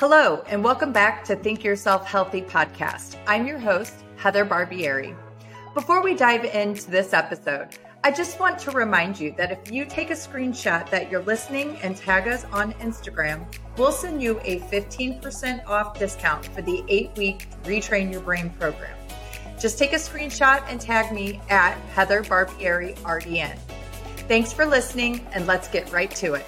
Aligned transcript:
Hello, 0.00 0.42
and 0.46 0.64
welcome 0.64 0.92
back 0.92 1.24
to 1.24 1.36
Think 1.36 1.62
Yourself 1.62 2.06
Healthy 2.06 2.40
podcast. 2.40 3.18
I'm 3.26 3.46
your 3.46 3.58
host, 3.58 3.92
Heather 4.16 4.46
Barbieri. 4.46 5.14
Before 5.74 6.02
we 6.02 6.14
dive 6.14 6.46
into 6.46 6.90
this 6.90 7.12
episode, 7.12 7.76
I 8.02 8.10
just 8.10 8.40
want 8.40 8.58
to 8.60 8.70
remind 8.70 9.20
you 9.20 9.34
that 9.36 9.52
if 9.52 9.70
you 9.70 9.84
take 9.84 10.08
a 10.08 10.14
screenshot 10.14 10.88
that 10.88 11.10
you're 11.10 11.22
listening 11.24 11.76
and 11.82 11.94
tag 11.94 12.28
us 12.28 12.46
on 12.46 12.72
Instagram, 12.80 13.44
we'll 13.76 13.92
send 13.92 14.22
you 14.22 14.40
a 14.42 14.60
15% 14.60 15.66
off 15.66 15.98
discount 15.98 16.46
for 16.46 16.62
the 16.62 16.82
eight 16.88 17.14
week 17.18 17.48
Retrain 17.64 18.10
Your 18.10 18.22
Brain 18.22 18.48
program. 18.58 18.96
Just 19.60 19.78
take 19.78 19.92
a 19.92 19.96
screenshot 19.96 20.64
and 20.70 20.80
tag 20.80 21.12
me 21.12 21.42
at 21.50 21.76
Heather 21.90 22.22
Barbieri 22.22 22.96
RDN. 23.00 23.58
Thanks 24.28 24.50
for 24.50 24.64
listening, 24.64 25.26
and 25.34 25.46
let's 25.46 25.68
get 25.68 25.92
right 25.92 26.10
to 26.12 26.32
it. 26.32 26.46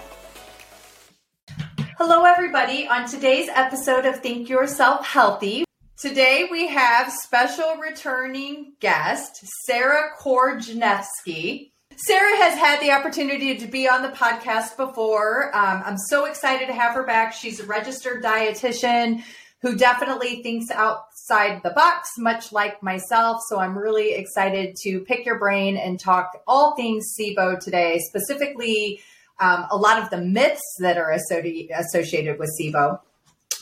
Hello, 2.04 2.24
everybody. 2.24 2.88
On 2.88 3.08
today's 3.08 3.48
episode 3.54 4.06
of 4.06 4.18
Think 4.18 4.48
Yourself 4.48 5.06
Healthy, 5.06 5.64
today 5.96 6.48
we 6.50 6.66
have 6.66 7.12
special 7.12 7.76
returning 7.76 8.72
guest, 8.80 9.46
Sarah 9.66 10.10
Korjnevsky. 10.18 11.70
Sarah 11.94 12.36
has 12.38 12.58
had 12.58 12.80
the 12.80 12.90
opportunity 12.90 13.56
to 13.56 13.68
be 13.68 13.88
on 13.88 14.02
the 14.02 14.08
podcast 14.08 14.76
before. 14.76 15.56
Um, 15.56 15.80
I'm 15.86 15.96
so 15.96 16.24
excited 16.24 16.66
to 16.66 16.72
have 16.72 16.96
her 16.96 17.04
back. 17.04 17.34
She's 17.34 17.60
a 17.60 17.66
registered 17.66 18.20
dietitian 18.20 19.22
who 19.60 19.76
definitely 19.76 20.42
thinks 20.42 20.72
outside 20.72 21.62
the 21.62 21.70
box, 21.70 22.08
much 22.18 22.50
like 22.50 22.82
myself. 22.82 23.42
So 23.48 23.60
I'm 23.60 23.78
really 23.78 24.14
excited 24.14 24.74
to 24.82 25.02
pick 25.02 25.24
your 25.24 25.38
brain 25.38 25.76
and 25.76 26.00
talk 26.00 26.32
all 26.48 26.74
things 26.74 27.14
SIBO 27.16 27.60
today, 27.60 28.00
specifically 28.08 29.00
um, 29.42 29.66
a 29.70 29.76
lot 29.76 30.00
of 30.00 30.08
the 30.10 30.18
myths 30.18 30.76
that 30.78 30.96
are 30.96 31.10
associated 31.10 32.38
with 32.38 32.50
SIBO. 32.58 33.00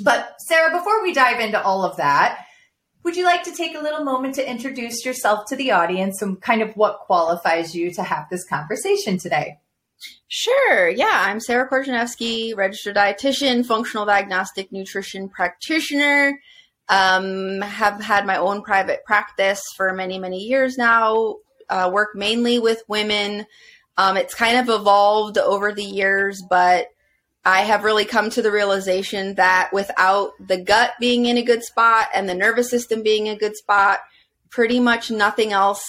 But 0.01 0.35
Sarah, 0.47 0.77
before 0.77 1.03
we 1.03 1.15
dive 1.15 1.41
into 1.41 1.61
all 1.61 1.85
of 1.85 1.97
that, 1.97 2.45
would 3.03 3.17
you 3.17 3.25
like 3.25 3.45
to 3.45 3.53
take 3.53 3.75
a 3.75 3.81
little 3.81 4.05
moment 4.05 4.35
to 4.35 4.49
introduce 4.49 5.07
yourself 5.07 5.47
to 5.49 5.57
the 5.57 5.71
audience 5.71 6.21
and 6.21 6.41
kind 6.41 6.61
of 6.61 6.77
what 6.77 7.01
qualifies 7.01 7.75
you 7.75 7.91
to 7.95 8.03
have 8.03 8.29
this 8.31 8.47
conversation 8.47 9.17
today? 9.17 9.59
Sure. 10.29 10.89
Yeah, 10.89 11.11
I'm 11.13 11.41
Sarah 11.41 11.69
Korjnevsky, 11.69 12.55
registered 12.55 12.97
dietitian, 12.97 13.65
functional 13.65 14.05
diagnostic 14.05 14.71
nutrition 14.71 15.31
practitioner. 15.31 16.41
Um, 16.91 17.61
have 17.63 18.03
had 18.03 18.27
my 18.27 18.37
own 18.37 18.63
private 18.63 19.05
practice 19.07 19.63
for 19.77 19.95
many, 19.95 20.19
many 20.19 20.41
years 20.41 20.77
now. 20.77 21.37
Uh, 21.69 21.89
work 21.93 22.17
mainly 22.17 22.59
with 22.59 22.83
women 22.89 23.47
um, 24.01 24.17
it's 24.17 24.35
kind 24.35 24.57
of 24.57 24.71
evolved 24.71 25.37
over 25.37 25.75
the 25.75 25.85
years, 25.85 26.43
but 26.49 26.87
I 27.45 27.65
have 27.65 27.85
really 27.85 28.07
come 28.07 28.31
to 28.31 28.41
the 28.41 28.51
realization 28.51 29.35
that 29.35 29.69
without 29.75 30.31
the 30.41 30.57
gut 30.57 30.93
being 30.99 31.27
in 31.27 31.37
a 31.37 31.43
good 31.43 31.63
spot 31.63 32.07
and 32.15 32.27
the 32.27 32.35
nervous 32.35 32.71
system 32.71 33.03
being 33.03 33.27
in 33.27 33.37
a 33.37 33.39
good 33.39 33.57
spot, 33.57 33.99
pretty 34.49 34.81
much 34.81 35.11
nothing 35.11 35.53
else 35.53 35.85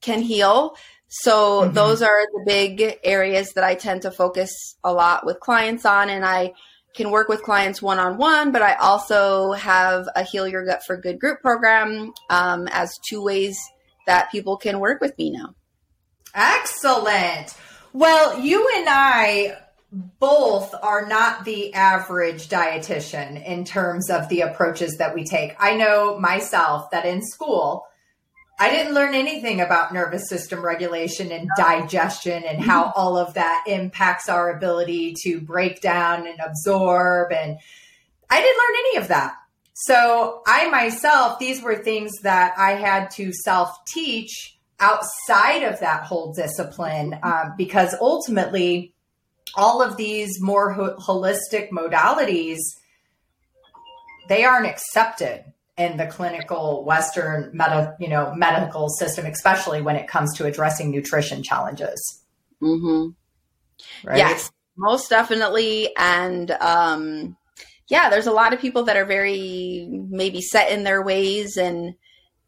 can 0.00 0.22
heal. 0.22 0.76
So 1.08 1.62
mm-hmm. 1.62 1.74
those 1.74 2.02
are 2.02 2.24
the 2.34 2.44
big 2.46 3.00
areas 3.02 3.52
that 3.54 3.64
I 3.64 3.74
tend 3.74 4.02
to 4.02 4.12
focus 4.12 4.52
a 4.84 4.92
lot 4.92 5.26
with 5.26 5.40
clients 5.40 5.84
on 5.84 6.10
and 6.10 6.24
I 6.24 6.52
can 6.94 7.10
work 7.10 7.28
with 7.28 7.42
clients 7.42 7.82
one 7.82 7.98
on 7.98 8.16
one, 8.16 8.52
but 8.52 8.62
I 8.62 8.74
also 8.74 9.50
have 9.54 10.06
a 10.14 10.22
Heal 10.22 10.46
Your 10.46 10.64
Gut 10.64 10.86
for 10.86 10.96
Good 10.96 11.18
group 11.18 11.40
program 11.40 12.12
um, 12.30 12.68
as 12.70 12.96
two 13.10 13.24
ways 13.24 13.58
that 14.06 14.30
people 14.30 14.56
can 14.56 14.78
work 14.78 15.00
with 15.00 15.18
me 15.18 15.32
now. 15.32 15.56
Excellent. 16.34 17.54
Well, 17.92 18.40
you 18.40 18.68
and 18.76 18.86
I 18.88 19.58
both 20.18 20.74
are 20.82 21.06
not 21.06 21.44
the 21.44 21.72
average 21.74 22.48
dietitian 22.48 23.44
in 23.44 23.64
terms 23.64 24.10
of 24.10 24.28
the 24.28 24.40
approaches 24.40 24.96
that 24.98 25.14
we 25.14 25.24
take. 25.24 25.54
I 25.60 25.76
know 25.76 26.18
myself 26.18 26.90
that 26.90 27.06
in 27.06 27.22
school, 27.22 27.86
I 28.58 28.70
didn't 28.70 28.94
learn 28.94 29.14
anything 29.14 29.60
about 29.60 29.92
nervous 29.92 30.28
system 30.28 30.64
regulation 30.64 31.30
and 31.32 31.48
digestion 31.56 32.44
and 32.44 32.60
how 32.60 32.84
mm-hmm. 32.84 33.00
all 33.00 33.16
of 33.16 33.34
that 33.34 33.64
impacts 33.66 34.28
our 34.28 34.56
ability 34.56 35.14
to 35.22 35.40
break 35.40 35.80
down 35.80 36.26
and 36.26 36.38
absorb. 36.40 37.32
And 37.32 37.58
I 38.30 38.40
didn't 38.40 38.58
learn 38.58 38.76
any 38.78 38.96
of 38.98 39.08
that. 39.08 39.34
So 39.74 40.42
I 40.46 40.68
myself, 40.70 41.38
these 41.38 41.62
were 41.62 41.76
things 41.76 42.12
that 42.22 42.54
I 42.56 42.72
had 42.72 43.10
to 43.12 43.32
self 43.32 43.84
teach 43.86 44.53
outside 44.80 45.62
of 45.62 45.80
that 45.80 46.04
whole 46.04 46.32
discipline 46.32 47.18
um, 47.22 47.54
because 47.56 47.94
ultimately 48.00 48.92
all 49.54 49.82
of 49.82 49.96
these 49.96 50.40
more 50.40 50.72
ho- 50.72 50.96
holistic 50.96 51.70
modalities 51.70 52.58
they 54.28 54.44
aren't 54.44 54.66
accepted 54.66 55.44
in 55.76 55.96
the 55.96 56.06
clinical 56.06 56.84
western 56.84 57.50
meta, 57.52 57.94
you 58.00 58.08
know 58.08 58.34
medical 58.34 58.88
system 58.88 59.26
especially 59.26 59.80
when 59.80 59.96
it 59.96 60.08
comes 60.08 60.34
to 60.36 60.44
addressing 60.44 60.90
nutrition 60.90 61.42
challenges 61.42 62.22
mm-hmm. 62.60 63.10
right? 64.08 64.18
yes 64.18 64.50
most 64.76 65.08
definitely 65.08 65.94
and 65.96 66.50
um, 66.50 67.36
yeah 67.88 68.10
there's 68.10 68.26
a 68.26 68.32
lot 68.32 68.52
of 68.52 68.60
people 68.60 68.84
that 68.84 68.96
are 68.96 69.04
very 69.04 69.86
maybe 69.90 70.40
set 70.40 70.72
in 70.72 70.82
their 70.82 71.02
ways 71.02 71.56
and 71.56 71.94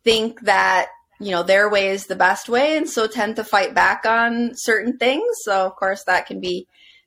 think 0.02 0.40
that 0.42 0.88
you 1.18 1.30
know 1.30 1.42
their 1.42 1.68
way 1.68 1.88
is 1.88 2.06
the 2.06 2.16
best 2.16 2.48
way 2.48 2.76
and 2.76 2.88
so 2.88 3.06
tend 3.06 3.36
to 3.36 3.44
fight 3.44 3.74
back 3.74 4.04
on 4.06 4.52
certain 4.54 4.98
things. 4.98 5.24
So 5.44 5.66
of 5.66 5.76
course 5.76 6.04
that 6.04 6.26
can 6.26 6.40
be 6.40 6.66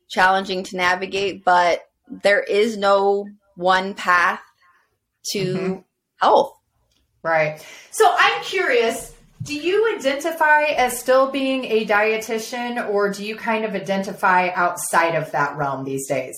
challenging 0.09 0.63
to 0.63 0.77
navigate 0.77 1.43
but 1.45 1.81
there 2.07 2.41
is 2.41 2.77
no 2.77 3.27
one 3.55 3.93
path 3.93 4.41
to 5.31 5.53
mm-hmm. 5.55 5.79
health. 6.17 6.53
Right. 7.21 7.63
So 7.91 8.11
i'm 8.17 8.43
curious 8.43 9.13
do 9.41 9.55
you 9.55 9.95
identify 9.95 10.63
as 10.63 10.99
still 10.99 11.31
being 11.31 11.63
a 11.65 11.85
dietitian 11.85 12.89
or 12.89 13.09
do 13.09 13.25
you 13.25 13.35
kind 13.35 13.63
of 13.63 13.73
identify 13.73 14.49
outside 14.49 15.15
of 15.15 15.31
that 15.31 15.57
realm 15.57 15.85
these 15.85 16.07
days? 16.07 16.35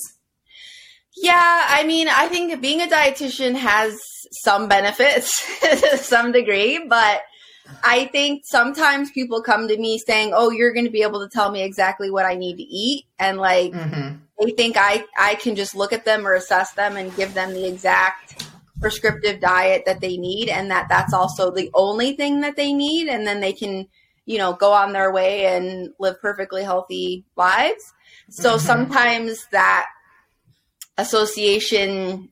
Yeah, 1.18 1.66
I 1.68 1.84
mean, 1.84 2.08
I 2.08 2.28
think 2.28 2.62
being 2.62 2.82
a 2.82 2.88
dietitian 2.88 3.56
has 3.56 4.00
some 4.44 4.68
benefits 4.68 5.44
to 5.62 5.98
some 5.98 6.32
degree, 6.32 6.86
but 6.88 7.22
I 7.84 8.06
think 8.06 8.44
sometimes 8.46 9.12
people 9.12 9.42
come 9.42 9.68
to 9.68 9.78
me 9.78 9.98
saying, 9.98 10.32
"Oh, 10.36 10.50
you're 10.50 10.74
going 10.74 10.86
to 10.86 10.92
be 10.92 11.04
able 11.04 11.22
to 11.22 11.30
tell 11.30 11.52
me 11.52 11.64
exactly 11.64 12.10
what 12.10 12.26
I 12.26 12.36
need 12.36 12.58
to 12.58 12.64
eat," 12.64 13.06
and 13.20 13.38
like 13.38 13.72
mm-hmm. 13.72 14.18
they 14.40 14.52
think 14.52 14.78
I 14.78 15.06
I 15.18 15.36
can 15.36 15.56
just 15.56 15.76
look 15.76 15.94
at 15.94 16.06
them 16.06 16.28
or 16.28 16.34
assess 16.34 16.74
them 16.74 16.98
and 16.98 17.16
give 17.16 17.34
them 17.34 17.54
the 17.54 17.68
exact 17.68 18.48
prescriptive 18.80 19.40
diet 19.40 19.84
that 19.86 20.02
they 20.02 20.18
need, 20.18 20.50
and 20.50 20.72
that 20.72 20.88
that's 20.90 21.14
also 21.14 21.52
the 21.52 21.70
only 21.74 22.14
thing 22.16 22.42
that 22.42 22.56
they 22.56 22.74
need, 22.74 23.08
and 23.08 23.26
then 23.26 23.40
they 23.40 23.54
can 23.54 23.88
you 24.26 24.38
know 24.38 24.54
go 24.54 24.74
on 24.74 24.94
their 24.94 25.12
way 25.12 25.46
and 25.46 25.90
live 26.00 26.20
perfectly 26.22 26.64
healthy 26.64 27.26
lives. 27.36 27.94
So 28.30 28.52
mm-hmm. 28.52 28.66
sometimes 28.66 29.48
that 29.52 29.88
association 30.98 32.31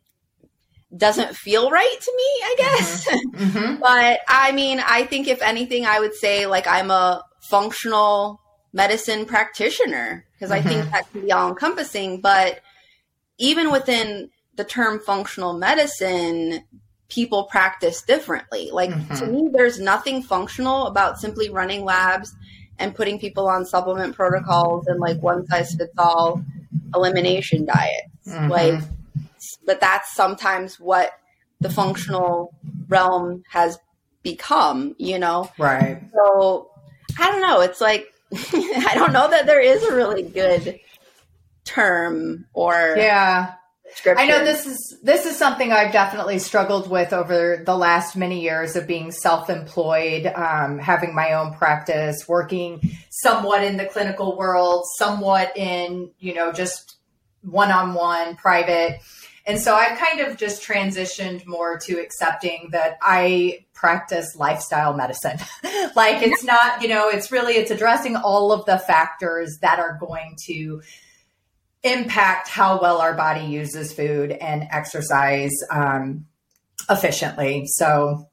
doesn't 0.95 1.35
feel 1.35 1.69
right 1.69 1.97
to 2.01 2.13
me, 2.15 2.23
I 2.23 2.55
guess. 2.57 3.09
Mm-hmm. 3.09 3.43
Mm-hmm. 3.43 3.75
but 3.81 4.19
I 4.27 4.51
mean, 4.51 4.79
I 4.79 5.05
think 5.05 5.27
if 5.27 5.41
anything, 5.41 5.85
I 5.85 5.99
would 5.99 6.15
say 6.15 6.45
like 6.45 6.67
I'm 6.67 6.91
a 6.91 7.23
functional 7.41 8.41
medicine 8.73 9.25
practitioner 9.25 10.25
because 10.33 10.51
mm-hmm. 10.51 10.67
I 10.67 10.69
think 10.69 10.81
mm-hmm. 10.81 10.91
that 10.91 11.11
can 11.11 11.21
be 11.21 11.31
all 11.31 11.49
encompassing. 11.49 12.21
But 12.21 12.61
even 13.37 13.71
within 13.71 14.29
the 14.55 14.63
term 14.63 14.99
functional 14.99 15.53
medicine, 15.53 16.63
people 17.09 17.43
practice 17.45 18.01
differently. 18.01 18.69
Like 18.71 18.91
to 18.91 18.95
mm-hmm. 18.95 19.31
me, 19.31 19.49
there's 19.51 19.79
nothing 19.79 20.21
functional 20.21 20.87
about 20.87 21.19
simply 21.19 21.49
running 21.49 21.83
labs 21.83 22.35
and 22.77 22.95
putting 22.95 23.19
people 23.19 23.47
on 23.47 23.65
supplement 23.65 24.15
protocols 24.15 24.87
and 24.87 24.99
like 24.99 25.21
one 25.21 25.45
size 25.47 25.75
fits 25.75 25.93
all 25.97 26.41
elimination 26.95 27.65
diets. 27.65 28.09
Mm-hmm. 28.27 28.49
Like 28.49 28.81
but 29.65 29.79
that's 29.79 30.13
sometimes 30.13 30.79
what 30.79 31.11
the 31.59 31.69
functional 31.69 32.53
realm 32.87 33.43
has 33.49 33.77
become, 34.23 34.95
you 34.97 35.19
know? 35.19 35.49
Right. 35.57 36.01
So 36.13 36.71
I 37.19 37.31
don't 37.31 37.41
know. 37.41 37.61
It's 37.61 37.81
like, 37.81 38.07
I 38.33 38.91
don't 38.95 39.13
know 39.13 39.29
that 39.29 39.45
there 39.45 39.61
is 39.61 39.83
a 39.83 39.95
really 39.95 40.23
good 40.23 40.79
term 41.65 42.45
or. 42.53 42.95
Yeah. 42.97 43.53
I 44.05 44.27
know 44.27 44.45
this 44.45 44.67
is 44.67 44.99
this 45.01 45.25
is 45.25 45.35
something 45.35 45.71
I've 45.71 45.91
definitely 45.91 46.37
struggled 46.37 46.91
with 46.91 47.11
over 47.11 47.63
the 47.65 47.75
last 47.75 48.15
many 48.15 48.41
years 48.41 48.75
of 48.75 48.85
being 48.85 49.11
self-employed, 49.11 50.27
um, 50.27 50.77
having 50.77 51.15
my 51.15 51.33
own 51.33 51.55
practice, 51.55 52.27
working 52.27 52.81
somewhat 53.09 53.63
in 53.63 53.77
the 53.77 53.87
clinical 53.87 54.37
world, 54.37 54.85
somewhat 54.97 55.57
in 55.57 56.11
you 56.19 56.35
know 56.35 56.51
just 56.51 56.97
one-on-one 57.41 58.35
private 58.35 58.99
and 59.49 59.59
so 59.59 59.73
I've 59.73 59.97
kind 59.97 60.19
of 60.19 60.37
just 60.37 60.61
transitioned 60.61 61.43
more 61.47 61.79
to 61.79 61.99
accepting 61.99 62.69
that 62.71 62.99
I 63.01 63.65
practice 63.73 64.35
lifestyle 64.35 64.93
medicine. 64.93 65.39
like 65.95 66.21
it's 66.21 66.43
not, 66.43 66.83
you 66.83 66.87
know, 66.87 67.09
it's 67.09 67.31
really 67.31 67.53
it's 67.53 67.71
addressing 67.71 68.15
all 68.15 68.51
of 68.51 68.67
the 68.67 68.77
factors 68.77 69.57
that 69.63 69.79
are 69.79 69.97
going 69.99 70.35
to 70.45 70.83
impact 71.81 72.47
how 72.47 72.79
well 72.79 72.99
our 72.99 73.15
body 73.15 73.47
uses 73.47 73.91
food 73.91 74.33
and 74.33 74.67
exercise 74.69 75.55
um, 75.71 76.27
efficiently. 76.87 77.63
So 77.65 78.29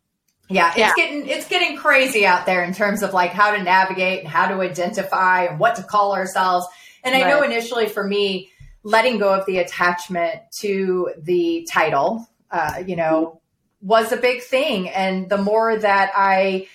yeah, 0.51 0.69
it's 0.69 0.79
yeah. 0.79 0.93
getting 0.97 1.27
it's 1.27 1.49
getting 1.49 1.79
crazy 1.79 2.27
out 2.27 2.45
there 2.45 2.63
in 2.63 2.75
terms 2.75 3.03
of 3.03 3.15
like 3.15 3.31
how 3.31 3.57
to 3.57 3.63
navigate 3.63 4.21
and 4.21 4.29
how 4.29 4.49
to 4.49 4.61
identify 4.61 5.45
and 5.45 5.59
what 5.59 5.77
to 5.77 5.83
call 5.83 6.15
ourselves. 6.15 6.67
And 7.03 7.15
I 7.15 7.23
right. 7.23 7.31
know 7.31 7.43
initially 7.43 7.89
for 7.89 8.07
me, 8.07 8.51
letting 8.87 9.19
go 9.19 9.35
of 9.35 9.45
the 9.47 9.59
attachment 9.59 10.41
to 10.61 11.11
the 11.19 11.67
title, 11.69 12.25
uh, 12.53 12.85
you 12.87 12.95
know, 12.95 13.41
was 13.83 14.13
a 14.13 14.17
big 14.17 14.43
thing. 14.43 14.89
And 14.89 15.29
the 15.29 15.39
more 15.39 15.77
that 15.77 16.13
I 16.15 16.69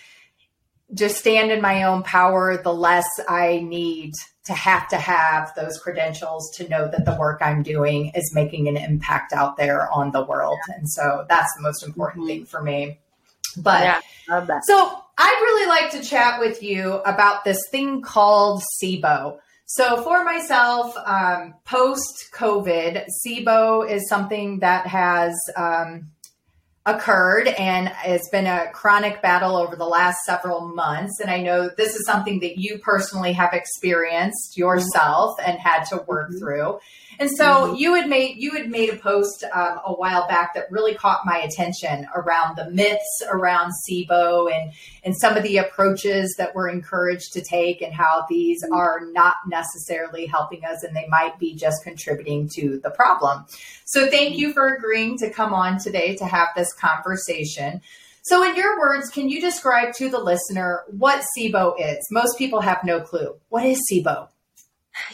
just 0.93 1.17
stand 1.17 1.51
in 1.51 1.61
my 1.61 1.83
own 1.83 2.03
power, 2.03 2.61
the 2.61 2.73
less 2.73 3.07
I 3.29 3.59
need 3.59 4.13
to 4.43 4.53
have 4.53 4.89
to 4.89 4.97
have 4.97 5.53
those 5.55 5.77
credentials 5.77 6.51
to 6.57 6.67
know 6.67 6.89
that 6.89 7.05
the 7.05 7.15
work 7.15 7.39
I'm 7.41 7.63
doing 7.63 8.11
is 8.13 8.35
making 8.35 8.67
an 8.67 8.75
impact 8.75 9.31
out 9.31 9.55
there 9.55 9.89
on 9.89 10.11
the 10.11 10.25
world. 10.25 10.59
And 10.75 10.89
so 10.89 11.25
that's 11.29 11.55
the 11.55 11.61
most 11.61 11.81
important 11.81 12.23
mm-hmm. 12.25 12.39
thing 12.39 12.45
for 12.45 12.61
me. 12.61 12.99
But 13.55 13.83
yeah, 14.27 14.59
so 14.63 15.03
I'd 15.17 15.41
really 15.43 15.67
like 15.67 15.91
to 15.91 16.01
chat 16.01 16.41
with 16.41 16.61
you 16.61 16.95
about 17.05 17.45
this 17.45 17.59
thing 17.69 18.01
called 18.01 18.63
SIBO. 18.83 19.39
So 19.73 20.03
for 20.03 20.25
myself, 20.25 20.93
um, 21.05 21.53
post 21.63 22.27
COVID, 22.33 23.05
SIBO 23.25 23.89
is 23.89 24.09
something 24.09 24.59
that 24.59 24.85
has 24.85 25.33
um, 25.55 26.11
occurred 26.85 27.47
and 27.47 27.89
it's 28.03 28.27
been 28.31 28.47
a 28.47 28.69
chronic 28.73 29.21
battle 29.21 29.55
over 29.55 29.77
the 29.77 29.85
last 29.85 30.17
several 30.25 30.67
months. 30.67 31.21
And 31.21 31.31
I 31.31 31.41
know 31.41 31.69
this 31.69 31.95
is 31.95 32.05
something 32.05 32.41
that 32.41 32.57
you 32.57 32.79
personally 32.79 33.31
have 33.31 33.53
experienced 33.53 34.57
yourself 34.57 35.37
and 35.39 35.57
had 35.57 35.85
to 35.85 36.03
work 36.05 36.31
mm-hmm. 36.31 36.39
through. 36.39 36.79
And 37.19 37.29
so 37.29 37.45
mm-hmm. 37.45 37.75
you 37.75 37.93
had 37.95 38.09
made 38.09 38.37
you 38.37 38.51
had 38.51 38.69
made 38.69 38.89
a 38.89 38.95
post 38.95 39.43
um, 39.53 39.79
a 39.85 39.93
while 39.93 40.27
back 40.27 40.53
that 40.55 40.71
really 40.71 40.95
caught 40.95 41.25
my 41.25 41.37
attention 41.37 42.07
around 42.15 42.57
the 42.57 42.69
myths 42.69 43.21
around 43.29 43.73
SIBO 43.87 44.51
and 44.53 44.73
and 45.03 45.15
some 45.17 45.37
of 45.37 45.43
the 45.43 45.57
approaches 45.57 46.35
that 46.37 46.55
we're 46.55 46.69
encouraged 46.69 47.33
to 47.33 47.41
take 47.41 47.81
and 47.81 47.93
how 47.93 48.25
these 48.29 48.63
mm-hmm. 48.63 48.73
are 48.73 49.01
not 49.11 49.35
necessarily 49.47 50.25
helping 50.25 50.65
us 50.65 50.83
and 50.83 50.95
they 50.95 51.07
might 51.07 51.37
be 51.39 51.55
just 51.55 51.83
contributing 51.83 52.49
to 52.55 52.79
the 52.83 52.91
problem. 52.91 53.45
So 53.85 54.09
thank 54.09 54.37
you 54.37 54.53
for 54.53 54.73
agreeing 54.73 55.17
to 55.19 55.29
come 55.29 55.53
on 55.53 55.79
today 55.79 56.15
to 56.17 56.25
have 56.25 56.49
this 56.55 56.73
conversation. 56.73 57.81
So, 58.23 58.47
in 58.47 58.55
your 58.55 58.79
words, 58.79 59.09
can 59.09 59.29
you 59.29 59.41
describe 59.41 59.95
to 59.95 60.07
the 60.09 60.19
listener 60.19 60.83
what 60.91 61.25
SIBO 61.35 61.73
is? 61.79 62.07
Most 62.11 62.37
people 62.37 62.61
have 62.61 62.83
no 62.83 63.01
clue. 63.01 63.35
What 63.49 63.65
is 63.65 63.81
SIBO? 63.91 64.27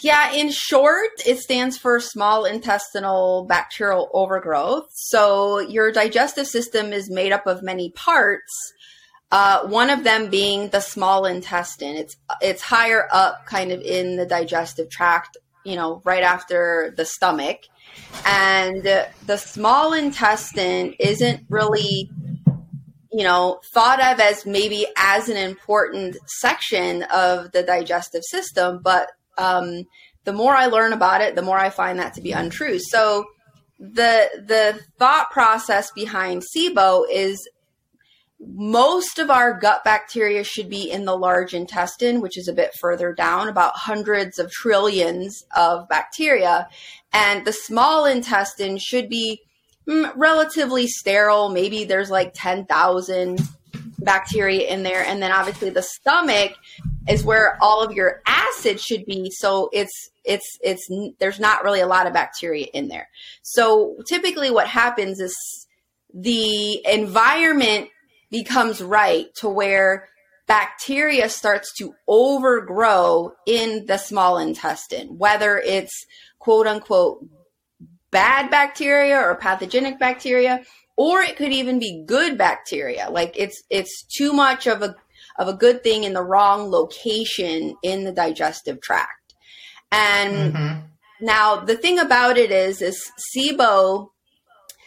Yeah, 0.02 0.32
in 0.32 0.52
short, 0.52 1.12
it 1.26 1.40
stands 1.40 1.78
for 1.78 2.00
small 2.00 2.46
intestinal 2.46 3.46
bacterial 3.48 4.10
overgrowth. 4.14 4.88
So 4.94 5.60
your 5.60 5.92
digestive 5.92 6.48
system 6.48 6.94
is 6.94 7.10
made 7.10 7.32
up 7.32 7.48
of 7.48 7.62
many 7.62 7.92
parts. 7.92 8.52
Uh, 9.32 9.68
one 9.68 9.90
of 9.90 10.04
them 10.04 10.30
being 10.30 10.70
the 10.70 10.80
small 10.80 11.26
intestine. 11.26 11.96
It's 11.96 12.16
it's 12.42 12.62
higher 12.62 13.08
up, 13.12 13.46
kind 13.46 13.72
of 13.72 13.82
in 13.82 14.16
the 14.16 14.26
digestive 14.26 14.90
tract. 14.90 15.38
You 15.66 15.76
know, 15.76 16.02
right 16.06 16.24
after 16.24 16.94
the 16.96 17.04
stomach, 17.04 17.60
and 18.26 18.84
the 18.84 19.38
small 19.38 19.94
intestine 19.94 20.94
isn't 21.00 21.46
really 21.50 22.10
you 23.12 23.24
know 23.24 23.60
thought 23.74 24.00
of 24.00 24.20
as 24.20 24.46
maybe 24.46 24.86
as 24.98 25.30
an 25.30 25.38
important 25.38 26.18
section 26.28 27.04
of 27.04 27.52
the 27.52 27.64
digestive 27.64 28.24
system 28.24 28.80
but 28.84 29.10
um, 29.38 29.84
the 30.24 30.34
more 30.34 30.56
I 30.56 30.68
learn 30.68 30.94
about 30.94 31.22
it, 31.22 31.36
the 31.36 31.42
more 31.42 31.58
I 31.58 31.70
find 31.70 32.00
that 32.00 32.14
to 32.16 32.22
be 32.22 32.32
untrue. 32.32 32.80
So 32.80 33.26
the 33.80 34.30
the 34.46 34.80
thought 34.98 35.30
process 35.32 35.92
behind 35.92 36.44
SIBO 36.56 37.06
is 37.12 37.48
most 38.40 39.20
of 39.20 39.32
our 39.32 39.58
gut 39.58 39.84
bacteria 39.84 40.44
should 40.44 40.70
be 40.70 40.92
in 40.92 41.06
the 41.06 41.18
large 41.18 41.54
intestine, 41.54 42.22
which 42.22 42.38
is 42.38 42.48
a 42.48 42.54
bit 42.54 42.72
further 42.80 43.14
down, 43.14 43.48
about 43.48 43.76
hundreds 43.76 44.38
of 44.38 44.52
trillions 44.52 45.44
of 45.56 45.88
bacteria. 45.90 46.68
And 47.14 47.46
the 47.46 47.54
small 47.54 48.06
intestine 48.06 48.78
should 48.78 49.10
be 49.10 49.42
mm, 49.88 50.12
relatively 50.16 50.88
sterile. 50.88 51.50
Maybe 51.50 51.84
there's 51.84 52.12
like 52.12 52.34
10,000 52.36 53.40
bacteria 54.00 54.68
in 54.68 54.84
there. 54.84 55.04
And 55.04 55.22
then 55.22 55.32
obviously 55.32 55.70
the 55.70 55.82
stomach 55.82 56.54
is 57.08 57.24
where 57.24 57.58
all 57.62 57.82
of 57.82 57.94
your 57.94 58.22
acid 58.28 58.80
should 58.80 59.06
be. 59.06 59.30
So 59.32 59.70
it's 59.74 60.10
it's 60.24 60.58
it's 60.62 60.88
there's 61.20 61.40
not 61.40 61.64
really 61.64 61.80
a 61.80 61.88
lot 61.88 62.08
of 62.08 62.14
bacteria 62.14 62.68
in 62.74 62.88
there. 62.88 63.08
So 63.42 63.96
typically, 64.08 64.52
what 64.52 64.68
happens 64.68 65.20
is 65.20 65.36
the 66.14 66.86
environment 66.86 67.90
becomes 68.30 68.82
right 68.82 69.28
to 69.36 69.50
where 69.50 70.10
bacteria 70.48 71.30
starts 71.30 71.74
to 71.78 71.94
overgrow 72.08 73.34
in 73.46 73.86
the 73.86 73.98
small 73.98 74.38
intestine, 74.38 75.18
whether 75.18 75.58
it's 75.58 76.06
quote 76.40 76.68
unquote 76.68 77.26
bad 78.12 78.50
bacteria 78.50 79.20
or 79.20 79.36
pathogenic 79.36 80.00
bacteria 80.00 80.62
or 80.98 81.22
it 81.22 81.38
could 81.38 81.54
even 81.54 81.80
be 81.80 82.04
good 82.06 82.38
bacteria 82.38 83.10
like 83.10 83.34
it's 83.38 83.64
it's 83.70 84.04
too 84.18 84.34
much 84.34 84.68
of 84.68 84.82
a 84.82 84.96
of 85.38 85.48
a 85.48 85.54
good 85.54 85.84
thing 85.84 86.04
in 86.04 86.14
the 86.14 86.24
wrong 86.24 86.70
location 86.72 87.76
in 87.84 88.04
the 88.04 88.12
digestive 88.12 88.82
tract. 88.82 89.36
And 89.92 90.54
mm-hmm. 90.54 90.80
now 91.22 91.58
the 91.58 91.76
thing 91.76 92.00
about 92.00 92.38
it 92.38 92.52
is, 92.52 92.82
is 92.82 93.12
SIBO, 93.36 94.10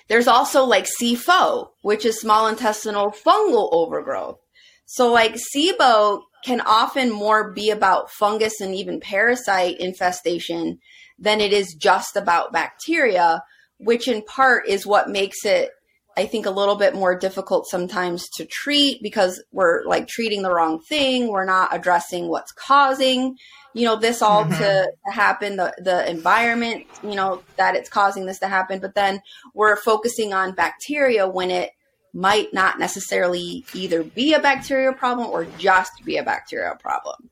there's 0.09 0.29
also 0.29 0.65
like 0.65 0.87
SIFO, 1.01 1.71
which 1.83 2.05
is 2.05 2.21
small 2.21 2.49
intestinal 2.49 3.11
fungal 3.11 3.69
overgrowth. 3.73 4.39
So 4.87 5.13
like 5.13 5.37
SIBO 5.55 6.23
can 6.45 6.61
often 6.63 7.11
more 7.11 7.53
be 7.53 7.71
about 7.71 8.11
fungus 8.11 8.61
and 8.61 8.75
even 8.75 8.99
parasite 8.99 9.79
infestation 9.79 10.81
than 11.19 11.41
it 11.41 11.53
is 11.53 11.75
just 11.75 12.17
about 12.17 12.53
bacteria, 12.53 13.45
which 13.79 14.09
in 14.09 14.23
part 14.23 14.67
is 14.67 14.87
what 14.87 15.09
makes 15.09 15.45
it 15.45 15.71
I 16.17 16.27
think 16.27 16.47
a 16.47 16.51
little 16.51 16.77
bit 16.77 16.95
more 16.95 17.17
difficult 17.17 17.67
sometimes 17.69 18.29
to 18.31 18.45
treat 18.45 19.03
because 19.03 19.43
we're 19.53 19.85
like 19.85 20.09
treating 20.09 20.43
the 20.43 20.53
wrong 20.53 20.81
thing. 20.81 21.29
We're 21.29 21.45
not 21.45 21.75
addressing 21.75 22.29
what's 22.29 22.53
causing, 22.53 23.37
you 23.75 23.85
know, 23.85 23.97
this 23.97 24.21
all 24.21 24.45
mm-hmm. 24.45 24.59
to, 24.59 24.93
to 25.07 25.13
happen, 25.13 25.57
the, 25.57 25.73
the 25.79 26.09
environment, 26.11 26.87
you 27.03 27.15
know, 27.15 27.43
that 27.57 27.77
it's 27.77 27.89
causing 27.89 28.27
this 28.27 28.41
to 28.41 28.49
happen. 28.49 28.81
But 28.81 28.95
then 28.95 29.23
we're 29.55 29.77
focusing 29.77 30.33
on 30.35 30.53
bacteria 30.53 31.29
when 31.29 31.51
it 31.51 31.71
might 32.13 32.53
not 32.53 32.79
necessarily 32.79 33.65
either 33.73 34.03
be 34.03 34.35
a 34.35 34.41
bacterial 34.41 34.93
problem 34.93 35.29
or 35.29 35.47
just 35.59 35.93
be 36.05 36.17
a 36.17 36.25
bacterial 36.25 36.75
problem. 36.75 37.31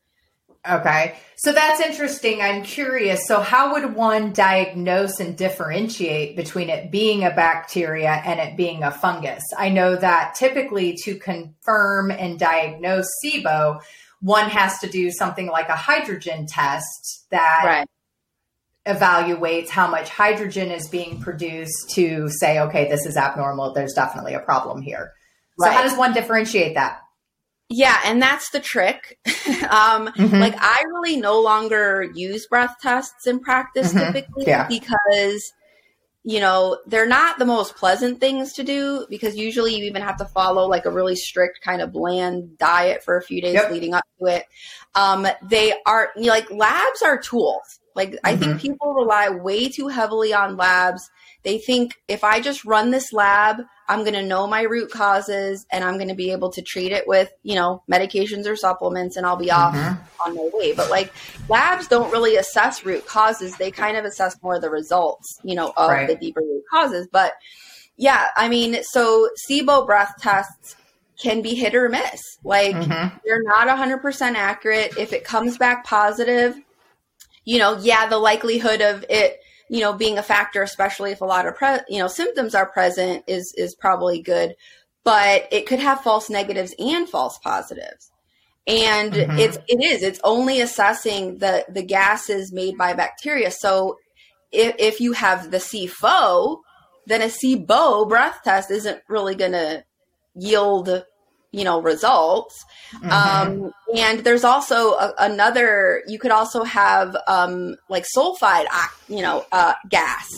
Okay. 0.68 1.16
So 1.36 1.52
that's 1.52 1.80
interesting. 1.80 2.42
I'm 2.42 2.62
curious. 2.62 3.26
So, 3.26 3.40
how 3.40 3.72
would 3.72 3.94
one 3.94 4.32
diagnose 4.32 5.20
and 5.20 5.36
differentiate 5.36 6.36
between 6.36 6.68
it 6.68 6.90
being 6.90 7.24
a 7.24 7.30
bacteria 7.30 8.10
and 8.10 8.40
it 8.40 8.56
being 8.56 8.82
a 8.82 8.90
fungus? 8.90 9.42
I 9.56 9.68
know 9.68 9.96
that 9.96 10.34
typically 10.34 10.96
to 11.04 11.14
confirm 11.14 12.10
and 12.10 12.38
diagnose 12.38 13.06
SIBO, 13.24 13.80
one 14.20 14.50
has 14.50 14.78
to 14.80 14.88
do 14.88 15.10
something 15.10 15.46
like 15.46 15.68
a 15.68 15.76
hydrogen 15.76 16.46
test 16.46 17.26
that 17.30 17.62
right. 17.64 17.88
evaluates 18.86 19.68
how 19.68 19.86
much 19.86 20.08
hydrogen 20.08 20.70
is 20.70 20.88
being 20.88 21.20
produced 21.20 21.90
to 21.90 22.28
say, 22.28 22.58
okay, 22.60 22.88
this 22.88 23.06
is 23.06 23.16
abnormal. 23.16 23.72
There's 23.72 23.94
definitely 23.94 24.34
a 24.34 24.40
problem 24.40 24.82
here. 24.82 25.12
So, 25.60 25.70
how 25.70 25.82
does 25.82 25.96
one 25.96 26.12
differentiate 26.12 26.74
that? 26.74 27.00
Yeah, 27.70 27.98
and 28.04 28.20
that's 28.20 28.50
the 28.50 28.60
trick. 28.60 29.18
um, 29.26 30.08
mm-hmm. 30.08 30.36
Like, 30.36 30.54
I 30.58 30.82
really 30.86 31.18
no 31.18 31.40
longer 31.40 32.10
use 32.14 32.46
breath 32.46 32.76
tests 32.80 33.26
in 33.26 33.40
practice 33.40 33.92
mm-hmm. 33.92 34.12
typically 34.12 34.46
yeah. 34.46 34.66
because, 34.66 35.52
you 36.24 36.40
know, 36.40 36.78
they're 36.86 37.06
not 37.06 37.38
the 37.38 37.44
most 37.44 37.76
pleasant 37.76 38.20
things 38.20 38.54
to 38.54 38.64
do 38.64 39.06
because 39.10 39.36
usually 39.36 39.74
you 39.74 39.84
even 39.84 40.00
have 40.00 40.16
to 40.16 40.24
follow 40.24 40.66
like 40.66 40.86
a 40.86 40.90
really 40.90 41.16
strict 41.16 41.60
kind 41.62 41.82
of 41.82 41.92
bland 41.92 42.56
diet 42.56 43.02
for 43.04 43.18
a 43.18 43.22
few 43.22 43.42
days 43.42 43.54
yep. 43.54 43.70
leading 43.70 43.92
up 43.92 44.04
to 44.18 44.26
it. 44.26 44.46
Um, 44.94 45.26
they 45.42 45.74
are 45.84 46.10
you 46.16 46.24
know, 46.24 46.28
like 46.28 46.50
labs 46.50 47.02
are 47.02 47.18
tools. 47.18 47.80
Like, 47.94 48.12
mm-hmm. 48.12 48.26
I 48.26 48.36
think 48.36 48.52
mm-hmm. 48.52 48.60
people 48.60 48.94
rely 48.94 49.28
way 49.28 49.68
too 49.68 49.88
heavily 49.88 50.32
on 50.32 50.56
labs. 50.56 51.10
They 51.42 51.58
think 51.58 51.96
if 52.08 52.24
I 52.24 52.40
just 52.40 52.64
run 52.64 52.92
this 52.92 53.12
lab, 53.12 53.58
I'm 53.88 54.00
going 54.00 54.14
to 54.14 54.22
know 54.22 54.46
my 54.46 54.62
root 54.62 54.90
causes 54.90 55.66
and 55.72 55.82
I'm 55.82 55.94
going 55.94 56.08
to 56.08 56.14
be 56.14 56.30
able 56.32 56.50
to 56.50 56.62
treat 56.62 56.92
it 56.92 57.08
with, 57.08 57.32
you 57.42 57.54
know, 57.54 57.82
medications 57.90 58.46
or 58.46 58.54
supplements 58.54 59.16
and 59.16 59.24
I'll 59.24 59.36
be 59.36 59.50
off 59.50 59.74
mm-hmm. 59.74 60.28
on 60.28 60.36
my 60.36 60.50
way. 60.52 60.74
But 60.74 60.90
like 60.90 61.12
labs 61.48 61.88
don't 61.88 62.12
really 62.12 62.36
assess 62.36 62.84
root 62.84 63.06
causes. 63.06 63.56
They 63.56 63.70
kind 63.70 63.96
of 63.96 64.04
assess 64.04 64.36
more 64.42 64.60
the 64.60 64.70
results, 64.70 65.38
you 65.42 65.54
know, 65.54 65.72
of 65.76 65.90
right. 65.90 66.06
the 66.06 66.16
deeper 66.16 66.40
root 66.40 66.64
causes. 66.70 67.08
But 67.10 67.32
yeah, 67.96 68.28
I 68.36 68.48
mean, 68.48 68.82
so 68.82 69.28
SIBO 69.48 69.86
breath 69.86 70.14
tests 70.20 70.76
can 71.18 71.42
be 71.42 71.54
hit 71.54 71.74
or 71.74 71.88
miss. 71.88 72.20
Like 72.44 72.74
mm-hmm. 72.74 73.16
they're 73.24 73.42
not 73.42 73.68
100% 73.68 74.34
accurate. 74.34 74.96
If 74.98 75.12
it 75.12 75.24
comes 75.24 75.58
back 75.58 75.84
positive, 75.84 76.56
you 77.44 77.58
know, 77.58 77.78
yeah, 77.78 78.06
the 78.06 78.18
likelihood 78.18 78.82
of 78.82 79.04
it, 79.08 79.40
you 79.68 79.80
know, 79.80 79.92
being 79.92 80.18
a 80.18 80.22
factor, 80.22 80.62
especially 80.62 81.12
if 81.12 81.20
a 81.20 81.26
lot 81.26 81.46
of 81.46 81.56
pre- 81.56 81.80
you 81.88 81.98
know 81.98 82.08
symptoms 82.08 82.54
are 82.54 82.66
present, 82.66 83.24
is 83.26 83.54
is 83.56 83.74
probably 83.74 84.22
good. 84.22 84.54
But 85.04 85.48
it 85.50 85.66
could 85.66 85.78
have 85.78 86.02
false 86.02 86.28
negatives 86.28 86.74
and 86.78 87.08
false 87.08 87.38
positives 87.38 88.10
and 88.66 89.14
mm-hmm. 89.14 89.38
it's 89.38 89.56
it 89.66 89.82
is 89.82 90.02
it's 90.02 90.20
only 90.22 90.60
assessing 90.60 91.38
the 91.38 91.64
the 91.70 91.82
gases 91.82 92.52
made 92.52 92.76
by 92.76 92.92
bacteria 92.92 93.50
so 93.50 93.96
if, 94.52 94.74
if 94.78 95.00
you 95.00 95.12
have 95.12 95.50
the 95.50 95.58
SIFO, 95.58 96.60
then 97.06 97.22
a 97.22 97.26
SIBO 97.26 98.08
breath 98.08 98.40
test 98.44 98.70
isn't 98.70 99.02
really 99.08 99.34
going 99.34 99.52
to 99.52 99.84
yield 100.34 101.04
you 101.50 101.64
know 101.64 101.80
results 101.80 102.64
mm-hmm. 102.92 103.10
um, 103.10 103.72
and 103.96 104.20
there's 104.20 104.44
also 104.44 104.92
a, 104.92 105.14
another 105.18 106.02
you 106.06 106.18
could 106.18 106.30
also 106.30 106.62
have 106.64 107.16
um, 107.26 107.76
like 107.88 108.04
sulfide 108.16 108.66
you 109.08 109.22
know 109.22 109.44
uh, 109.52 109.74
gas 109.88 110.28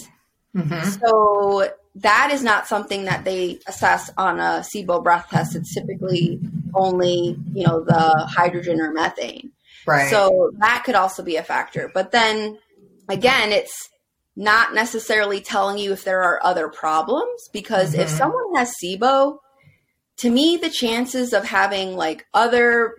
mm-hmm. 0.55 0.89
so 0.89 1.71
that 1.97 2.31
is 2.33 2.43
not 2.43 2.67
something 2.67 3.05
that 3.05 3.25
they 3.25 3.59
assess 3.67 4.11
on 4.17 4.39
a 4.39 4.63
SIBO 4.63 5.03
breath 5.03 5.29
test. 5.29 5.57
It's 5.57 5.75
typically 5.75 6.41
only, 6.75 7.37
you 7.53 7.67
know, 7.67 7.83
the 7.83 8.27
hydrogen 8.29 8.81
or 8.81 8.93
methane. 8.93 9.51
Right. 9.87 10.09
So 10.09 10.53
that 10.59 10.83
could 10.85 10.95
also 10.95 11.23
be 11.23 11.37
a 11.37 11.43
factor. 11.43 11.91
But 11.93 12.13
then 12.13 12.59
again, 13.09 13.51
it's 13.51 13.89
not 14.37 14.73
necessarily 14.73 15.41
telling 15.41 15.79
you 15.79 15.93
if 15.93 16.05
there 16.05 16.23
are 16.23 16.41
other 16.45 16.69
problems 16.69 17.49
because 17.53 17.93
mm-hmm. 17.93 18.03
if 18.03 18.09
someone 18.09 18.55
has 18.55 18.73
SIBO, 18.83 19.39
to 20.21 20.31
me, 20.31 20.57
the 20.57 20.71
chances 20.71 21.33
of 21.33 21.45
having 21.45 21.97
like 21.97 22.27
other, 22.35 22.95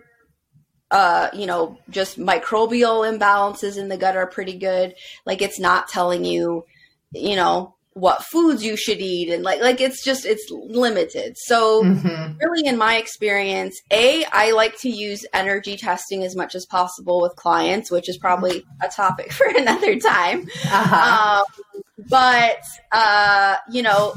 uh, 0.90 1.28
you 1.32 1.46
know, 1.46 1.78
just 1.88 2.18
microbial 2.18 3.08
imbalances 3.08 3.78
in 3.78 3.88
the 3.88 3.96
gut 3.96 4.16
are 4.16 4.26
pretty 4.26 4.58
good. 4.58 4.94
Like 5.24 5.40
it's 5.40 5.60
not 5.60 5.88
telling 5.88 6.24
you, 6.24 6.64
you 7.12 7.36
know, 7.36 7.74
what 7.94 8.24
foods 8.24 8.64
you 8.64 8.76
should 8.76 9.00
eat 9.00 9.28
and 9.28 9.42
like 9.42 9.60
like 9.60 9.78
it's 9.78 10.02
just 10.02 10.24
it's 10.24 10.50
limited 10.50 11.36
so 11.36 11.84
mm-hmm. 11.84 12.32
really 12.38 12.66
in 12.66 12.78
my 12.78 12.96
experience 12.96 13.82
a 13.90 14.24
i 14.32 14.50
like 14.52 14.78
to 14.78 14.88
use 14.88 15.26
energy 15.34 15.76
testing 15.76 16.24
as 16.24 16.34
much 16.34 16.54
as 16.54 16.64
possible 16.64 17.20
with 17.20 17.36
clients 17.36 17.90
which 17.90 18.08
is 18.08 18.16
probably 18.16 18.64
a 18.82 18.88
topic 18.88 19.30
for 19.32 19.46
another 19.46 19.98
time 19.98 20.46
uh-huh. 20.64 21.42
um, 21.44 21.82
but 22.08 22.64
uh, 22.92 23.56
you 23.70 23.82
know 23.82 24.14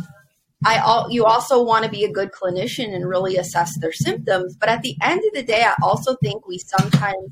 i 0.64 0.78
all 0.80 1.10
you 1.10 1.26
also 1.26 1.62
want 1.64 1.84
to 1.84 1.92
be 1.92 2.04
a 2.04 2.12
good 2.12 2.32
clinician 2.32 2.94
and 2.94 3.08
really 3.08 3.36
assess 3.38 3.78
their 3.80 3.94
symptoms 3.94 4.56
but 4.56 4.70
at 4.70 4.82
the 4.82 4.96
end 5.02 5.22
of 5.26 5.34
the 5.34 5.44
day 5.44 5.64
i 5.64 5.74
also 5.82 6.16
think 6.24 6.48
we 6.48 6.58
sometimes 6.58 7.30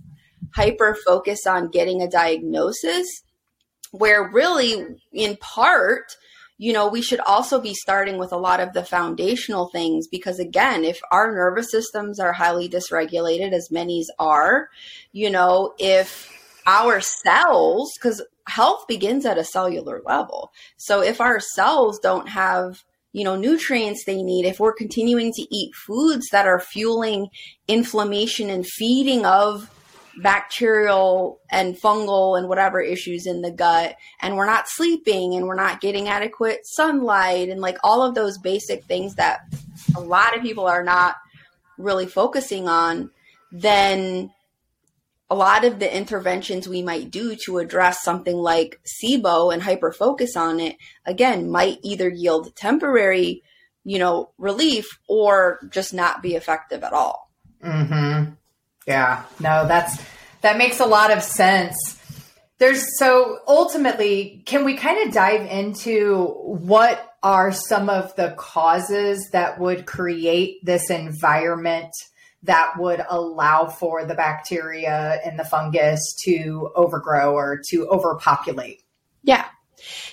hyper 0.55 0.95
focus 1.05 1.47
on 1.47 1.69
getting 1.69 2.01
a 2.01 2.09
diagnosis 2.09 3.23
where 3.91 4.29
really 4.29 4.85
in 5.11 5.37
part 5.37 6.15
you 6.57 6.71
know, 6.71 6.87
we 6.87 7.01
should 7.01 7.19
also 7.21 7.59
be 7.59 7.73
starting 7.73 8.17
with 8.17 8.31
a 8.31 8.37
lot 8.37 8.59
of 8.59 8.73
the 8.73 8.85
foundational 8.85 9.69
things 9.69 10.07
because, 10.07 10.39
again, 10.39 10.83
if 10.83 11.01
our 11.11 11.33
nervous 11.33 11.71
systems 11.71 12.19
are 12.19 12.31
highly 12.31 12.69
dysregulated, 12.69 13.51
as 13.51 13.71
many's 13.71 14.09
are, 14.19 14.69
you 15.11 15.29
know, 15.29 15.73
if 15.79 16.31
our 16.65 17.01
cells, 17.01 17.91
because 17.97 18.21
health 18.47 18.85
begins 18.87 19.25
at 19.25 19.37
a 19.37 19.43
cellular 19.43 20.01
level. 20.05 20.51
So 20.77 21.01
if 21.01 21.19
our 21.19 21.39
cells 21.39 21.99
don't 21.99 22.29
have 22.29 22.83
you 23.13 23.23
know 23.23 23.35
nutrients 23.35 24.03
they 24.05 24.21
need. 24.21 24.45
If 24.45 24.59
we're 24.59 24.73
continuing 24.73 25.31
to 25.33 25.55
eat 25.55 25.73
foods 25.75 26.27
that 26.31 26.47
are 26.47 26.59
fueling 26.59 27.29
inflammation 27.67 28.49
and 28.49 28.67
feeding 28.67 29.25
of 29.25 29.69
bacterial 30.21 31.39
and 31.49 31.75
fungal 31.79 32.37
and 32.37 32.47
whatever 32.47 32.81
issues 32.81 33.25
in 33.25 33.41
the 33.41 33.49
gut 33.49 33.95
and 34.21 34.35
we're 34.35 34.45
not 34.45 34.67
sleeping 34.67 35.33
and 35.33 35.47
we're 35.47 35.55
not 35.55 35.81
getting 35.81 36.07
adequate 36.07 36.59
sunlight 36.63 37.49
and 37.49 37.61
like 37.61 37.77
all 37.83 38.03
of 38.03 38.13
those 38.13 38.37
basic 38.37 38.83
things 38.85 39.15
that 39.15 39.41
a 39.95 39.99
lot 39.99 40.35
of 40.35 40.43
people 40.43 40.67
are 40.67 40.83
not 40.83 41.15
really 41.79 42.05
focusing 42.05 42.67
on 42.67 43.09
then 43.51 44.31
a 45.29 45.35
lot 45.35 45.65
of 45.65 45.79
the 45.79 45.95
interventions 45.95 46.67
we 46.67 46.81
might 46.81 47.09
do 47.09 47.35
to 47.45 47.57
address 47.57 48.03
something 48.03 48.35
like 48.35 48.79
SIBO 48.85 49.53
and 49.53 49.63
hyper 49.63 49.91
focus 49.91 50.35
on 50.35 50.59
it 50.59 50.77
again 51.05 51.49
might 51.49 51.79
either 51.81 52.09
yield 52.09 52.55
temporary 52.55 53.43
you 53.83 53.99
know 53.99 54.31
relief 54.37 54.99
or 55.07 55.59
just 55.69 55.93
not 55.93 56.21
be 56.21 56.35
effective 56.35 56.83
at 56.83 56.93
all. 56.93 57.31
Mhm 57.63 58.37
yeah, 58.85 59.23
no, 59.39 59.67
that's 59.67 60.03
that 60.41 60.57
makes 60.57 60.79
a 60.79 60.85
lot 60.85 61.11
of 61.11 61.23
sense. 61.23 61.99
There's 62.57 62.97
so 62.97 63.39
ultimately, 63.47 64.43
can 64.45 64.63
we 64.63 64.75
kind 64.75 65.07
of 65.07 65.13
dive 65.13 65.49
into 65.49 66.27
what 66.45 67.09
are 67.21 67.51
some 67.51 67.89
of 67.89 68.15
the 68.15 68.35
causes 68.37 69.29
that 69.31 69.59
would 69.59 69.85
create 69.85 70.63
this 70.63 70.89
environment 70.89 71.91
that 72.43 72.73
would 72.77 73.03
allow 73.09 73.65
for 73.65 74.05
the 74.05 74.15
bacteria 74.15 75.19
and 75.25 75.39
the 75.39 75.45
fungus 75.45 76.15
to 76.25 76.71
overgrow 76.75 77.33
or 77.33 77.61
to 77.69 77.87
overpopulate? 77.87 78.83
Yeah. 79.23 79.45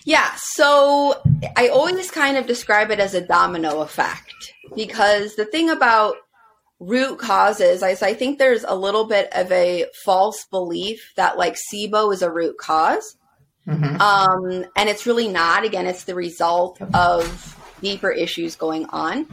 Yeah. 0.04 0.30
So 0.36 1.20
I 1.56 1.68
always 1.68 2.10
kind 2.10 2.36
of 2.36 2.46
describe 2.46 2.90
it 2.90 3.00
as 3.00 3.14
a 3.14 3.26
domino 3.26 3.80
effect 3.80 4.52
because 4.74 5.36
the 5.36 5.44
thing 5.44 5.70
about 5.70 6.16
root 6.80 7.18
causes, 7.18 7.82
I, 7.82 7.90
I 7.90 8.14
think 8.14 8.38
there's 8.38 8.64
a 8.64 8.74
little 8.74 9.06
bit 9.06 9.28
of 9.32 9.50
a 9.52 9.86
false 10.04 10.46
belief 10.50 11.12
that 11.16 11.36
like 11.36 11.56
SIBO 11.72 12.12
is 12.12 12.22
a 12.22 12.30
root 12.30 12.56
because 12.58 13.16
mm-hmm. 13.68 14.00
um, 14.00 14.64
and 14.76 14.88
it's 14.88 15.06
really 15.06 15.28
not. 15.28 15.64
Again, 15.64 15.86
it's 15.86 16.04
the 16.04 16.14
result 16.14 16.80
of 16.94 17.59
deeper 17.80 18.10
issues 18.10 18.56
going 18.56 18.86
on. 18.86 19.26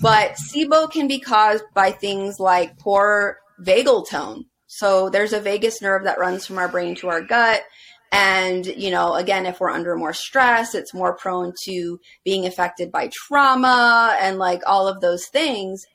But 0.00 0.32
SIBO 0.32 0.90
can 0.90 1.08
be 1.08 1.20
caused 1.20 1.64
by 1.74 1.90
things 1.90 2.38
like 2.38 2.78
poor 2.78 3.38
vagal 3.60 4.08
tone. 4.08 4.46
So 4.66 5.10
there's 5.10 5.32
a 5.32 5.40
vagus 5.40 5.82
nerve 5.82 6.04
that 6.04 6.18
runs 6.18 6.46
from 6.46 6.58
our 6.58 6.68
brain 6.68 6.94
to 6.96 7.08
our 7.08 7.20
gut. 7.20 7.62
And, 8.10 8.66
you 8.66 8.90
know, 8.90 9.14
again, 9.14 9.46
if 9.46 9.60
we're 9.60 9.70
under 9.70 9.96
more 9.96 10.12
stress, 10.12 10.74
it's 10.74 10.94
more 10.94 11.14
prone 11.14 11.52
to 11.64 11.98
being 12.24 12.46
affected 12.46 12.92
by 12.92 13.10
trauma 13.12 14.16
and 14.20 14.38
like 14.38 14.62
all 14.66 14.86
of 14.86 15.00
those 15.00 15.26
things 15.26 15.86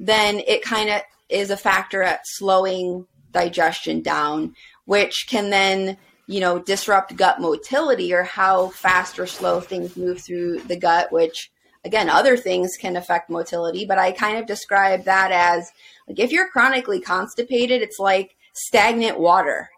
then 0.00 0.40
it 0.46 0.62
kind 0.62 0.90
of 0.90 1.02
is 1.28 1.50
a 1.50 1.56
factor 1.56 2.02
at 2.02 2.20
slowing 2.24 3.06
digestion 3.32 4.02
down, 4.02 4.54
which 4.84 5.26
can 5.28 5.50
then, 5.50 5.96
you 6.26 6.40
know, 6.40 6.58
disrupt 6.58 7.16
gut 7.16 7.40
motility 7.40 8.12
or 8.12 8.22
how 8.22 8.68
fast 8.68 9.18
or 9.18 9.26
slow 9.26 9.60
things 9.60 9.96
move 9.96 10.20
through 10.20 10.60
the 10.60 10.76
gut, 10.76 11.10
which 11.12 11.50
again, 11.86 12.10
other 12.10 12.36
things 12.36 12.76
can 12.76 12.96
affect 12.96 13.30
motility. 13.30 13.86
But 13.86 13.98
I 13.98 14.12
kind 14.12 14.36
of 14.36 14.46
describe 14.46 15.04
that 15.04 15.30
as 15.32 15.70
like 16.08 16.18
if 16.18 16.32
you're 16.32 16.50
chronically 16.50 17.00
constipated, 17.00 17.80
it's 17.80 17.98
like 17.98 18.36
stagnant 18.52 19.18
water. 19.18 19.70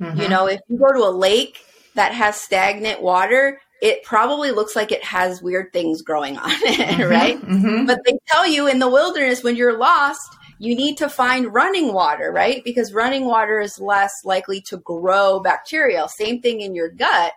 Mm-hmm. 0.00 0.20
You 0.20 0.28
know, 0.28 0.46
if 0.46 0.60
you 0.68 0.78
go 0.78 0.92
to 0.92 1.06
a 1.06 1.10
lake 1.10 1.58
that 1.94 2.12
has 2.12 2.40
stagnant 2.40 3.02
water, 3.02 3.60
it 3.82 4.02
probably 4.04 4.52
looks 4.52 4.76
like 4.76 4.92
it 4.92 5.04
has 5.04 5.42
weird 5.42 5.72
things 5.72 6.02
growing 6.02 6.38
on 6.38 6.50
it, 6.50 6.78
mm-hmm, 6.78 7.02
right? 7.10 7.40
Mm-hmm. 7.40 7.86
But 7.86 8.00
they 8.06 8.18
tell 8.28 8.46
you 8.46 8.66
in 8.68 8.78
the 8.78 8.88
wilderness 8.88 9.42
when 9.42 9.56
you're 9.56 9.78
lost, 9.78 10.28
you 10.58 10.74
need 10.74 10.96
to 10.98 11.08
find 11.08 11.52
running 11.52 11.92
water, 11.92 12.32
right? 12.32 12.62
Because 12.64 12.94
running 12.94 13.26
water 13.26 13.60
is 13.60 13.78
less 13.78 14.12
likely 14.24 14.60
to 14.62 14.78
grow 14.78 15.40
bacteria. 15.40 16.06
Same 16.08 16.40
thing 16.40 16.60
in 16.62 16.74
your 16.74 16.88
gut. 16.88 17.32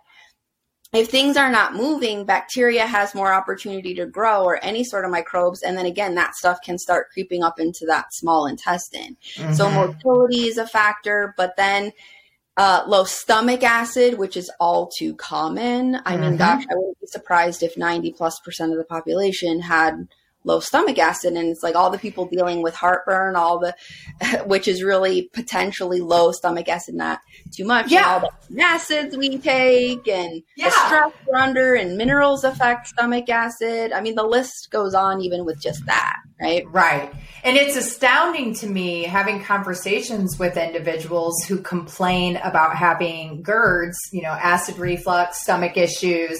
If 0.92 1.08
things 1.08 1.36
are 1.36 1.50
not 1.50 1.74
moving, 1.74 2.24
bacteria 2.24 2.84
has 2.84 3.14
more 3.14 3.32
opportunity 3.32 3.94
to 3.94 4.06
grow 4.06 4.42
or 4.42 4.62
any 4.64 4.82
sort 4.82 5.04
of 5.04 5.12
microbes. 5.12 5.62
And 5.62 5.78
then 5.78 5.86
again, 5.86 6.16
that 6.16 6.34
stuff 6.34 6.58
can 6.64 6.78
start 6.78 7.10
creeping 7.12 7.44
up 7.44 7.60
into 7.60 7.86
that 7.86 8.12
small 8.12 8.46
intestine. 8.46 9.16
Mm-hmm. 9.36 9.52
So 9.52 9.70
motility 9.70 10.48
is 10.48 10.58
a 10.58 10.66
factor, 10.66 11.32
but 11.36 11.56
then 11.56 11.92
uh, 12.56 12.84
low 12.88 13.04
stomach 13.04 13.62
acid, 13.62 14.18
which 14.18 14.36
is 14.36 14.50
all 14.58 14.88
too 14.88 15.14
common. 15.14 16.00
I 16.04 16.16
mean, 16.16 16.30
mm-hmm. 16.30 16.36
gosh, 16.38 16.64
I 16.70 16.74
wouldn't 16.74 17.00
be 17.00 17.06
surprised 17.06 17.62
if 17.62 17.78
90 17.78 18.12
plus 18.12 18.40
percent 18.40 18.72
of 18.72 18.78
the 18.78 18.84
population 18.84 19.60
had 19.60 20.08
low 20.44 20.60
stomach 20.60 20.98
acid. 20.98 21.34
And 21.34 21.48
it's 21.48 21.62
like 21.62 21.74
all 21.74 21.90
the 21.90 21.98
people 21.98 22.26
dealing 22.26 22.62
with 22.62 22.74
heartburn, 22.74 23.36
all 23.36 23.58
the, 23.58 23.74
which 24.46 24.68
is 24.68 24.82
really 24.82 25.30
potentially 25.32 26.00
low 26.00 26.32
stomach 26.32 26.68
acid, 26.68 26.94
not 26.94 27.20
too 27.52 27.64
much. 27.64 27.90
Yeah. 27.90 28.08
all 28.08 28.32
the 28.48 28.62
acids 28.62 29.16
we 29.16 29.38
take 29.38 30.06
and 30.08 30.42
yeah. 30.56 30.66
the 30.66 30.70
stress 30.70 31.12
we're 31.26 31.38
under 31.38 31.74
and 31.74 31.96
minerals 31.96 32.44
affect 32.44 32.88
stomach 32.88 33.28
acid. 33.28 33.92
I 33.92 34.00
mean, 34.00 34.14
the 34.14 34.24
list 34.24 34.70
goes 34.70 34.94
on 34.94 35.20
even 35.20 35.44
with 35.44 35.60
just 35.60 35.84
that 35.86 36.16
right? 36.40 36.64
Right. 36.70 37.12
And 37.44 37.56
it's 37.56 37.76
astounding 37.76 38.54
to 38.56 38.66
me 38.66 39.04
having 39.04 39.42
conversations 39.42 40.38
with 40.38 40.56
individuals 40.56 41.44
who 41.46 41.58
complain 41.58 42.36
about 42.36 42.76
having 42.76 43.42
GERDs, 43.42 43.94
you 44.12 44.22
know, 44.22 44.30
acid 44.30 44.78
reflux, 44.78 45.42
stomach 45.42 45.76
issues, 45.76 46.38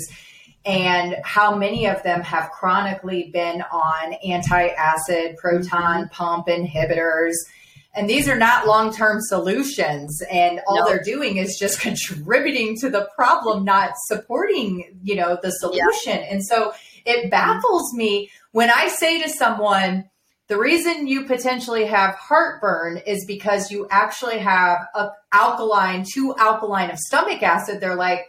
and 0.64 1.16
how 1.24 1.56
many 1.56 1.86
of 1.86 2.02
them 2.02 2.20
have 2.22 2.50
chronically 2.50 3.30
been 3.32 3.62
on 3.72 4.12
anti 4.24 4.68
acid 4.68 5.36
proton 5.36 6.04
mm-hmm. 6.04 6.12
pump 6.12 6.46
inhibitors. 6.48 7.34
And 7.92 8.08
these 8.08 8.28
are 8.28 8.36
not 8.36 8.66
long 8.66 8.92
term 8.94 9.18
solutions. 9.20 10.22
And 10.30 10.60
all 10.66 10.80
no. 10.80 10.86
they're 10.86 11.02
doing 11.02 11.38
is 11.38 11.58
just 11.58 11.80
contributing 11.82 12.76
to 12.80 12.90
the 12.90 13.08
problem, 13.16 13.64
not 13.64 13.92
supporting, 14.06 14.98
you 15.02 15.16
know, 15.16 15.38
the 15.42 15.50
solution. 15.50 16.18
Yeah. 16.20 16.28
And 16.30 16.44
so 16.44 16.72
it 17.04 17.30
baffles 17.30 17.94
me 17.94 18.30
when 18.52 18.70
I 18.70 18.88
say 18.88 19.22
to 19.22 19.28
someone, 19.28 20.08
the 20.48 20.58
reason 20.58 21.06
you 21.06 21.26
potentially 21.26 21.86
have 21.86 22.16
heartburn 22.16 22.98
is 23.06 23.24
because 23.24 23.70
you 23.70 23.86
actually 23.88 24.38
have 24.38 24.78
a 24.96 25.10
alkaline, 25.32 26.04
too 26.12 26.34
alkaline 26.36 26.90
of 26.90 26.98
stomach 26.98 27.40
acid. 27.40 27.80
They're 27.80 27.94
like, 27.94 28.26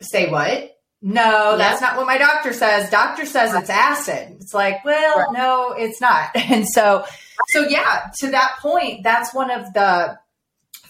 say 0.00 0.30
what? 0.30 0.79
No, 1.02 1.56
that's 1.56 1.80
not 1.80 1.96
what 1.96 2.06
my 2.06 2.18
doctor 2.18 2.52
says. 2.52 2.90
Doctor 2.90 3.24
says 3.24 3.54
it's 3.54 3.70
acid. 3.70 4.36
It's 4.40 4.52
like, 4.52 4.84
well, 4.84 5.18
right. 5.18 5.26
no, 5.32 5.72
it's 5.72 6.00
not. 6.00 6.30
And 6.34 6.68
so, 6.68 7.04
so 7.48 7.66
yeah, 7.66 8.10
to 8.20 8.30
that 8.30 8.56
point, 8.60 9.02
that's 9.02 9.32
one 9.32 9.50
of 9.50 9.72
the 9.72 10.18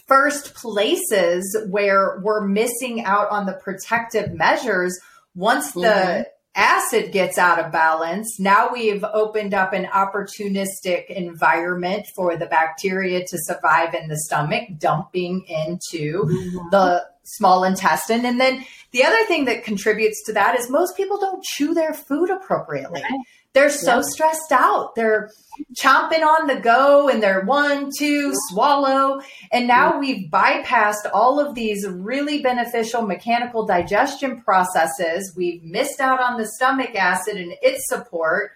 first 0.07 0.53
places 0.55 1.57
where 1.69 2.19
we're 2.21 2.45
missing 2.45 3.05
out 3.05 3.29
on 3.29 3.45
the 3.45 3.53
protective 3.53 4.33
measures 4.33 4.99
once 5.35 5.69
mm-hmm. 5.69 5.81
the 5.81 6.27
acid 6.55 7.11
gets 7.11 7.37
out 7.37 7.59
of 7.59 7.71
balance. 7.71 8.39
Now 8.39 8.71
we've 8.71 9.03
opened 9.03 9.53
up 9.53 9.73
an 9.73 9.85
opportunistic 9.85 11.07
environment 11.07 12.07
for 12.15 12.35
the 12.35 12.45
bacteria 12.45 13.25
to 13.25 13.37
survive 13.43 13.93
in 13.93 14.09
the 14.09 14.17
stomach, 14.17 14.63
dumping 14.77 15.45
into 15.47 16.25
mm-hmm. 16.25 16.69
the 16.71 17.05
small 17.23 17.63
intestine. 17.63 18.25
And 18.25 18.39
then 18.39 18.65
the 18.91 19.03
other 19.03 19.23
thing 19.25 19.45
that 19.45 19.63
contributes 19.63 20.23
to 20.25 20.33
that 20.33 20.59
is 20.59 20.69
most 20.69 20.97
people 20.97 21.17
don't 21.17 21.43
chew 21.43 21.73
their 21.73 21.93
food 21.93 22.29
appropriately. 22.29 23.01
Right. 23.01 23.19
They're 23.53 23.69
so 23.69 23.97
yeah. 23.97 24.01
stressed 24.01 24.51
out. 24.51 24.95
They're 24.95 25.29
chomping 25.75 26.23
on 26.23 26.47
the 26.47 26.55
go 26.55 27.09
and 27.09 27.21
they're 27.21 27.43
one, 27.43 27.89
two, 27.97 28.31
swallow. 28.49 29.21
And 29.51 29.67
now 29.67 29.99
we've 29.99 30.29
bypassed 30.31 31.09
all 31.13 31.39
of 31.39 31.53
these 31.53 31.85
really 31.87 32.41
beneficial 32.41 33.01
mechanical 33.01 33.65
digestion 33.65 34.41
processes. 34.41 35.33
We've 35.35 35.63
missed 35.63 35.99
out 35.99 36.21
on 36.21 36.39
the 36.39 36.47
stomach 36.47 36.95
acid 36.95 37.35
and 37.35 37.53
its 37.61 37.87
support. 37.89 38.53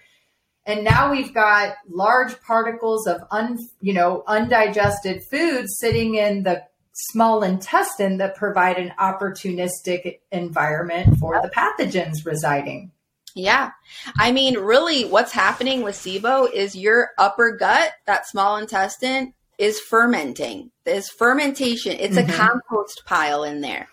And 0.66 0.84
now 0.84 1.12
we've 1.12 1.34
got 1.34 1.76
large 1.90 2.40
particles 2.42 3.06
of 3.06 3.22
un, 3.32 3.60
you 3.82 3.94
know, 3.94 4.24
undigested 4.28 5.24
food 5.30 5.66
sitting 5.70 6.16
in 6.16 6.44
the 6.44 6.64
small 6.94 7.44
intestine 7.44 8.18
that 8.18 8.36
provide 8.36 8.78
an 8.78 8.94
opportunistic 8.98 10.20
environment 10.32 11.18
for 11.20 11.40
the 11.42 11.50
pathogens 11.50 12.26
residing. 12.26 12.92
Yeah. 13.36 13.72
I 14.18 14.32
mean, 14.32 14.58
really, 14.58 15.04
what's 15.04 15.34
happening 15.34 15.84
with 15.84 15.96
SIBO 15.96 16.52
is 16.52 16.76
your 16.76 17.10
upper 17.18 17.56
gut, 17.58 17.92
that 18.08 18.28
small 18.28 18.56
intestine, 18.58 19.34
is 19.58 19.80
fermenting. 19.80 20.72
There's 20.86 21.10
fermentation. 21.10 21.98
It's 22.00 22.16
mm-hmm. 22.16 22.30
a 22.30 22.34
compost 22.34 23.04
pile 23.06 23.44
in 23.44 23.60
there. 23.60 23.90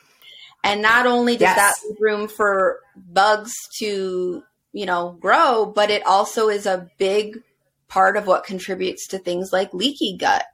And 0.64 0.80
not 0.80 1.06
only 1.06 1.34
does 1.34 1.40
yes. 1.42 1.56
that 1.56 1.88
leave 1.88 1.96
room 2.00 2.28
for 2.28 2.78
bugs 2.96 3.52
to, 3.78 4.44
you 4.72 4.87
know, 4.87 5.18
grow, 5.20 5.66
but 5.66 5.90
it 5.90 6.06
also 6.06 6.49
is 6.49 6.66
a 6.66 6.88
big 6.99 7.42
part 7.88 8.16
of 8.16 8.28
what 8.28 8.44
contributes 8.44 9.08
to 9.08 9.18
things 9.18 9.52
like 9.52 9.75
leaky 9.75 10.16
gut 10.16 10.44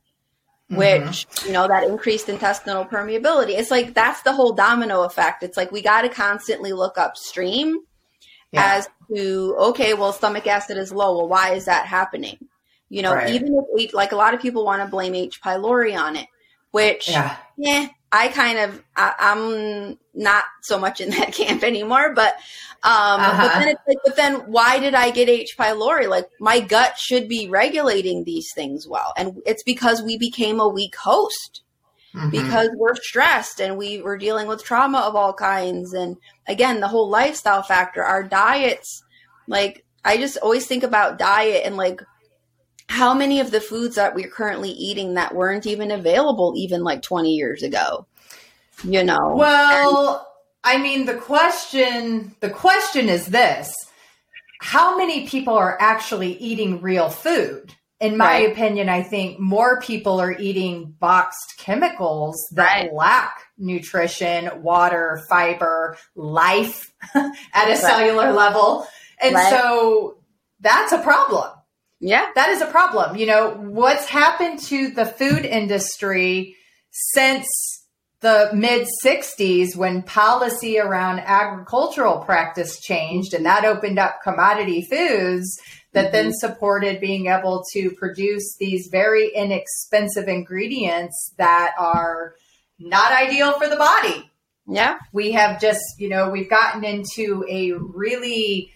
which 0.71 1.01
mm-hmm. 1.01 1.47
you 1.47 1.53
know 1.53 1.67
that 1.67 1.85
increased 1.85 2.29
intestinal 2.29 2.85
permeability 2.85 3.51
it's 3.51 3.71
like 3.71 3.95
that's 3.95 4.21
the 4.23 4.33
whole 4.33 4.53
domino 4.53 5.03
effect 5.05 5.43
it's 5.43 5.57
like 5.57 5.73
we 5.73 5.81
got 5.81 6.03
to 6.03 6.11
constantly 6.11 6.73
look 6.73 6.99
upstream 6.99 7.79
yeah. 8.53 8.77
as 8.77 8.89
to 9.15 9.57
okay 9.59 9.95
well 9.95 10.13
stomach 10.13 10.47
acid 10.47 10.77
is 10.77 10.93
low 10.93 11.17
well 11.17 11.29
why 11.29 11.53
is 11.53 11.65
that 11.65 11.87
happening 11.87 12.39
you 12.89 13.03
know 13.03 13.15
right. 13.15 13.31
even 13.31 13.55
if 13.55 13.65
we 13.75 13.89
like 13.93 14.13
a 14.13 14.17
lot 14.17 14.35
of 14.35 14.41
people 14.41 14.65
want 14.65 14.83
to 14.83 14.89
blame 14.89 15.15
h 15.15 15.41
pylori 15.43 15.99
on 15.99 16.17
it 16.17 16.27
which 16.71 17.09
yeah, 17.09 17.37
yeah 17.57 17.89
I 18.11 18.29
kind 18.29 18.59
of 18.59 18.83
I, 18.97 19.15
am 19.19 19.99
not 20.15 20.45
so 20.63 20.79
much 20.79 21.01
in 21.01 21.11
that 21.11 21.33
camp 21.35 21.63
anymore, 21.63 22.15
but 22.15 22.35
um, 22.83 23.21
uh-huh. 23.21 23.43
but 23.43 23.59
then 23.59 23.69
it's 23.69 23.81
like, 23.87 23.99
but 24.05 24.17
then 24.17 24.35
why 24.51 24.79
did 24.79 24.95
I 24.95 25.11
get 25.11 25.29
H 25.29 25.57
pylori? 25.59 26.09
Like 26.09 26.29
my 26.41 26.61
gut 26.61 26.99
should 26.99 27.29
be 27.29 27.49
regulating 27.49 28.25
these 28.25 28.49
things 28.55 28.87
well, 28.87 29.13
and 29.17 29.43
it's 29.45 29.63
because 29.63 30.03
we 30.03 30.17
became 30.17 30.61
a 30.61 30.69
weak 30.69 30.97
host 30.97 31.63
mm-hmm. 32.19 32.31
because 32.31 32.71
we're 32.75 32.97
stressed 32.97 33.61
and 33.61 33.77
we 33.77 34.03
were 34.03 34.19
dealing 34.19 34.47
with 34.47 34.65
trauma 34.65 34.99
of 34.99 35.15
all 35.15 35.33
kinds, 35.33 35.93
and 35.93 36.17
again 36.47 36.81
the 36.81 36.89
whole 36.89 37.09
lifestyle 37.09 37.63
factor, 37.63 38.03
our 38.03 38.23
diets. 38.23 39.03
Like 39.47 39.85
I 40.05 40.17
just 40.17 40.37
always 40.39 40.67
think 40.67 40.83
about 40.83 41.19
diet 41.19 41.63
and 41.65 41.77
like 41.77 42.01
how 42.89 43.13
many 43.13 43.41
of 43.41 43.51
the 43.51 43.61
foods 43.61 43.97
that 43.97 44.15
we're 44.15 44.29
currently 44.29 44.71
eating 44.71 45.15
that 45.15 45.35
weren't 45.35 45.67
even 45.67 45.91
available 45.91 46.55
even 46.57 46.83
like 46.83 47.03
20 47.03 47.35
years 47.35 47.63
ago 47.63 48.07
you 48.85 49.03
know 49.03 49.35
well 49.37 50.27
and- 50.65 50.79
i 50.79 50.83
mean 50.83 51.07
the 51.07 51.15
question 51.15 52.35
the 52.41 52.51
question 52.51 53.09
is 53.09 53.27
this 53.27 53.73
how 54.61 54.97
many 54.97 55.27
people 55.27 55.55
are 55.55 55.77
actually 55.81 56.37
eating 56.39 56.81
real 56.81 57.09
food 57.09 57.75
in 58.01 58.17
my 58.17 58.27
right. 58.27 58.53
opinion 58.53 58.89
i 58.89 59.03
think 59.03 59.39
more 59.39 59.81
people 59.81 60.21
are 60.21 60.39
eating 60.39 60.95
boxed 60.99 61.55
chemicals 61.59 62.37
that 62.53 62.83
right. 62.83 62.93
lack 62.93 63.43
nutrition 63.59 64.51
water 64.63 65.23
fiber 65.29 65.97
life 66.15 66.93
at 67.15 67.67
a 67.67 67.71
right. 67.71 67.77
cellular 67.77 68.33
level 68.33 68.87
and 69.21 69.37
so 69.51 70.19
that's 70.61 70.93
a 70.93 70.99
problem 70.99 71.51
yeah. 72.01 72.27
That 72.35 72.51
is 72.51 72.63
a 72.63 72.67
problem. 72.67 73.17
You 73.17 73.27
know, 73.27 73.55
what's 73.55 74.07
happened 74.07 74.61
to 74.65 74.91
the 74.91 75.05
food 75.05 75.45
industry 75.45 76.57
since 76.91 77.49
the 78.21 78.51
mid 78.53 78.87
60s 79.05 79.77
when 79.77 80.03
policy 80.03 80.79
around 80.79 81.21
agricultural 81.21 82.19
practice 82.19 82.81
changed 82.81 83.33
and 83.33 83.47
that 83.47 83.65
opened 83.65 83.99
up 83.99 84.23
commodity 84.25 84.83
foods 84.91 85.59
that 85.93 86.07
mm-hmm. 86.07 86.13
then 86.13 86.33
supported 86.33 87.01
being 87.01 87.27
able 87.27 87.63
to 87.73 87.91
produce 87.93 88.57
these 88.59 88.89
very 88.91 89.31
inexpensive 89.35 90.29
ingredients 90.29 91.33
that 91.39 91.73
are 91.79 92.35
not 92.79 93.13
ideal 93.13 93.53
for 93.59 93.69
the 93.69 93.77
body. 93.77 94.31
Yeah. 94.67 94.99
We 95.13 95.33
have 95.33 95.61
just, 95.61 95.81
you 95.99 96.09
know, 96.09 96.29
we've 96.29 96.51
gotten 96.51 96.85
into 96.85 97.45
a 97.49 97.73
really 97.73 98.73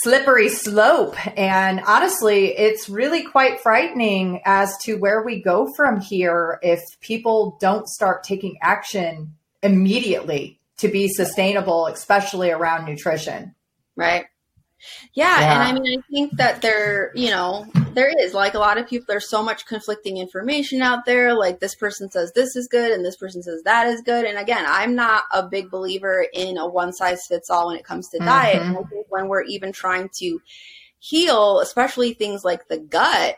slippery 0.00 0.48
slope. 0.48 1.16
And 1.38 1.80
honestly, 1.86 2.56
it's 2.56 2.88
really 2.88 3.24
quite 3.24 3.60
frightening 3.60 4.40
as 4.44 4.76
to 4.78 4.96
where 4.96 5.22
we 5.22 5.42
go 5.42 5.68
from 5.76 6.00
here 6.00 6.58
if 6.62 6.80
people 7.00 7.58
don't 7.60 7.86
start 7.86 8.24
taking 8.24 8.56
action 8.62 9.34
immediately 9.62 10.58
to 10.78 10.88
be 10.88 11.08
sustainable, 11.08 11.86
especially 11.86 12.50
around 12.50 12.86
nutrition. 12.86 13.54
Right. 13.94 14.24
Yeah, 15.14 15.40
yeah, 15.40 15.52
and 15.52 15.62
I 15.62 15.80
mean, 15.80 15.98
I 15.98 16.02
think 16.10 16.36
that 16.36 16.62
there, 16.62 17.12
you 17.14 17.30
know, 17.30 17.66
there 17.94 18.12
is 18.18 18.34
like 18.34 18.54
a 18.54 18.58
lot 18.58 18.78
of 18.78 18.88
people. 18.88 19.06
There's 19.08 19.28
so 19.28 19.42
much 19.42 19.66
conflicting 19.66 20.16
information 20.16 20.82
out 20.82 21.04
there. 21.04 21.34
Like 21.34 21.60
this 21.60 21.74
person 21.74 22.10
says 22.10 22.32
this 22.32 22.56
is 22.56 22.68
good, 22.68 22.92
and 22.92 23.04
this 23.04 23.16
person 23.16 23.42
says 23.42 23.62
that 23.64 23.86
is 23.88 24.00
good. 24.02 24.24
And 24.24 24.38
again, 24.38 24.64
I'm 24.66 24.94
not 24.94 25.24
a 25.32 25.46
big 25.46 25.70
believer 25.70 26.26
in 26.32 26.58
a 26.58 26.66
one 26.66 26.92
size 26.92 27.26
fits 27.26 27.50
all 27.50 27.68
when 27.68 27.76
it 27.76 27.84
comes 27.84 28.08
to 28.10 28.18
mm-hmm. 28.18 28.26
diet. 28.26 28.62
And 28.62 28.76
I 28.76 28.82
think 28.82 29.06
when 29.08 29.28
we're 29.28 29.44
even 29.44 29.72
trying 29.72 30.10
to 30.20 30.40
heal, 30.98 31.60
especially 31.60 32.14
things 32.14 32.44
like 32.44 32.68
the 32.68 32.78
gut, 32.78 33.36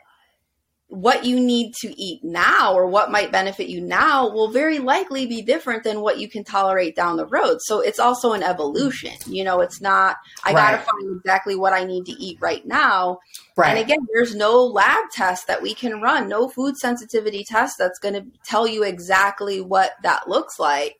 what 0.95 1.25
you 1.25 1.41
need 1.41 1.75
to 1.75 1.93
eat 2.01 2.23
now 2.23 2.73
or 2.73 2.87
what 2.87 3.11
might 3.11 3.33
benefit 3.33 3.69
you 3.69 3.81
now 3.81 4.29
will 4.31 4.49
very 4.49 4.79
likely 4.79 5.27
be 5.27 5.43
different 5.43 5.83
than 5.83 6.01
what 6.01 6.19
you 6.19 6.29
can 6.29 6.45
tolerate 6.45 6.95
down 6.95 7.17
the 7.17 7.27
road. 7.27 7.59
So 7.63 7.81
it's 7.81 7.99
also 7.99 8.33
an 8.33 8.45
evolution. 8.45 9.13
You 9.27 9.43
know, 9.43 9.61
it's 9.61 9.81
not, 9.81 10.17
I 10.45 10.53
right. 10.53 10.71
got 10.71 10.71
to 10.71 10.85
find 10.85 11.17
exactly 11.17 11.57
what 11.57 11.73
I 11.73 11.85
need 11.85 12.07
to 12.07 12.13
eat 12.13 12.39
right 12.41 12.65
now. 12.65 13.19
Right. 13.57 13.71
And 13.71 13.79
again, 13.79 14.07
there's 14.15 14.37
no 14.37 14.65
lab 14.65 15.11
test 15.11 15.49
that 15.49 15.63
we 15.63 15.75
can 15.75 16.01
run, 16.01 16.29
no 16.29 16.49
food 16.49 16.77
sensitivity 16.77 17.43
test 17.43 17.77
that's 17.77 17.99
going 17.99 18.15
to 18.15 18.25
tell 18.45 18.67
you 18.67 18.85
exactly 18.85 19.61
what 19.61 19.93
that 20.05 20.29
looks 20.29 20.61
like. 20.61 20.97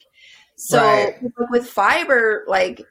So 0.57 0.79
right. 0.79 1.17
with 1.51 1.69
fiber, 1.69 2.45
like 2.49 2.85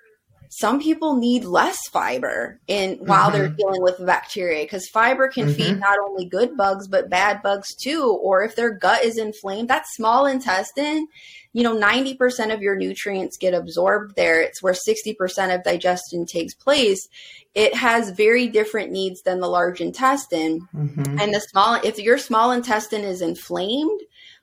some 0.56 0.80
people 0.80 1.16
need 1.16 1.46
less 1.46 1.88
fiber 1.88 2.60
in 2.68 2.98
while 3.06 3.30
mm-hmm. 3.30 3.38
they're 3.40 3.50
dealing 3.50 3.82
with 3.82 4.06
bacteria 4.06 4.64
because 4.64 4.88
fiber 4.88 5.28
can 5.28 5.48
mm-hmm. 5.48 5.56
feed 5.56 5.80
not 5.80 5.98
only 6.08 6.26
good 6.26 6.56
bugs 6.56 6.88
but 6.88 7.10
bad 7.10 7.42
bugs 7.42 7.74
too 7.76 8.20
or 8.22 8.44
if 8.44 8.56
their 8.56 8.70
gut 8.70 9.04
is 9.04 9.18
inflamed 9.18 9.68
that 9.68 9.86
small 9.96 10.28
intestine 10.28 11.08
you 11.54 11.64
know 11.64 11.76
90% 11.76 12.54
of 12.54 12.62
your 12.62 12.76
nutrients 12.76 13.38
get 13.38 13.56
absorbed 13.56 14.16
there 14.16 14.42
it's 14.42 14.62
where 14.62 14.74
60% 14.74 15.56
of 15.56 15.64
digestion 15.64 16.26
takes 16.28 16.54
place 16.54 17.08
it 17.56 17.74
has 17.74 18.12
very 18.12 18.48
different 18.48 18.92
needs 18.92 19.24
than 19.24 19.40
the 19.40 19.48
large 19.48 19.82
intestine 19.82 20.68
mm-hmm. 20.76 21.20
and 21.20 21.34
the 21.34 21.40
small 21.40 21.80
if 21.84 21.98
your 21.98 22.20
small 22.20 22.52
intestine 22.52 23.04
is 23.04 23.22
inflamed 23.24 24.02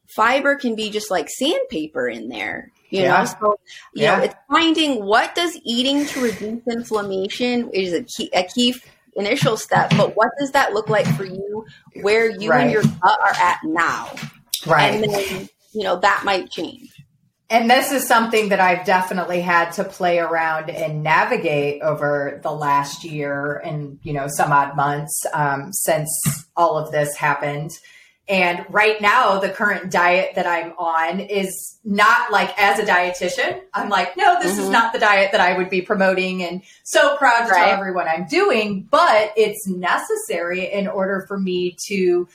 fiber 0.08 0.56
can 0.56 0.74
be 0.74 0.90
just 0.90 1.10
like 1.10 1.28
sandpaper 1.28 2.08
in 2.08 2.28
there 2.28 2.72
you 2.90 3.02
yeah. 3.02 3.18
know 3.18 3.24
so 3.24 3.60
you 3.94 4.02
yeah. 4.02 4.16
know 4.18 4.24
it's 4.24 4.34
finding 4.50 5.04
what 5.04 5.34
does 5.34 5.58
eating 5.64 6.04
to 6.06 6.22
reduce 6.22 6.62
inflammation 6.68 7.70
is 7.70 7.92
a 7.92 8.02
key 8.02 8.30
a 8.34 8.44
key 8.44 8.74
initial 9.14 9.56
step, 9.56 9.90
but 9.96 10.16
what 10.16 10.30
does 10.38 10.52
that 10.52 10.72
look 10.72 10.88
like 10.88 11.06
for 11.16 11.24
you 11.24 11.66
where 12.02 12.30
you 12.30 12.50
Right. 12.50 12.62
and 12.62 12.72
your 12.72 12.82
gut 12.82 13.20
are 13.20 13.34
at 13.34 13.60
now? 13.64 14.10
Right. 14.66 15.02
And 15.02 15.12
then, 15.12 15.48
you 15.72 15.84
know, 15.84 15.96
that 16.00 16.22
might 16.24 16.50
change. 16.50 16.90
And 17.48 17.68
this 17.68 17.90
is 17.90 18.06
something 18.06 18.50
that 18.50 18.60
I've 18.60 18.86
definitely 18.86 19.40
had 19.40 19.72
to 19.72 19.84
play 19.84 20.20
around 20.20 20.70
and 20.70 21.02
navigate 21.02 21.82
over 21.82 22.38
the 22.44 22.52
last 22.52 23.02
year 23.02 23.56
and, 23.56 23.98
you 24.02 24.12
know, 24.12 24.28
some 24.28 24.52
odd 24.52 24.76
months 24.76 25.24
um, 25.32 25.72
since 25.72 26.10
all 26.56 26.78
of 26.78 26.92
this 26.92 27.16
happened. 27.16 27.72
And 28.30 28.64
right 28.70 29.00
now, 29.00 29.40
the 29.40 29.48
current 29.48 29.90
diet 29.90 30.36
that 30.36 30.46
I'm 30.46 30.72
on 30.78 31.18
is 31.18 31.78
not 31.84 32.30
like 32.30 32.56
as 32.56 32.78
a 32.78 32.84
dietitian, 32.84 33.60
I'm 33.74 33.88
like, 33.88 34.16
no, 34.16 34.38
this 34.40 34.56
is 34.56 34.68
Mhm. 34.68 34.72
not 34.72 34.92
the 34.92 35.00
diet 35.00 35.32
that 35.32 35.40
I 35.40 35.56
would 35.56 35.68
be 35.68 35.82
promoting 35.82 36.44
and 36.44 36.62
so 36.84 37.16
proud 37.16 37.46
to 37.46 37.50
Right. 37.50 37.64
tell 37.64 37.70
everyone 37.70 38.06
I'm 38.06 38.26
doing, 38.28 38.86
but 38.88 39.32
it's 39.36 39.66
necessary 39.66 40.70
in 40.72 40.86
order 40.86 41.24
for 41.26 41.38
me 41.38 41.76
to 41.88 42.28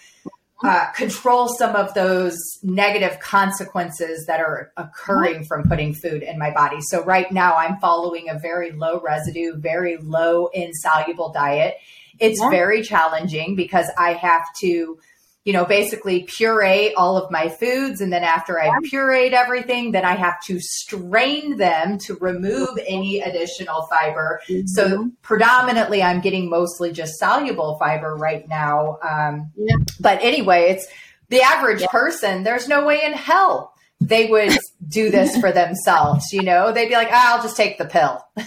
uh, 0.63 0.88
control 0.93 1.47
some 1.47 1.75
of 1.75 1.93
those 1.93 2.36
negative 2.63 3.19
consequences 3.19 4.25
that 4.25 4.39
are 4.39 4.71
occurring 4.77 5.43
from 5.45 5.63
putting 5.67 5.93
food 5.93 6.23
in 6.23 6.39
my 6.39 6.49
body. 6.49 6.77
So 6.81 7.03
right 7.03 7.29
now 7.31 7.55
I'm 7.55 7.77
following 7.79 8.29
a 8.29 8.39
very 8.39 8.71
low 8.71 8.99
residue, 9.01 9.58
very 9.58 9.97
low 9.97 10.47
insoluble 10.47 11.31
diet. 11.31 11.75
It's 12.19 12.41
Yeah. 12.41 12.49
very 12.49 12.81
challenging 12.81 13.55
because 13.55 13.91
I 13.97 14.13
have 14.13 14.43
to, 14.62 14.97
you 15.45 15.53
know, 15.53 15.63
basically 15.63 16.23
puree 16.23 16.93
all 16.95 17.17
of 17.17 17.29
my 17.31 17.47
foods. 17.49 18.01
And 18.01 18.12
then 18.12 18.23
after 18.23 18.60
I've 18.60 18.81
pureed 18.91 19.31
everything, 19.34 19.91
then 19.91 20.03
I 20.03 20.15
have 20.15 20.41
to 20.47 20.60
strain 20.60 21.58
them 21.58 21.99
to 21.99 22.15
remove 22.15 22.69
any 22.88 23.21
additional 23.21 23.84
fiber. 23.88 24.41
So 24.65 24.86
Mm-hmm. 24.88 25.10
predominantly, 25.21 26.01
I'm 26.01 26.19
getting 26.19 26.49
mostly 26.49 26.91
just 26.91 27.13
soluble 27.19 27.77
fiber 27.77 28.15
right 28.15 28.47
now. 28.49 28.97
Um, 29.08 29.51
Yeah. 29.55 29.75
But 29.99 30.19
anyway, 30.23 30.71
it's 30.71 30.88
the 31.29 31.41
average 31.41 31.84
person. 31.86 32.43
There's 32.43 32.67
no 32.67 32.86
way 32.86 33.03
in 33.03 33.13
hell 33.13 33.74
they 34.01 34.27
would 34.27 34.58
do 34.88 35.10
this 35.10 35.38
for 35.38 35.51
themselves. 35.51 36.31
You 36.31 36.43
know, 36.43 36.71
they'd 36.71 36.89
be 36.89 36.95
like, 36.95 37.10
ah, 37.12 37.36
"I'll 37.36 37.41
just 37.43 37.58
take 37.58 37.77
the 37.77 37.86
pill." 37.86 38.25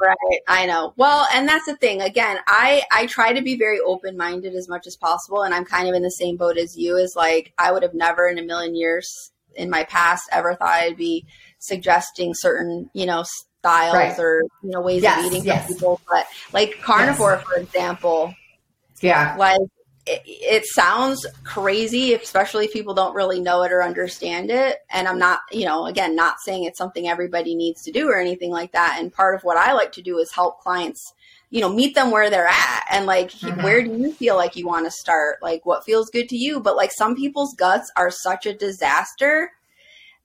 Right, 0.00 0.40
I 0.46 0.64
know. 0.66 0.94
Well, 0.96 1.26
and 1.34 1.48
that's 1.48 1.66
the 1.66 1.74
thing. 1.74 2.00
Again, 2.00 2.38
I 2.46 2.82
I 2.92 3.06
try 3.06 3.32
to 3.32 3.42
be 3.42 3.56
very 3.56 3.80
open 3.80 4.16
minded 4.16 4.54
as 4.54 4.68
much 4.68 4.86
as 4.86 4.94
possible, 4.94 5.42
and 5.42 5.52
I'm 5.52 5.64
kind 5.64 5.88
of 5.88 5.94
in 5.96 6.02
the 6.04 6.10
same 6.10 6.36
boat 6.36 6.56
as 6.56 6.76
you. 6.76 6.96
Is 6.96 7.14
like 7.16 7.52
I 7.58 7.72
would 7.72 7.82
have 7.82 7.94
never 7.94 8.28
in 8.28 8.38
a 8.38 8.42
million 8.42 8.76
years 8.76 9.32
in 9.56 9.68
my 9.68 9.82
past 9.82 10.22
ever 10.30 10.54
thought 10.54 10.68
I'd 10.68 10.96
be 10.96 11.26
suggesting 11.58 12.30
certain 12.36 12.88
you 12.94 13.06
know 13.06 13.24
styles 13.58 13.94
Right. 13.96 14.16
or 14.20 14.44
you 14.62 14.70
know 14.70 14.80
ways 14.80 15.02
Yes, 15.02 15.18
of 15.26 15.32
eating 15.32 15.44
yes. 15.44 15.66
for 15.66 15.72
people. 15.74 16.00
But 16.08 16.26
like 16.52 16.80
carnivore, 16.80 17.38
for 17.38 17.56
example, 17.56 18.32
Yeah, 19.00 19.34
like 19.36 19.58
it, 20.08 20.22
it 20.26 20.64
sounds 20.66 21.26
crazy 21.44 22.14
especially 22.14 22.64
if 22.64 22.72
people 22.72 22.94
don't 22.94 23.14
really 23.14 23.40
know 23.40 23.62
it 23.62 23.72
or 23.72 23.82
understand 23.82 24.50
it 24.50 24.78
and 24.90 25.06
i'm 25.08 25.18
not 25.18 25.40
you 25.52 25.64
know 25.64 25.86
again 25.86 26.16
not 26.16 26.40
saying 26.40 26.64
it's 26.64 26.78
something 26.78 27.08
everybody 27.08 27.54
needs 27.54 27.82
to 27.82 27.92
do 27.92 28.08
or 28.08 28.16
anything 28.18 28.50
like 28.50 28.72
that 28.72 28.96
and 28.98 29.12
part 29.12 29.34
of 29.34 29.42
what 29.44 29.56
i 29.56 29.72
like 29.72 29.92
to 29.92 30.02
do 30.02 30.18
is 30.18 30.32
help 30.32 30.58
clients 30.60 31.12
you 31.50 31.60
know 31.60 31.68
meet 31.72 31.94
them 31.94 32.10
where 32.10 32.30
they're 32.30 32.46
at 32.46 32.84
and 32.90 33.06
like 33.06 33.30
Mhm. 33.30 33.62
where 33.62 33.82
do 33.82 33.90
you 33.90 34.12
feel 34.14 34.36
like 34.36 34.56
you 34.56 34.66
want 34.66 34.84
to 34.86 34.90
start 34.90 35.36
like 35.42 35.64
what 35.66 35.84
feels 35.84 36.10
good 36.10 36.28
to 36.28 36.36
you 36.36 36.60
but 36.60 36.76
like 36.76 36.90
some 36.92 37.14
people's 37.14 37.54
guts 37.54 37.90
are 37.96 38.10
such 38.10 38.46
a 38.46 38.54
disaster 38.54 39.52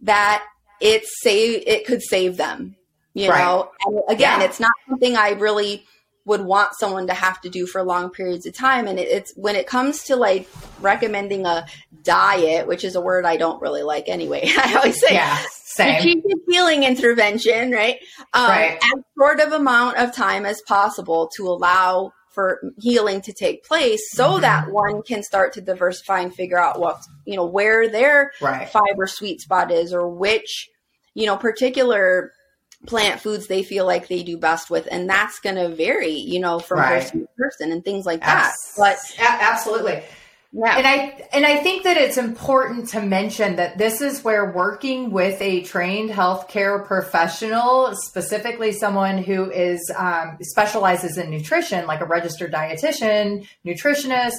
that 0.01 0.43
it 0.79 1.03
save 1.21 1.63
it 1.65 1.85
could 1.85 2.01
save 2.01 2.37
them 2.37 2.75
you 3.13 3.29
Right. 3.29 3.43
know 3.45 3.71
and 3.85 4.01
again 4.09 4.41
Yeah. 4.41 4.45
it's 4.45 4.59
not 4.59 4.71
something 4.89 5.15
i 5.15 5.29
really 5.31 5.85
would 6.25 6.41
want 6.41 6.73
someone 6.75 7.07
to 7.07 7.13
have 7.13 7.39
to 7.41 7.49
do 7.49 7.65
for 7.67 7.83
long 7.83 8.09
periods 8.09 8.45
of 8.45 8.53
time 8.55 8.87
and 8.87 8.97
it, 8.99 9.07
it's 9.09 9.33
when 9.35 9.55
it 9.55 9.67
comes 9.67 10.03
to 10.03 10.15
like 10.15 10.47
recommending 10.79 11.45
a 11.45 11.65
diet 12.03 12.67
which 12.67 12.83
is 12.83 12.95
a 12.95 13.01
word 13.01 13.25
i 13.25 13.37
don't 13.37 13.61
really 13.61 13.83
like 13.83 14.07
anyway 14.07 14.41
i 14.57 14.75
always 14.75 14.99
say 14.99 15.13
yeah, 15.13 15.37
same. 15.51 15.99
strategic 15.99 16.37
healing 16.47 16.83
intervention 16.83 17.71
right 17.71 17.97
um, 18.33 18.47
Right. 18.49 18.77
as 18.81 19.03
short 19.17 19.39
of 19.39 19.51
amount 19.51 19.97
of 19.97 20.13
time 20.15 20.45
as 20.45 20.61
possible 20.67 21.29
to 21.35 21.47
allow 21.47 22.11
for 22.31 22.59
healing 22.79 23.21
to 23.21 23.33
take 23.33 23.63
place 23.63 24.01
so 24.11 24.37
Mhm. 24.37 24.41
that 24.41 24.71
one 24.71 25.01
can 25.03 25.21
start 25.23 25.53
to 25.53 25.61
diversify 25.61 26.21
and 26.21 26.33
figure 26.33 26.59
out 26.59 26.79
what 26.79 26.97
you 27.25 27.35
know 27.35 27.45
where 27.45 27.89
their 27.89 28.31
Right. 28.41 28.67
fiber 28.69 29.07
sweet 29.07 29.41
spot 29.41 29.71
is 29.71 29.93
or 29.93 30.07
which 30.09 30.69
you 31.13 31.25
know 31.25 31.37
particular 31.37 32.31
plant 32.85 33.21
foods 33.21 33.47
they 33.47 33.63
feel 33.63 33.85
like 33.85 34.07
they 34.07 34.23
do 34.23 34.37
best 34.37 34.69
with 34.69 34.87
and 34.91 35.09
that's 35.09 35.39
going 35.39 35.55
to 35.55 35.69
vary 35.69 36.11
you 36.11 36.39
know 36.39 36.59
from 36.59 36.79
Right. 36.79 37.01
person 37.01 37.21
to 37.21 37.27
person 37.37 37.71
and 37.71 37.83
things 37.85 38.05
like 38.05 38.19
that 38.21 38.47
Abs- 38.49 38.73
but 38.77 38.97
a- 39.19 39.43
absolutely. 39.43 40.03
yeah 40.51 40.77
And 40.77 40.85
I 40.85 41.27
and 41.33 41.45
I 41.45 41.57
think 41.63 41.83
that 41.83 41.97
it's 41.97 42.17
important 42.17 42.89
to 42.89 43.01
mention 43.01 43.55
that 43.55 43.77
this 43.77 44.01
is 44.01 44.23
where 44.23 44.51
working 44.51 45.11
with 45.11 45.41
a 45.41 45.61
trained 45.63 46.09
healthcare 46.11 46.85
professional, 46.85 47.95
specifically 47.95 48.71
someone 48.71 49.17
who 49.17 49.49
is 49.49 49.79
um, 49.97 50.37
specializes 50.41 51.17
in 51.17 51.29
nutrition, 51.31 51.87
like 51.87 52.01
a 52.01 52.05
registered 52.05 52.51
dietitian, 52.53 53.47
nutritionist, 53.65 54.35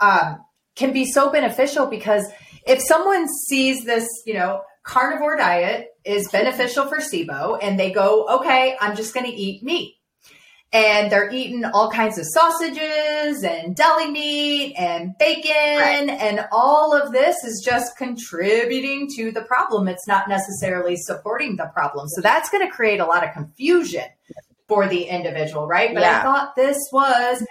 um, 0.00 0.42
can 0.74 0.92
be 0.92 1.04
so 1.04 1.30
beneficial 1.30 1.86
because 1.86 2.24
if 2.66 2.80
someone 2.82 3.28
sees 3.48 3.84
this, 3.84 4.06
you 4.26 4.34
know, 4.34 4.62
carnivore 4.82 5.36
diet 5.36 5.91
is 6.04 6.28
beneficial 6.30 6.86
for 6.86 6.98
SIBO, 6.98 7.58
and 7.62 7.78
they 7.78 7.90
go, 7.90 8.26
okay, 8.28 8.76
I'm 8.80 8.96
just 8.96 9.14
going 9.14 9.26
to 9.26 9.32
eat 9.32 9.62
meat. 9.62 9.96
And 10.74 11.12
they're 11.12 11.30
eating 11.30 11.66
all 11.66 11.90
kinds 11.90 12.16
of 12.16 12.24
sausages 12.26 13.44
and 13.44 13.76
deli 13.76 14.10
meat 14.10 14.74
and 14.78 15.12
bacon 15.18 16.08
and 16.08 16.46
all 16.50 16.96
of 16.96 17.12
this 17.12 17.44
is 17.44 17.62
just 17.62 17.98
contributing 17.98 19.06
to 19.16 19.32
the 19.32 19.42
problem. 19.42 19.86
It's 19.86 20.08
not 20.08 20.30
necessarily 20.30 20.96
supporting 20.96 21.56
the 21.56 21.70
problem. 21.74 22.08
So 22.08 22.22
that's 22.22 22.48
going 22.48 22.66
to 22.66 22.72
create 22.72 23.00
a 23.00 23.04
lot 23.04 23.22
of 23.22 23.34
confusion 23.34 24.04
for 24.66 24.88
the 24.88 25.02
individual 25.02 25.66
right? 25.66 25.92
But 25.92 26.04
i 26.04 26.22
thought 26.22 26.56
this 26.56 26.78
was 26.90 27.44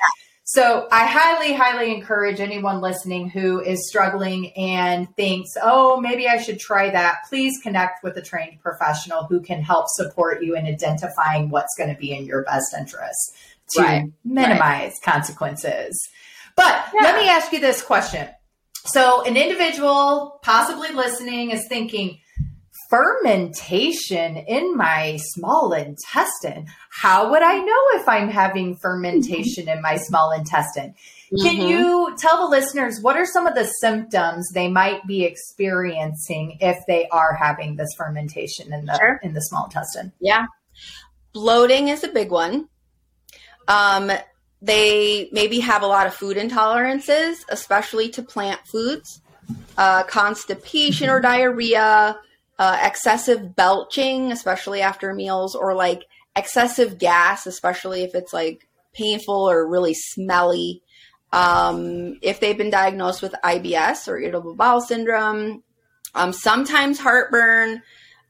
so 0.54 0.86
I 0.92 1.06
highly, 1.06 1.54
highly 1.54 1.96
encourage 1.96 2.42
anyone 2.42 2.82
listening 2.82 3.30
who 3.30 3.62
is 3.62 3.88
struggling 3.88 4.52
and 4.58 5.08
thinks, 5.16 5.52
oh, 5.64 6.02
maybe 6.02 6.28
I 6.28 6.42
should 6.42 6.60
try 6.60 6.90
that. 6.90 7.20
Please 7.30 7.54
connect 7.64 8.04
with 8.04 8.18
a 8.18 8.22
trained 8.22 8.60
professional 8.60 9.24
who 9.24 9.40
can 9.40 9.62
help 9.62 9.86
support 9.88 10.44
you 10.44 10.58
in 10.58 10.66
identifying 10.66 11.52
what's 11.52 11.74
going 11.78 11.90
to 11.90 11.98
be 11.98 12.12
in 12.12 12.26
your 12.26 12.44
best 12.44 12.76
interest 12.78 13.34
to 13.76 13.82
Right. 13.82 14.12
minimize 14.26 14.96
consequences. 15.02 15.98
But 16.58 16.84
let 17.02 17.16
me 17.16 17.30
ask 17.30 17.54
you 17.54 17.62
this 17.62 17.82
question. 17.82 18.28
So 18.74 19.24
an 19.24 19.38
individual 19.38 20.38
possibly 20.44 20.90
listening 20.90 21.52
is 21.52 21.66
thinking, 21.70 22.20
fermentation 22.92 24.36
in 24.38 24.76
my 24.76 25.18
small 25.34 25.72
intestine. 25.74 26.68
How 26.92 27.32
would 27.32 27.42
I 27.42 27.58
know 27.58 28.02
if 28.02 28.08
I'm 28.08 28.28
having 28.30 28.76
fermentation 28.76 29.70
in 29.70 29.82
my 29.82 29.96
small 29.96 30.32
intestine? 30.32 30.94
Can 31.42 31.56
Mhm. 31.56 31.70
you 31.70 32.16
tell 32.20 32.42
the 32.42 32.48
listeners 32.50 33.00
what 33.02 33.16
are 33.16 33.26
some 33.26 33.48
of 33.48 33.56
the 33.56 33.66
symptoms 33.80 34.50
they 34.54 34.68
might 34.68 35.08
be 35.08 35.24
experiencing 35.24 36.58
if 36.60 36.78
they 36.88 37.08
are 37.08 37.34
having 37.34 37.78
this 37.78 37.88
fermentation 37.98 38.74
in 38.74 38.86
the 38.86 38.98
Sure. 38.98 39.20
in 39.24 39.34
the 39.34 39.42
small 39.42 39.66
intestine? 39.66 40.12
Yeah. 40.20 40.46
Bloating 41.34 41.88
is 41.88 42.04
a 42.04 42.10
big 42.10 42.30
one. 42.30 42.68
Um, 43.70 44.12
they 44.62 45.30
maybe 45.32 45.62
have 45.62 45.82
a 45.82 45.88
lot 45.88 46.06
of 46.06 46.14
food 46.14 46.36
intolerances, 46.36 47.38
especially 47.48 48.10
to 48.10 48.22
plant 48.22 48.60
foods, 48.70 49.22
uh, 49.78 50.04
constipation 50.04 51.10
or 51.10 51.22
diarrhea, 51.22 52.20
uh, 52.62 52.78
excessive 52.84 53.56
belching, 53.56 54.32
especially 54.32 54.82
after 54.82 55.16
meals, 55.16 55.56
or 55.56 55.74
like 55.74 56.04
excessive 56.36 57.00
gas, 57.00 57.48
especially 57.48 58.04
if 58.04 58.14
it's 58.14 58.34
like 58.34 58.68
painful 58.94 59.50
or 59.50 59.68
really 59.68 59.96
smelly. 59.96 60.84
Um, 61.34 62.20
if 62.22 62.40
they've 62.40 62.58
been 62.58 62.70
diagnosed 62.70 63.24
with 63.24 63.34
IBS 63.44 64.08
or 64.08 64.20
irritable 64.20 64.54
bowel 64.54 64.80
syndrome, 64.80 65.64
um, 66.14 66.34
sometimes 66.34 67.00
heartburn, 67.00 67.82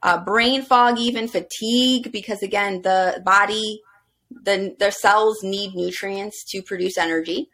uh, 0.02 0.24
brain 0.24 0.62
fog, 0.62 0.98
even 0.98 1.28
fatigue, 1.28 2.10
because 2.10 2.42
again, 2.42 2.80
the 2.80 3.20
body, 3.26 3.82
the 4.30 4.74
the 4.78 4.92
cells 4.92 5.42
need 5.42 5.74
nutrients 5.74 6.42
to 6.52 6.62
produce 6.62 6.96
energy. 6.96 7.50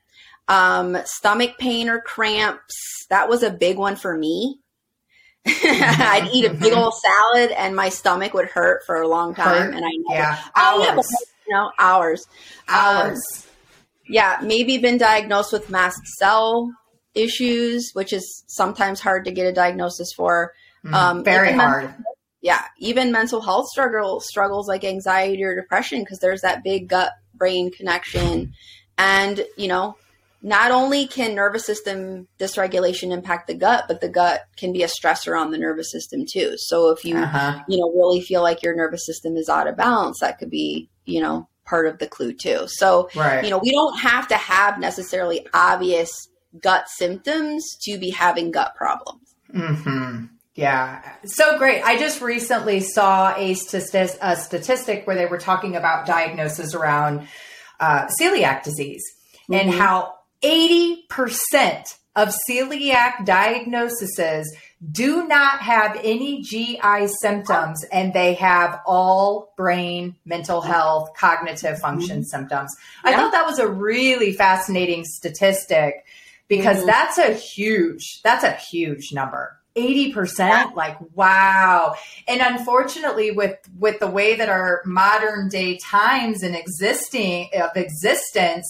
Um, 0.47 0.97
stomach 1.07 1.59
pain 1.59 1.89
or 1.89 2.01
cramps. 2.01 3.07
That 3.11 3.29
was 3.29 3.43
a 3.43 3.51
big 3.51 3.79
one 3.79 3.97
for 3.97 4.17
me. 4.17 4.61
I'd 5.65 6.29
eat 6.33 6.45
a 6.45 6.55
big 6.55 6.73
old 6.73 6.93
salad 6.95 7.51
and 7.53 7.75
my 7.75 7.89
stomach 7.89 8.35
would 8.35 8.47
hurt 8.49 8.83
for 8.87 8.97
a 9.01 9.09
long 9.09 9.35
time, 9.35 9.47
Hurt? 9.73 9.75
and 9.75 9.85
I 9.85 9.91
never, 10.09 10.21
Yeah, 10.21 10.39
Oh, 10.57 10.83
yeah, 10.83 10.91
hours, 10.93 11.11
you 11.47 11.55
know, 11.55 11.71
hours. 11.79 12.27
Um, 12.69 12.77
hours. 12.77 13.47
yeah, 14.09 14.39
maybe 14.43 14.79
been 14.79 14.99
diagnosed 14.99 15.53
with 15.53 15.71
mast 15.71 16.01
cell 16.19 16.73
issues, 17.15 17.91
which 17.95 18.13
is 18.13 18.45
sometimes 18.47 19.01
hard 19.01 19.25
to 19.25 19.31
get 19.33 19.47
a 19.47 19.53
diagnosis 19.53 20.13
for. 20.17 20.53
Mhm. 20.85 20.95
um, 20.95 21.25
Very 21.25 21.53
hard. 21.53 21.93
Yeah, 22.41 22.63
even 22.79 23.11
mental 23.11 23.41
health 23.41 23.67
struggle 23.69 24.21
struggles 24.21 24.69
like 24.69 24.85
anxiety 24.85 25.43
or 25.43 25.57
depression 25.57 26.01
because 26.01 26.21
there's 26.21 26.43
that 26.43 26.63
big 26.63 26.89
gut 26.89 27.13
brain 27.35 27.71
connection, 27.73 28.53
And, 28.97 29.45
you 29.57 29.69
know, 29.69 29.97
not 30.41 30.71
only 30.71 31.07
can 31.07 31.35
nervous 31.35 31.67
system 31.67 32.29
dysregulation 32.39 33.13
impact 33.13 33.49
the 33.49 33.55
gut, 33.55 33.87
but 33.89 34.01
the 34.01 34.09
gut 34.09 34.43
can 34.57 34.73
be 34.73 34.83
a 34.83 34.89
stressor 34.89 35.39
on 35.39 35.51
the 35.51 35.59
nervous 35.59 35.91
system 35.91 36.25
too. 36.31 36.55
So 36.57 36.91
if 36.91 37.05
you, 37.05 37.17
uh-huh. 37.17 37.61
you 37.69 37.79
know, 37.79 37.91
really 37.91 38.21
feel 38.21 38.43
like 38.43 38.63
your 38.63 38.77
nervous 38.77 39.05
system 39.05 39.37
is 39.37 39.49
out 39.49 39.67
of 39.67 39.77
balance, 39.77 40.21
that 40.21 40.39
could 40.39 40.51
be, 40.51 40.89
you 41.05 41.21
know, 41.21 41.49
part 41.65 41.87
of 41.87 41.99
the 41.99 42.07
clue 42.07 42.33
too. 42.33 42.65
So, 42.69 43.09
right. 43.17 43.45
you 43.45 43.51
know, 43.51 43.59
we 43.59 43.73
don't 43.73 43.99
have 43.99 44.29
to 44.29 44.37
have 44.37 44.79
necessarily 44.79 45.47
obvious 45.53 46.11
gut 46.61 46.89
symptoms 46.89 47.77
to 47.83 47.99
be 47.99 48.11
having 48.11 48.53
gut 48.53 48.75
problems. 48.77 49.35
Mm-hmm. 49.55 50.27
Yeah, 50.55 51.03
so 51.25 51.57
great. 51.57 51.83
I 51.83 51.99
just 51.99 52.21
recently 52.21 52.81
saw 52.81 53.33
a, 53.37 53.55
st- 53.55 54.17
a 54.21 54.35
statistic 54.35 55.07
where 55.07 55.15
they 55.15 55.27
were 55.27 55.39
talking 55.39 55.77
about 55.77 56.05
diagnosis 56.05 56.75
around 56.75 57.29
uh, 57.79 58.09
celiac 58.21 58.65
disease 58.65 59.05
mm-hmm. 59.49 59.55
and 59.55 59.71
how 59.71 60.15
80% 60.43 61.99
of 62.17 62.35
celiac 62.51 63.25
diagnoses 63.25 64.57
do 64.91 65.27
not 65.27 65.61
have 65.61 66.01
any 66.03 66.43
GI 66.43 67.09
symptoms 67.21 67.85
and 67.93 68.13
they 68.13 68.35
have 68.35 68.81
all 68.87 69.53
brain, 69.57 70.17
mental 70.25 70.61
health, 70.61 71.11
cognitive 71.17 71.79
function 71.79 72.19
mm-hmm. 72.19 72.25
symptoms. 72.25 72.75
I 73.05 73.15
thought 73.15 73.33
that 73.33 73.47
was 73.47 73.59
a 73.59 73.69
really 73.69 74.33
fascinating 74.33 75.05
statistic 75.05 76.05
because 76.49 76.79
mm-hmm. 76.79 76.87
that's 76.87 77.19
a 77.19 77.35
huge, 77.35 78.21
that's 78.23 78.45
a 78.45 78.53
huge 78.53 79.13
number. 79.13 79.55
80% 79.77 80.75
like 80.75 80.97
wow 81.15 81.95
and 82.27 82.41
unfortunately 82.41 83.31
with 83.31 83.57
with 83.79 84.01
the 84.01 84.09
way 84.09 84.35
that 84.35 84.49
our 84.49 84.83
modern 84.85 85.49
day 85.49 85.79
times 85.79 86.43
and 86.43 86.57
existing 86.57 87.49
of 87.55 87.77
existence 87.77 88.67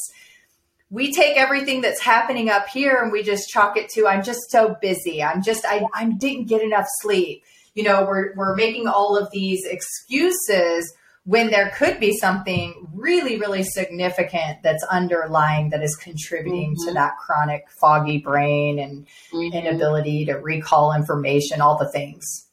we 0.90 1.12
take 1.12 1.36
everything 1.36 1.80
that's 1.80 2.00
happening 2.00 2.48
up 2.48 2.68
here 2.68 2.96
and 2.96 3.12
we 3.12 3.22
just 3.22 3.48
chalk 3.48 3.76
it 3.76 3.88
to 3.90 4.06
i'm 4.06 4.22
just 4.22 4.50
so 4.50 4.76
busy 4.80 5.22
i'm 5.22 5.42
just 5.42 5.64
i, 5.66 5.84
I 5.94 6.06
didn't 6.06 6.46
get 6.46 6.62
enough 6.62 6.86
sleep 7.00 7.42
you 7.74 7.82
know 7.82 8.04
we're, 8.04 8.34
we're 8.34 8.56
making 8.56 8.88
all 8.88 9.16
of 9.16 9.30
these 9.30 9.64
excuses 9.64 10.92
when 11.24 11.50
there 11.50 11.70
could 11.76 12.00
be 12.00 12.16
something 12.16 12.88
really 12.94 13.38
really 13.38 13.62
significant 13.62 14.62
that's 14.62 14.84
underlying 14.84 15.70
that 15.70 15.82
is 15.82 15.96
contributing 15.96 16.74
mm-hmm. 16.74 16.88
to 16.88 16.94
that 16.94 17.16
chronic 17.18 17.64
foggy 17.80 18.18
brain 18.18 18.78
and 18.78 19.06
mm-hmm. 19.32 19.56
inability 19.56 20.24
to 20.24 20.34
recall 20.34 20.92
information 20.92 21.60
all 21.60 21.78
the 21.78 21.90
things 21.90 22.46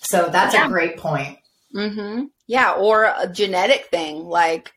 so 0.00 0.28
that's 0.30 0.54
yeah. 0.54 0.66
a 0.66 0.68
great 0.68 0.96
point 0.96 1.38
mm-hmm. 1.74 2.24
yeah 2.46 2.72
or 2.72 3.04
a 3.04 3.28
genetic 3.28 3.86
thing 3.86 4.24
like 4.24 4.72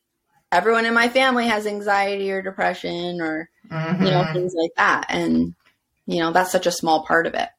everyone 0.52 0.86
in 0.86 0.94
my 0.94 1.10
family 1.10 1.48
has 1.48 1.68
anxiety 1.68 2.32
or 2.32 2.42
depression 2.42 3.22
or 3.22 3.50
mm-hmm. 3.70 4.04
you 4.04 4.12
know 4.12 4.24
mm-hmm. 4.24 4.34
things 4.34 4.54
like 4.56 4.72
that. 4.78 5.06
And 5.10 5.56
you 6.06 6.20
know 6.20 6.32
that's 6.32 6.52
such 6.52 6.68
a 6.68 6.72
small 6.72 7.06
part 7.06 7.28
of 7.28 7.34
it. 7.34 7.50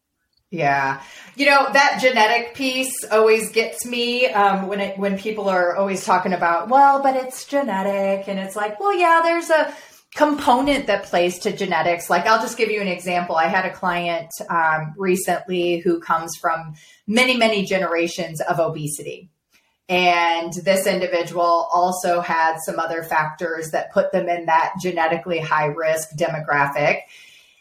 Yeah. 0.50 1.02
You 1.36 1.46
know 1.46 1.68
that 1.72 1.98
genetic 2.00 2.54
piece 2.54 3.04
always 3.10 3.52
gets 3.52 3.84
me 3.84 4.26
um, 4.26 4.66
when 4.66 4.80
it 4.80 4.98
when 4.98 5.18
people 5.18 5.48
are 5.48 5.76
always 5.76 6.04
talking 6.04 6.32
about 6.32 6.68
well 6.68 7.02
but 7.02 7.16
it's 7.16 7.46
genetic. 7.46 8.28
And 8.28 8.38
it's 8.38 8.56
like 8.56 8.80
well 8.80 8.94
yeah 8.94 9.20
there's 9.22 9.50
a 9.50 9.74
component 10.14 10.86
that 10.86 11.04
plays 11.04 11.38
to 11.40 11.54
genetics. 11.54 12.08
Like 12.08 12.26
i'll 12.26 12.40
just 12.40 12.56
give 12.56 12.70
you 12.70 12.80
an 12.80 12.88
example. 12.88 13.36
I 13.36 13.48
had 13.48 13.66
a 13.66 13.74
client 13.74 14.30
um, 14.48 14.94
recently 14.96 15.80
who 15.80 16.00
comes 16.00 16.34
from 16.40 16.74
many 17.06 17.36
many 17.36 17.64
generations 17.64 18.40
of 18.40 18.58
obesity 18.58 19.30
and 19.88 20.52
this 20.52 20.86
individual 20.86 21.68
also 21.72 22.20
had 22.20 22.58
some 22.58 22.78
other 22.78 23.02
factors 23.02 23.70
that 23.70 23.92
put 23.92 24.12
them 24.12 24.28
in 24.28 24.46
that 24.46 24.74
genetically 24.80 25.38
high 25.38 25.66
risk 25.66 26.10
demographic. 26.16 27.00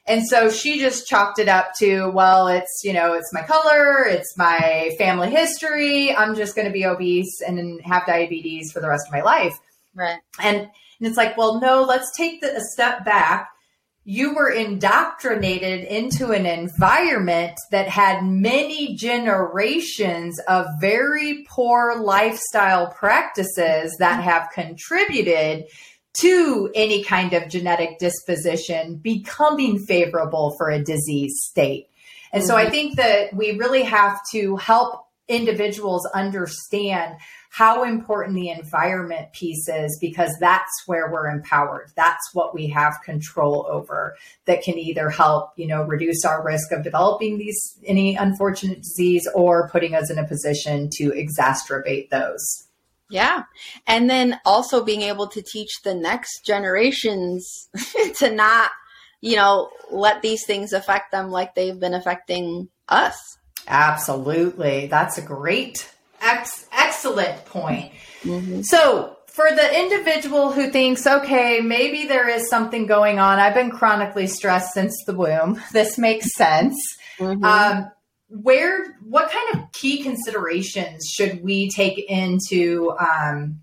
And 0.06 0.26
so 0.26 0.50
she 0.50 0.80
just 0.80 1.08
chalked 1.08 1.40
it 1.40 1.50
up 1.50 1.74
to, 1.80 2.10
well, 2.10 2.48
it's, 2.48 2.82
you 2.84 2.94
know, 2.94 3.14
it's 3.14 3.34
my 3.34 3.42
color, 3.44 4.06
it's 4.06 4.38
my 4.38 4.92
family 4.98 5.30
history. 5.30 6.16
I'm 6.16 6.36
just 6.36 6.56
going 6.56 6.68
to 6.68 6.74
be 6.74 6.86
obese 6.86 7.42
and 7.46 7.82
have 7.82 8.06
diabetes 8.06 8.72
for 8.72 8.80
the 8.80 8.88
rest 8.88 9.08
of 9.08 9.14
my 9.14 9.22
life. 9.22 9.58
Right. 9.96 10.20
And, 10.42 10.58
and 10.58 10.70
it's 11.08 11.18
like, 11.18 11.38
well, 11.38 11.60
no, 11.60 11.84
let's 11.84 12.16
take 12.16 12.42
the, 12.42 12.56
a 12.56 12.62
step 12.62 13.04
back 13.04 13.50
you 14.10 14.34
were 14.34 14.50
indoctrinated 14.50 15.84
into 15.84 16.32
an 16.32 16.46
environment 16.46 17.52
that 17.72 17.90
had 17.90 18.24
many 18.24 18.96
generations 18.96 20.40
of 20.48 20.66
very 20.80 21.46
poor 21.50 22.00
lifestyle 22.00 22.88
practices 22.88 23.94
that 24.00 24.24
have 24.24 24.48
contributed 24.54 25.66
to 26.22 26.72
any 26.74 27.04
kind 27.04 27.34
of 27.34 27.50
genetic 27.50 28.00
disposition 28.00 28.96
becoming 28.96 29.78
favorable 29.78 30.56
for 30.58 30.70
a 30.70 30.82
disease 30.82 31.42
state. 31.44 31.90
And 32.32 32.42
mm-hmm. 32.42 32.48
so 32.48 32.56
I 32.56 32.64
mm-hmm. 32.64 32.72
think 32.72 32.96
that 32.96 33.34
we 33.34 33.58
really 33.58 33.84
have 33.84 34.18
to 34.32 34.56
help 34.56 35.04
individuals 35.28 36.06
understand 36.16 37.18
how 37.50 37.84
important 37.84 38.36
the 38.36 38.50
environment 38.50 39.32
piece 39.34 39.68
is 39.68 39.98
because 40.00 40.36
that's 40.40 40.72
where 40.86 41.12
we're 41.12 41.28
empowered. 41.28 41.92
That's 41.96 42.34
what 42.34 42.54
we 42.54 42.68
have 42.68 42.96
control 43.04 43.68
over 43.70 44.16
that 44.46 44.62
can 44.64 44.78
either 44.78 45.10
help, 45.10 45.52
you 45.56 45.68
know, 45.68 45.84
reduce 45.84 46.24
our 46.26 46.44
risk 46.46 46.72
of 46.72 46.84
developing 46.84 47.38
these 47.38 47.78
any 47.86 48.16
unfortunate 48.16 48.82
disease 48.82 49.28
or 49.34 49.70
putting 49.70 49.96
us 49.96 50.12
in 50.12 50.20
a 50.20 50.28
position 50.28 50.90
to 50.94 51.12
exacerbate 51.12 52.10
those. 52.10 52.68
Yeah. 53.10 53.44
And 53.86 54.10
then 54.10 54.40
also 54.46 54.84
being 54.84 55.02
able 55.02 55.28
to 55.28 55.42
teach 55.42 55.72
the 55.84 55.96
next 55.96 56.46
generations 56.46 57.70
to 58.18 58.32
not, 58.32 58.72
you 59.22 59.36
know, 59.36 59.70
let 59.92 60.22
these 60.22 60.46
things 60.46 60.74
affect 60.74 61.12
them 61.12 61.32
like 61.32 61.56
they've 61.56 61.80
been 61.80 61.94
affecting 61.94 62.70
us. 62.90 63.38
Absolutely. 63.68 64.88
That's 64.88 65.18
a 65.18 65.22
great, 65.22 65.90
ex- 66.22 66.68
excellent 66.98 67.46
point. 67.46 67.92
Mm-hmm. 68.24 68.62
So, 68.64 69.18
for 69.28 69.50
the 69.52 69.80
individual 69.80 70.52
who 70.52 70.72
thinks, 70.72 71.06
okay, 71.06 71.60
maybe 71.62 72.08
there 72.08 72.28
is 72.28 72.50
something 72.50 72.88
going 72.88 73.20
on, 73.20 73.38
I've 73.38 73.54
been 73.54 73.70
chronically 73.70 74.26
stressed 74.26 74.74
since 74.74 75.04
the 75.06 75.14
womb. 75.14 75.62
This 75.72 75.98
makes 75.98 76.34
sense. 76.36 76.76
Mm-hmm. 77.20 77.44
Um, 77.44 77.92
where, 78.30 78.98
what 79.04 79.32
kind 79.32 79.56
of 79.64 79.72
key 79.74 80.02
considerations 80.02 81.06
should 81.08 81.44
we 81.44 81.70
take 81.70 82.00
into, 82.10 82.94
um, 83.00 83.62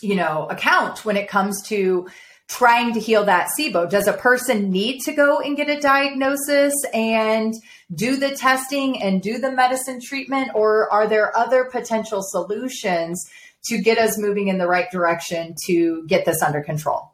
you 0.00 0.14
know, 0.14 0.46
account 0.48 1.04
when 1.04 1.16
it 1.16 1.28
comes 1.28 1.62
to 1.64 2.06
trying 2.48 2.94
to 2.94 3.00
heal 3.00 3.24
that 3.24 3.48
SIBO? 3.58 3.88
Does 3.88 4.06
a 4.06 4.12
person 4.12 4.70
need 4.70 5.00
to 5.02 5.12
go 5.12 5.38
and 5.38 5.56
get 5.56 5.68
a 5.68 5.80
diagnosis 5.80 6.74
and 6.92 7.54
do 7.94 8.16
the 8.16 8.34
testing 8.34 9.00
and 9.02 9.22
do 9.22 9.38
the 9.38 9.52
medicine 9.52 10.00
treatment, 10.00 10.50
or 10.54 10.92
are 10.92 11.06
there 11.06 11.36
other 11.36 11.66
potential 11.66 12.22
solutions 12.22 13.28
to 13.66 13.78
get 13.78 13.98
us 13.98 14.18
moving 14.18 14.48
in 14.48 14.58
the 14.58 14.66
right 14.66 14.90
direction 14.90 15.54
to 15.66 16.06
get 16.06 16.24
this 16.24 16.42
under 16.42 16.62
control? 16.62 17.12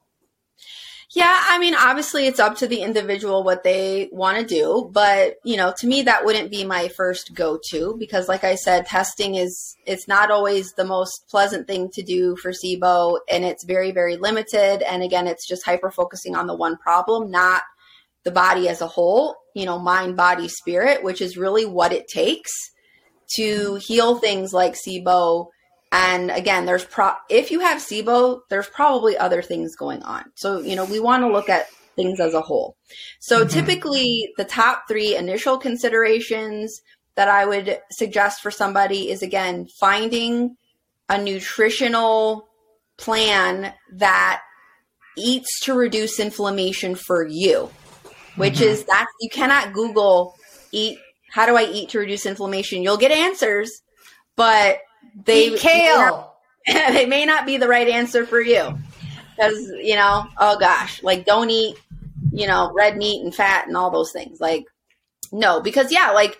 Yeah, 1.14 1.44
I 1.48 1.60
mean, 1.60 1.76
obviously 1.76 2.26
it's 2.26 2.40
up 2.40 2.56
to 2.56 2.66
the 2.66 2.82
individual 2.82 3.44
what 3.44 3.62
they 3.62 4.08
want 4.10 4.36
to 4.38 4.44
do, 4.44 4.90
but 4.92 5.36
you 5.44 5.56
know, 5.56 5.72
to 5.78 5.86
me 5.86 6.02
that 6.02 6.24
wouldn't 6.24 6.50
be 6.50 6.64
my 6.64 6.88
first 6.88 7.32
go-to 7.32 7.94
because 8.00 8.28
like 8.28 8.42
I 8.42 8.56
said, 8.56 8.86
testing 8.86 9.36
is 9.36 9.76
it's 9.86 10.08
not 10.08 10.32
always 10.32 10.72
the 10.72 10.84
most 10.84 11.26
pleasant 11.30 11.68
thing 11.68 11.88
to 11.92 12.02
do 12.02 12.34
for 12.34 12.50
SIBO 12.50 13.20
and 13.30 13.44
it's 13.44 13.64
very 13.64 13.92
very 13.92 14.16
limited 14.16 14.82
and 14.82 15.04
again, 15.04 15.28
it's 15.28 15.46
just 15.46 15.64
hyper 15.64 15.92
focusing 15.92 16.34
on 16.34 16.48
the 16.48 16.56
one 16.56 16.76
problem, 16.78 17.30
not 17.30 17.62
the 18.24 18.32
body 18.32 18.68
as 18.68 18.80
a 18.80 18.88
whole, 18.88 19.36
you 19.54 19.66
know, 19.66 19.78
mind, 19.78 20.16
body, 20.16 20.48
spirit, 20.48 21.04
which 21.04 21.20
is 21.20 21.36
really 21.36 21.64
what 21.64 21.92
it 21.92 22.08
takes 22.08 22.50
to 23.36 23.78
heal 23.86 24.16
things 24.16 24.52
like 24.52 24.74
SIBO 24.74 25.46
and 25.94 26.32
again, 26.32 26.66
there's 26.66 26.84
pro 26.84 27.12
if 27.30 27.52
you 27.52 27.60
have 27.60 27.80
SIBO, 27.80 28.40
there's 28.50 28.66
probably 28.66 29.16
other 29.16 29.40
things 29.42 29.76
going 29.76 30.02
on. 30.02 30.24
So, 30.34 30.60
you 30.60 30.74
know, 30.74 30.84
we 30.84 30.98
want 30.98 31.22
to 31.22 31.28
look 31.28 31.48
at 31.48 31.68
things 31.94 32.18
as 32.18 32.34
a 32.34 32.40
whole. 32.40 32.76
So 33.20 33.40
mm-hmm. 33.40 33.48
typically 33.48 34.32
the 34.36 34.44
top 34.44 34.88
three 34.88 35.16
initial 35.16 35.56
considerations 35.56 36.80
that 37.14 37.28
I 37.28 37.46
would 37.46 37.78
suggest 37.92 38.42
for 38.42 38.50
somebody 38.50 39.08
is 39.08 39.22
again, 39.22 39.68
finding 39.78 40.56
a 41.08 41.16
nutritional 41.16 42.48
plan 42.96 43.72
that 43.92 44.42
eats 45.16 45.60
to 45.60 45.74
reduce 45.74 46.18
inflammation 46.18 46.96
for 46.96 47.24
you, 47.24 47.70
which 48.34 48.54
mm-hmm. 48.54 48.64
is 48.64 48.84
that 48.86 49.06
you 49.20 49.30
cannot 49.30 49.72
Google 49.72 50.34
eat, 50.72 50.98
how 51.30 51.46
do 51.46 51.56
I 51.56 51.66
eat 51.66 51.90
to 51.90 52.00
reduce 52.00 52.26
inflammation? 52.26 52.82
You'll 52.82 52.96
get 52.96 53.12
answers, 53.12 53.70
but 54.34 54.78
they 55.14 55.48
Eat 55.48 55.60
kale. 55.60 56.34
May 56.66 56.74
not, 56.74 56.92
they 56.92 57.06
may 57.06 57.24
not 57.24 57.46
be 57.46 57.56
the 57.56 57.68
right 57.68 57.88
answer 57.88 58.26
for 58.26 58.40
you 58.40 58.78
because 59.36 59.70
you 59.82 59.96
know, 59.96 60.24
oh 60.38 60.58
gosh, 60.58 61.02
like 61.02 61.24
don't 61.24 61.50
eat, 61.50 61.76
you 62.32 62.46
know, 62.46 62.72
red 62.74 62.96
meat 62.96 63.22
and 63.22 63.34
fat 63.34 63.66
and 63.66 63.76
all 63.76 63.90
those 63.90 64.12
things. 64.12 64.40
Like 64.40 64.64
no, 65.32 65.60
because 65.60 65.92
yeah, 65.92 66.10
like 66.10 66.38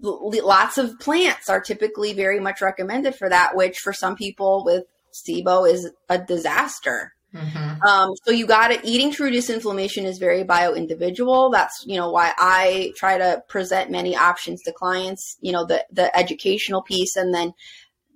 lots 0.00 0.78
of 0.78 0.98
plants 0.98 1.48
are 1.48 1.60
typically 1.60 2.12
very 2.12 2.40
much 2.40 2.60
recommended 2.60 3.14
for 3.14 3.28
that, 3.28 3.54
which 3.54 3.78
for 3.78 3.92
some 3.92 4.16
people 4.16 4.64
with 4.64 4.84
SIBO 5.12 5.70
is 5.70 5.90
a 6.08 6.18
disaster. 6.18 7.12
Mm-hmm. 7.34 7.82
Um, 7.82 8.14
so 8.24 8.32
you 8.32 8.46
got 8.46 8.68
to 8.68 8.80
eating 8.84 9.12
to 9.12 9.22
reduce 9.22 9.50
inflammation 9.50 10.04
is 10.04 10.18
very 10.18 10.42
bio 10.42 10.74
individual. 10.74 11.50
That's 11.50 11.84
you 11.86 11.96
know 11.96 12.10
why 12.10 12.32
I 12.36 12.92
try 12.96 13.18
to 13.18 13.42
present 13.48 13.90
many 13.90 14.16
options 14.16 14.62
to 14.62 14.72
clients. 14.72 15.36
You 15.40 15.52
know 15.52 15.64
the 15.64 15.84
the 15.92 16.16
educational 16.16 16.82
piece, 16.82 17.14
and 17.14 17.32
then 17.32 17.52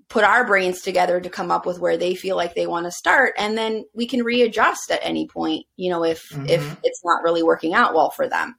put 0.09 0.25
our 0.25 0.47
brains 0.47 0.83
together 0.83 1.21
to 1.21 1.31
come 1.31 1.51
up 1.51 1.67
with 1.67 1.79
where 1.79 1.97
they 1.97 2.15
feel 2.15 2.37
like 2.37 2.55
they 2.55 2.67
want 2.67 2.87
to 2.87 2.91
start, 2.93 3.35
and 3.39 3.57
then 3.57 3.85
we 3.95 4.07
can 4.07 4.23
readjust 4.23 4.91
at 4.91 5.01
any 5.03 5.27
point. 5.27 5.67
You 5.77 5.91
know 5.91 6.05
if 6.05 6.29
mm-hmm. 6.29 6.47
if 6.49 6.77
it's 6.83 7.05
not 7.05 7.23
really 7.23 7.43
working 7.43 7.75
out 7.75 7.95
well 7.95 8.11
for 8.11 8.29
them. 8.29 8.57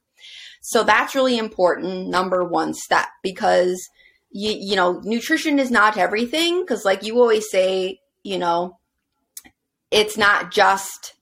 So 0.60 0.82
that's 0.82 1.14
really 1.14 1.38
important. 1.38 2.08
Number 2.08 2.44
one 2.44 2.74
step 2.74 3.06
because 3.22 3.88
you 4.30 4.52
you 4.52 4.76
know 4.76 5.00
nutrition 5.04 5.58
is 5.58 5.70
not 5.70 5.96
everything 5.96 6.60
because 6.60 6.84
like 6.84 7.04
you 7.04 7.18
always 7.20 7.50
say 7.50 8.00
you 8.22 8.38
know 8.38 8.78
it's 9.90 10.18
not 10.18 10.50
just 10.50 11.14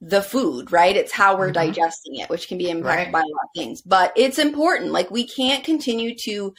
the 0.00 0.20
food, 0.20 0.70
right? 0.70 0.96
It's 0.96 1.12
how 1.12 1.36
we're 1.36 1.46
mm-hmm. 1.46 1.66
digesting 1.66 2.16
it, 2.16 2.28
which 2.28 2.48
can 2.48 2.58
be 2.58 2.68
impacted 2.68 3.06
right. 3.06 3.12
by 3.12 3.20
a 3.20 3.22
lot 3.22 3.44
of 3.44 3.50
things. 3.56 3.80
But 3.80 4.12
it's 4.16 4.38
important. 4.38 4.92
Like 4.92 5.10
we 5.10 5.26
can't 5.26 5.64
continue 5.64 6.14
to 6.24 6.54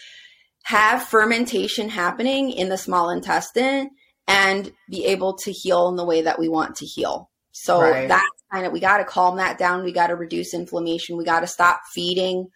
have 0.65 1.03
fermentation 1.03 1.89
happening 1.89 2.51
in 2.51 2.69
the 2.69 2.77
small 2.77 3.11
intestine 3.11 3.91
and 4.27 4.71
be 4.89 5.05
able 5.05 5.35
to 5.35 5.51
heal 5.51 5.87
in 5.89 5.95
the 5.95 6.05
way 6.05 6.23
that 6.23 6.39
we 6.39 6.49
want 6.49 6.75
to 6.75 6.85
heal. 6.85 7.29
So 7.51 7.79
right. 7.81 8.07
that's 8.07 8.43
kind 8.51 8.65
of 8.65 8.73
we 8.73 8.79
got 8.79 8.97
to 8.97 9.05
calm 9.05 9.37
that 9.37 9.59
down. 9.59 9.83
We 9.83 9.91
got 9.91 10.07
to 10.07 10.15
reduce 10.15 10.55
inflammation. 10.55 11.17
We 11.17 11.23
got 11.23 11.41
to 11.41 11.47
stop 11.47 11.81
feeding 11.93 12.47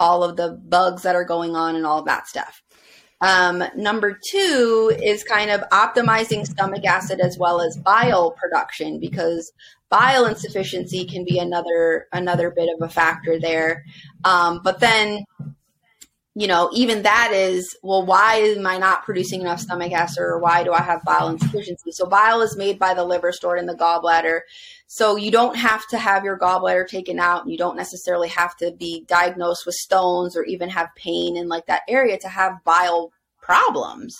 all 0.00 0.24
of 0.24 0.36
the 0.36 0.60
bugs 0.68 1.02
that 1.02 1.14
are 1.14 1.24
going 1.24 1.54
on 1.54 1.76
and 1.76 1.86
all 1.86 2.00
of 2.00 2.06
that 2.06 2.26
stuff. 2.26 2.62
Um, 3.20 3.62
number 3.76 4.18
two 4.28 4.92
is 5.00 5.22
kind 5.22 5.52
of 5.52 5.60
optimizing 5.70 6.44
stomach 6.44 6.84
acid 6.84 7.20
as 7.20 7.38
well 7.38 7.60
as 7.60 7.76
bile 7.76 8.32
production 8.32 8.98
because 8.98 9.52
bile 9.88 10.26
insufficiency 10.26 11.04
can 11.04 11.24
be 11.24 11.38
another 11.38 12.08
another 12.12 12.50
bit 12.50 12.68
of 12.74 12.84
a 12.84 12.92
factor 12.92 13.38
there. 13.38 13.84
Um, 14.24 14.60
but 14.64 14.80
then 14.80 15.24
you 16.34 16.46
know, 16.46 16.70
even 16.72 17.02
that 17.02 17.32
is, 17.34 17.76
well, 17.82 18.06
why 18.06 18.36
am 18.36 18.66
I 18.66 18.78
not 18.78 19.04
producing 19.04 19.42
enough 19.42 19.60
stomach 19.60 19.92
acid 19.92 20.22
or 20.22 20.38
why 20.38 20.64
do 20.64 20.72
I 20.72 20.80
have 20.80 21.02
bile 21.04 21.28
insufficiency? 21.28 21.92
So 21.92 22.06
bile 22.06 22.40
is 22.40 22.56
made 22.56 22.78
by 22.78 22.94
the 22.94 23.04
liver 23.04 23.32
stored 23.32 23.58
in 23.58 23.66
the 23.66 23.74
gallbladder. 23.74 24.40
So 24.86 25.16
you 25.16 25.30
don't 25.30 25.56
have 25.56 25.86
to 25.88 25.98
have 25.98 26.24
your 26.24 26.38
gallbladder 26.38 26.88
taken 26.88 27.18
out 27.18 27.42
and 27.42 27.52
you 27.52 27.58
don't 27.58 27.76
necessarily 27.76 28.28
have 28.28 28.56
to 28.56 28.72
be 28.72 29.04
diagnosed 29.06 29.66
with 29.66 29.74
stones 29.74 30.34
or 30.34 30.44
even 30.44 30.70
have 30.70 30.88
pain 30.96 31.36
in 31.36 31.48
like 31.48 31.66
that 31.66 31.82
area 31.86 32.18
to 32.18 32.28
have 32.28 32.64
bile 32.64 33.12
problems. 33.42 34.16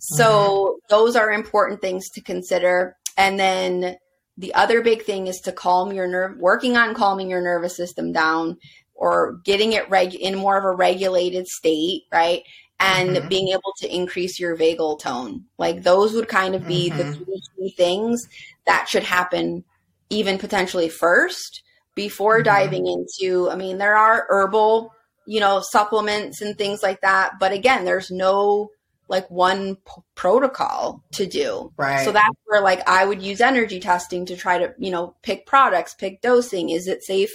So 0.00 0.24
mm-hmm. 0.24 0.94
those 0.94 1.14
are 1.14 1.30
important 1.30 1.80
things 1.80 2.10
to 2.10 2.20
consider. 2.20 2.96
And 3.16 3.38
then 3.38 3.96
the 4.36 4.52
other 4.54 4.82
big 4.82 5.02
thing 5.02 5.28
is 5.28 5.40
to 5.44 5.52
calm 5.52 5.92
your 5.92 6.08
nerve, 6.08 6.38
working 6.38 6.76
on 6.76 6.94
calming 6.94 7.30
your 7.30 7.40
nervous 7.40 7.76
system 7.76 8.12
down 8.12 8.58
or 8.96 9.40
getting 9.44 9.72
it 9.72 9.88
reg 9.90 10.14
in 10.14 10.36
more 10.36 10.56
of 10.56 10.64
a 10.64 10.70
regulated 10.70 11.46
state, 11.46 12.04
right? 12.12 12.42
And 12.80 13.16
mm-hmm. 13.16 13.28
being 13.28 13.48
able 13.48 13.72
to 13.78 13.94
increase 13.94 14.38
your 14.40 14.56
vagal 14.56 15.00
tone. 15.00 15.44
Like 15.58 15.82
those 15.82 16.12
would 16.14 16.28
kind 16.28 16.54
of 16.54 16.66
be 16.66 16.90
mm-hmm. 16.90 16.98
the 16.98 17.40
three 17.54 17.74
things 17.76 18.28
that 18.66 18.88
should 18.88 19.04
happen 19.04 19.64
even 20.10 20.38
potentially 20.38 20.88
first 20.88 21.62
before 21.94 22.36
mm-hmm. 22.36 22.44
diving 22.44 22.86
into, 22.86 23.50
I 23.50 23.56
mean, 23.56 23.78
there 23.78 23.96
are 23.96 24.26
herbal, 24.28 24.92
you 25.26 25.40
know, 25.40 25.60
supplements 25.60 26.40
and 26.40 26.56
things 26.56 26.82
like 26.82 27.00
that. 27.00 27.32
But 27.40 27.52
again, 27.52 27.84
there's 27.84 28.10
no 28.10 28.70
like 29.08 29.30
one 29.30 29.76
p- 29.76 30.02
protocol 30.14 31.02
to 31.12 31.26
do. 31.26 31.72
Right. 31.76 32.04
So 32.04 32.12
that's 32.12 32.36
where 32.46 32.60
like 32.60 32.86
I 32.88 33.04
would 33.04 33.22
use 33.22 33.40
energy 33.40 33.80
testing 33.80 34.26
to 34.26 34.36
try 34.36 34.58
to, 34.58 34.74
you 34.78 34.90
know, 34.90 35.14
pick 35.22 35.46
products, 35.46 35.94
pick 35.94 36.20
dosing. 36.20 36.70
Is 36.70 36.88
it 36.88 37.02
safe 37.02 37.32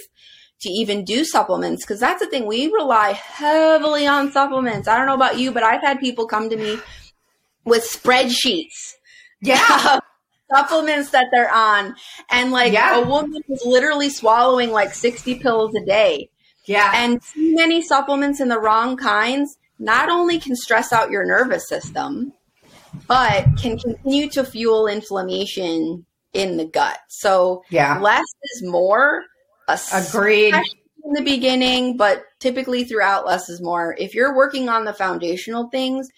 to 0.62 0.68
even 0.70 1.04
do 1.04 1.24
supplements 1.24 1.84
because 1.84 2.00
that's 2.00 2.20
the 2.20 2.28
thing 2.28 2.46
we 2.46 2.66
rely 2.72 3.12
heavily 3.12 4.06
on 4.06 4.32
supplements. 4.32 4.88
I 4.88 4.96
don't 4.96 5.06
know 5.06 5.14
about 5.14 5.38
you 5.38 5.52
but 5.52 5.62
i've 5.62 5.82
had 5.82 6.00
people 6.00 6.26
come 6.26 6.50
to 6.50 6.56
me 6.56 6.78
with 7.64 7.82
spreadsheets. 7.84 8.94
Yeah. 9.40 9.98
Supplements 10.54 11.10
that 11.10 11.28
they're 11.32 11.52
on 11.52 11.94
and 12.30 12.50
like 12.50 12.74
yeah. 12.74 13.00
a 13.00 13.08
woman 13.08 13.40
is 13.48 13.62
literally 13.64 14.10
swallowing 14.10 14.70
like 14.70 14.92
60 14.92 15.38
pills 15.38 15.74
a 15.74 15.84
day. 15.86 16.28
Yeah. 16.66 16.92
And 16.94 17.22
too 17.22 17.54
many 17.54 17.80
supplements 17.80 18.38
in 18.38 18.48
the 18.48 18.60
wrong 18.60 18.96
kinds 18.96 19.56
not 19.78 20.10
only 20.10 20.38
can 20.38 20.54
stress 20.54 20.92
out 20.92 21.10
your 21.10 21.24
nervous 21.24 21.66
system 21.68 22.34
but 23.08 23.46
can 23.60 23.78
continue 23.78 24.28
to 24.28 24.44
fuel 24.44 24.86
inflammation 24.86 26.04
in 26.32 26.56
the 26.56 26.66
gut. 26.66 26.98
So 27.08 27.62
yeah. 27.70 27.98
less 27.98 28.24
is 28.54 28.62
more 28.62 29.22
Agreed. 29.92 30.54
In 31.04 31.12
the 31.14 31.22
beginning, 31.22 31.96
but 31.96 32.24
typically 32.38 32.84
throughout, 32.84 33.26
less 33.26 33.48
is 33.48 33.60
more. 33.60 33.96
If 33.98 34.14
you're 34.14 34.36
working 34.36 34.68
on 34.68 34.84
the 34.84 34.92
foundational 34.92 35.68
things, 35.68 36.08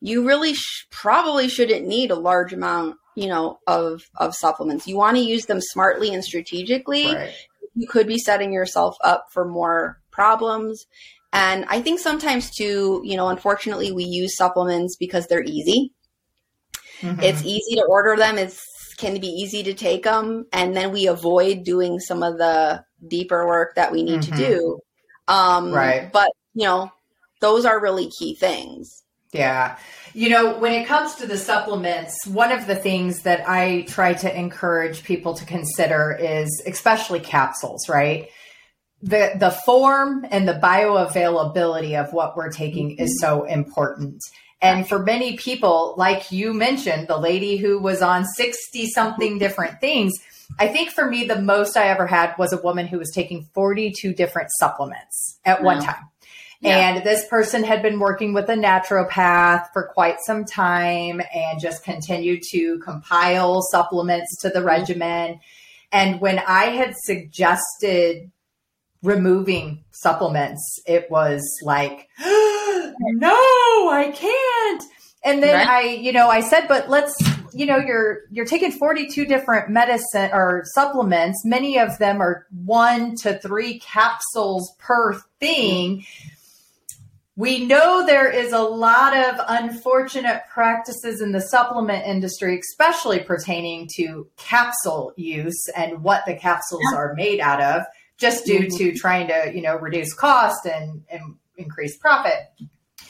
you 0.00 0.26
really 0.26 0.54
sh- 0.54 0.86
probably 0.90 1.48
shouldn't 1.48 1.86
need 1.86 2.10
a 2.10 2.16
large 2.16 2.52
amount, 2.52 2.96
you 3.16 3.28
know, 3.28 3.58
of 3.66 4.02
of 4.16 4.34
supplements. 4.34 4.88
You 4.88 4.96
want 4.96 5.16
to 5.16 5.22
use 5.22 5.46
them 5.46 5.60
smartly 5.60 6.12
and 6.12 6.24
strategically. 6.24 7.14
Right. 7.14 7.32
You 7.74 7.86
could 7.86 8.08
be 8.08 8.18
setting 8.18 8.52
yourself 8.52 8.96
up 9.02 9.26
for 9.32 9.46
more 9.46 10.00
problems. 10.10 10.84
And 11.32 11.64
I 11.68 11.80
think 11.80 12.00
sometimes 12.00 12.50
too, 12.50 13.02
you 13.04 13.16
know, 13.16 13.28
unfortunately, 13.28 13.92
we 13.92 14.04
use 14.04 14.36
supplements 14.36 14.96
because 14.96 15.26
they're 15.26 15.44
easy. 15.44 15.92
Mm-hmm. 17.00 17.20
It's 17.22 17.44
easy 17.44 17.76
to 17.76 17.84
order 17.88 18.16
them. 18.16 18.38
It's 18.38 18.60
can 18.96 19.20
be 19.20 19.26
easy 19.26 19.62
to 19.64 19.74
take 19.74 20.04
them, 20.04 20.46
and 20.52 20.76
then 20.76 20.92
we 20.92 21.06
avoid 21.08 21.64
doing 21.64 21.98
some 21.98 22.22
of 22.22 22.38
the 22.38 22.84
deeper 23.08 23.46
work 23.46 23.74
that 23.76 23.92
we 23.92 24.02
need 24.02 24.20
mm-hmm. 24.20 24.36
to 24.36 24.46
do. 24.46 24.78
Um, 25.28 25.72
right. 25.72 26.12
But, 26.12 26.30
you 26.54 26.64
know, 26.64 26.92
those 27.40 27.64
are 27.64 27.80
really 27.80 28.10
key 28.18 28.34
things. 28.34 29.02
Yeah. 29.32 29.76
You 30.14 30.30
know, 30.30 30.58
when 30.58 30.72
it 30.72 30.86
comes 30.86 31.16
to 31.16 31.26
the 31.26 31.36
supplements, 31.36 32.24
one 32.26 32.52
of 32.52 32.68
the 32.68 32.76
things 32.76 33.22
that 33.22 33.48
I 33.48 33.82
try 33.88 34.14
to 34.14 34.38
encourage 34.38 35.02
people 35.02 35.34
to 35.34 35.44
consider 35.44 36.16
is 36.18 36.62
especially 36.66 37.18
capsules, 37.18 37.88
right? 37.88 38.28
The 39.02 39.32
the 39.36 39.50
form 39.50 40.24
and 40.30 40.48
the 40.48 40.54
bioavailability 40.54 42.00
of 42.00 42.12
what 42.12 42.36
we're 42.36 42.50
taking 42.50 42.90
mm-hmm. 42.90 43.02
is 43.02 43.20
so 43.20 43.42
important. 43.44 44.20
And 44.62 44.88
for 44.88 45.00
many 45.00 45.36
people, 45.36 45.94
like 45.98 46.32
you 46.32 46.54
mentioned, 46.54 47.08
the 47.08 47.18
lady 47.18 47.56
who 47.56 47.78
was 47.80 48.00
on 48.00 48.24
60 48.24 48.86
something 48.86 49.38
different 49.38 49.80
things, 49.80 50.12
I 50.58 50.68
think 50.68 50.90
for 50.90 51.08
me, 51.08 51.24
the 51.24 51.40
most 51.40 51.76
I 51.76 51.88
ever 51.88 52.06
had 52.06 52.34
was 52.38 52.52
a 52.52 52.60
woman 52.60 52.86
who 52.86 52.98
was 52.98 53.10
taking 53.10 53.48
42 53.54 54.12
different 54.14 54.50
supplements 54.58 55.38
at 55.44 55.62
one 55.62 55.80
time. 55.80 56.10
Yeah. 56.60 56.96
And 56.96 57.04
this 57.04 57.26
person 57.26 57.62
had 57.62 57.82
been 57.82 57.98
working 57.98 58.32
with 58.32 58.48
a 58.48 58.54
naturopath 58.54 59.66
for 59.72 59.90
quite 59.92 60.16
some 60.24 60.44
time 60.44 61.20
and 61.34 61.60
just 61.60 61.84
continued 61.84 62.42
to 62.52 62.78
compile 62.78 63.60
supplements 63.70 64.40
to 64.40 64.48
the 64.48 64.60
mm-hmm. 64.60 64.68
regimen. 64.68 65.40
And 65.92 66.20
when 66.20 66.38
I 66.38 66.66
had 66.66 66.94
suggested 66.96 68.30
removing 69.02 69.84
supplements, 69.90 70.80
it 70.86 71.10
was 71.10 71.42
like, 71.62 72.08
no, 72.18 73.36
I 73.90 74.10
can't. 74.14 74.82
And 75.22 75.42
then 75.42 75.54
right. 75.54 75.68
I, 75.68 75.80
you 75.82 76.12
know, 76.12 76.28
I 76.28 76.40
said, 76.40 76.66
but 76.66 76.88
let's, 76.88 77.14
you 77.54 77.66
know, 77.66 77.78
you're 77.78 78.20
you're 78.30 78.44
taking 78.44 78.72
42 78.72 79.24
different 79.26 79.70
medicine 79.70 80.30
or 80.32 80.64
supplements. 80.74 81.44
Many 81.44 81.78
of 81.78 81.98
them 81.98 82.20
are 82.20 82.46
1 82.64 83.16
to 83.22 83.38
3 83.38 83.78
capsules 83.78 84.74
per 84.78 85.14
thing. 85.40 86.04
We 87.36 87.64
know 87.66 88.06
there 88.06 88.30
is 88.30 88.52
a 88.52 88.60
lot 88.60 89.16
of 89.16 89.40
unfortunate 89.48 90.42
practices 90.52 91.20
in 91.20 91.32
the 91.32 91.40
supplement 91.40 92.06
industry, 92.06 92.60
especially 92.60 93.20
pertaining 93.20 93.88
to 93.96 94.28
capsule 94.36 95.12
use 95.16 95.66
and 95.76 96.02
what 96.04 96.24
the 96.26 96.34
capsules 96.34 96.82
yeah. 96.92 96.98
are 96.98 97.14
made 97.14 97.40
out 97.40 97.60
of, 97.60 97.82
just 98.18 98.44
due 98.44 98.60
mm-hmm. 98.60 98.76
to 98.76 98.94
trying 98.94 99.26
to, 99.26 99.52
you 99.52 99.62
know, 99.62 99.76
reduce 99.76 100.14
cost 100.14 100.64
and, 100.64 101.02
and 101.10 101.34
increase 101.56 101.96
profit. 101.96 102.52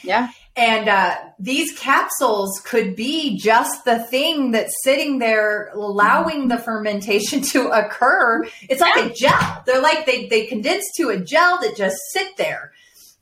Yeah. 0.02 0.30
And 0.56 0.88
uh, 0.88 1.16
these 1.40 1.76
capsules 1.76 2.60
could 2.64 2.94
be 2.94 3.36
just 3.36 3.84
the 3.84 3.98
thing 3.98 4.52
that's 4.52 4.72
sitting 4.84 5.18
there, 5.18 5.70
allowing 5.74 6.46
the 6.46 6.58
fermentation 6.58 7.40
to 7.52 7.68
occur. 7.68 8.44
It's 8.68 8.80
like 8.80 9.10
a 9.10 9.12
gel. 9.12 9.62
They're 9.66 9.82
like 9.82 10.06
they 10.06 10.26
they 10.28 10.46
condense 10.46 10.84
to 10.96 11.08
a 11.08 11.18
gel 11.18 11.60
that 11.60 11.76
just 11.76 11.96
sit 12.12 12.36
there. 12.36 12.72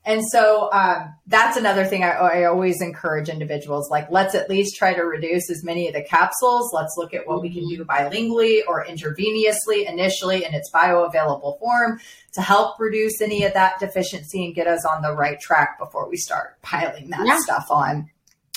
And 0.04 0.22
so 0.32 0.68
um, 0.72 1.14
that's 1.28 1.56
another 1.56 1.84
thing 1.84 2.02
I, 2.02 2.10
I, 2.10 2.44
always 2.44 2.82
encourage 2.82 3.28
individuals 3.28 3.88
like, 3.88 4.10
let's 4.10 4.34
at 4.34 4.50
least 4.50 4.74
try 4.74 4.94
to 4.94 5.02
reduce 5.02 5.48
as 5.48 5.62
many 5.62 5.86
of 5.86 5.94
the 5.94 6.02
capsules. 6.02 6.72
Let's 6.74 6.94
look 6.96 7.14
at 7.14 7.28
what 7.28 7.40
we 7.40 7.50
can 7.50 7.68
do 7.68 7.84
sublingually 7.84 8.62
or 8.66 8.84
intravenously 8.84 9.88
initially 9.88 10.44
in 10.44 10.54
its 10.54 10.70
bioavailable 10.72 11.56
form 11.60 12.00
to 12.32 12.42
help 12.42 12.80
reduce 12.80 13.20
any 13.20 13.44
of 13.44 13.54
that 13.54 13.78
deficiency 13.78 14.44
and 14.44 14.56
get 14.56 14.66
us 14.66 14.84
on 14.84 15.02
the 15.02 15.12
right 15.12 15.38
track 15.40 15.78
before 15.78 16.08
we 16.10 16.16
start 16.16 16.60
piling 16.62 17.10
that 17.10 17.24
yeah. 17.24 17.38
stuff 17.38 17.66
on. 17.70 18.10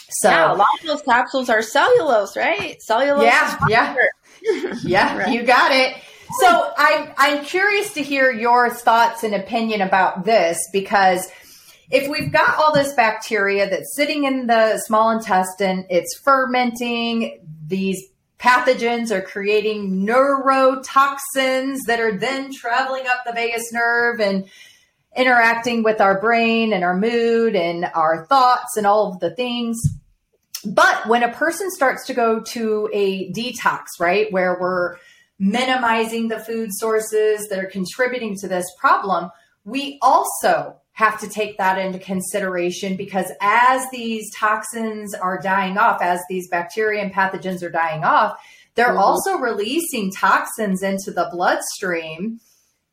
So 0.09 0.29
yeah, 0.29 0.51
a 0.51 0.55
lot 0.55 0.67
of 0.79 0.87
those 0.87 1.01
capsules 1.03 1.49
are 1.49 1.61
cellulose, 1.61 2.35
right? 2.35 2.81
Cellulose. 2.81 3.23
Yeah, 3.23 3.57
yeah, 3.69 3.95
yeah. 4.83 5.17
right. 5.17 5.33
You 5.33 5.43
got 5.43 5.71
it. 5.71 5.95
So 6.39 6.71
I'm 6.77 7.11
I'm 7.17 7.45
curious 7.45 7.93
to 7.93 8.01
hear 8.01 8.31
your 8.31 8.69
thoughts 8.69 9.23
and 9.23 9.35
opinion 9.35 9.81
about 9.81 10.25
this 10.25 10.57
because 10.73 11.27
if 11.91 12.07
we've 12.07 12.31
got 12.31 12.57
all 12.57 12.73
this 12.73 12.93
bacteria 12.93 13.69
that's 13.69 13.95
sitting 13.95 14.23
in 14.23 14.47
the 14.47 14.79
small 14.79 15.11
intestine, 15.11 15.85
it's 15.89 16.19
fermenting, 16.23 17.39
these 17.67 18.01
pathogens 18.39 19.11
are 19.11 19.21
creating 19.21 20.05
neurotoxins 20.05 21.77
that 21.87 21.99
are 21.99 22.17
then 22.17 22.51
traveling 22.51 23.05
up 23.07 23.23
the 23.25 23.33
vagus 23.33 23.71
nerve 23.71 24.19
and 24.19 24.45
interacting 25.15 25.83
with 25.83 26.01
our 26.01 26.19
brain 26.19 26.73
and 26.73 26.83
our 26.83 26.97
mood 26.97 27.55
and 27.55 27.85
our 27.93 28.25
thoughts 28.25 28.75
and 28.75 28.85
all 28.85 29.13
of 29.13 29.19
the 29.19 29.33
things. 29.33 29.81
But 30.65 31.07
when 31.07 31.23
a 31.23 31.31
person 31.31 31.69
starts 31.71 32.07
to 32.07 32.13
go 32.13 32.41
to 32.41 32.89
a 32.91 33.31
detox, 33.31 33.85
right, 33.99 34.31
where 34.31 34.57
we're 34.59 34.97
minimizing 35.39 36.27
the 36.27 36.39
food 36.39 36.69
sources 36.71 37.47
that 37.49 37.59
are 37.59 37.69
contributing 37.69 38.35
to 38.37 38.47
this 38.47 38.65
problem, 38.79 39.29
we 39.63 39.99
also 40.01 40.77
have 40.93 41.19
to 41.19 41.27
take 41.27 41.57
that 41.57 41.77
into 41.77 41.99
consideration 41.99 42.95
because 42.95 43.29
as 43.41 43.85
these 43.91 44.33
toxins 44.33 45.13
are 45.13 45.41
dying 45.41 45.77
off, 45.77 46.01
as 46.01 46.21
these 46.29 46.47
bacteria 46.47 47.01
and 47.01 47.13
pathogens 47.13 47.61
are 47.61 47.69
dying 47.69 48.03
off, 48.05 48.39
they're 48.75 48.89
mm-hmm. 48.89 48.97
also 48.97 49.37
releasing 49.37 50.11
toxins 50.11 50.83
into 50.83 51.11
the 51.11 51.27
bloodstream 51.31 52.39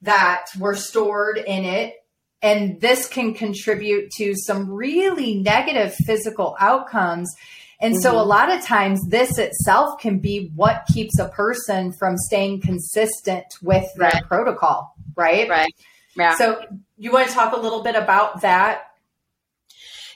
that 0.01 0.47
were 0.59 0.74
stored 0.74 1.38
in 1.38 1.64
it. 1.64 1.95
And 2.43 2.80
this 2.80 3.07
can 3.07 3.34
contribute 3.34 4.11
to 4.16 4.34
some 4.34 4.68
really 4.68 5.36
negative 5.36 5.95
physical 5.95 6.57
outcomes. 6.59 7.32
And 7.83 7.95
mm-hmm. 7.95 8.01
so, 8.01 8.16
a 8.16 8.20
mm-hmm. 8.20 8.28
lot 8.28 8.51
of 8.51 8.64
times, 8.64 9.01
this 9.09 9.37
itself 9.39 10.01
can 10.01 10.18
be 10.18 10.51
what 10.55 10.85
keeps 10.93 11.18
a 11.18 11.28
person 11.28 11.93
from 11.93 12.16
staying 12.16 12.62
consistent 12.62 13.45
with 13.61 13.85
their 13.97 14.11
right. 14.11 14.24
protocol, 14.26 14.95
right? 15.16 15.49
Right. 15.49 15.74
Yeah. 16.16 16.37
So, 16.37 16.62
you 16.97 17.12
want 17.12 17.28
to 17.28 17.35
talk 17.35 17.53
a 17.55 17.59
little 17.61 17.83
bit 17.83 17.97
about 17.97 18.41
that? 18.43 18.91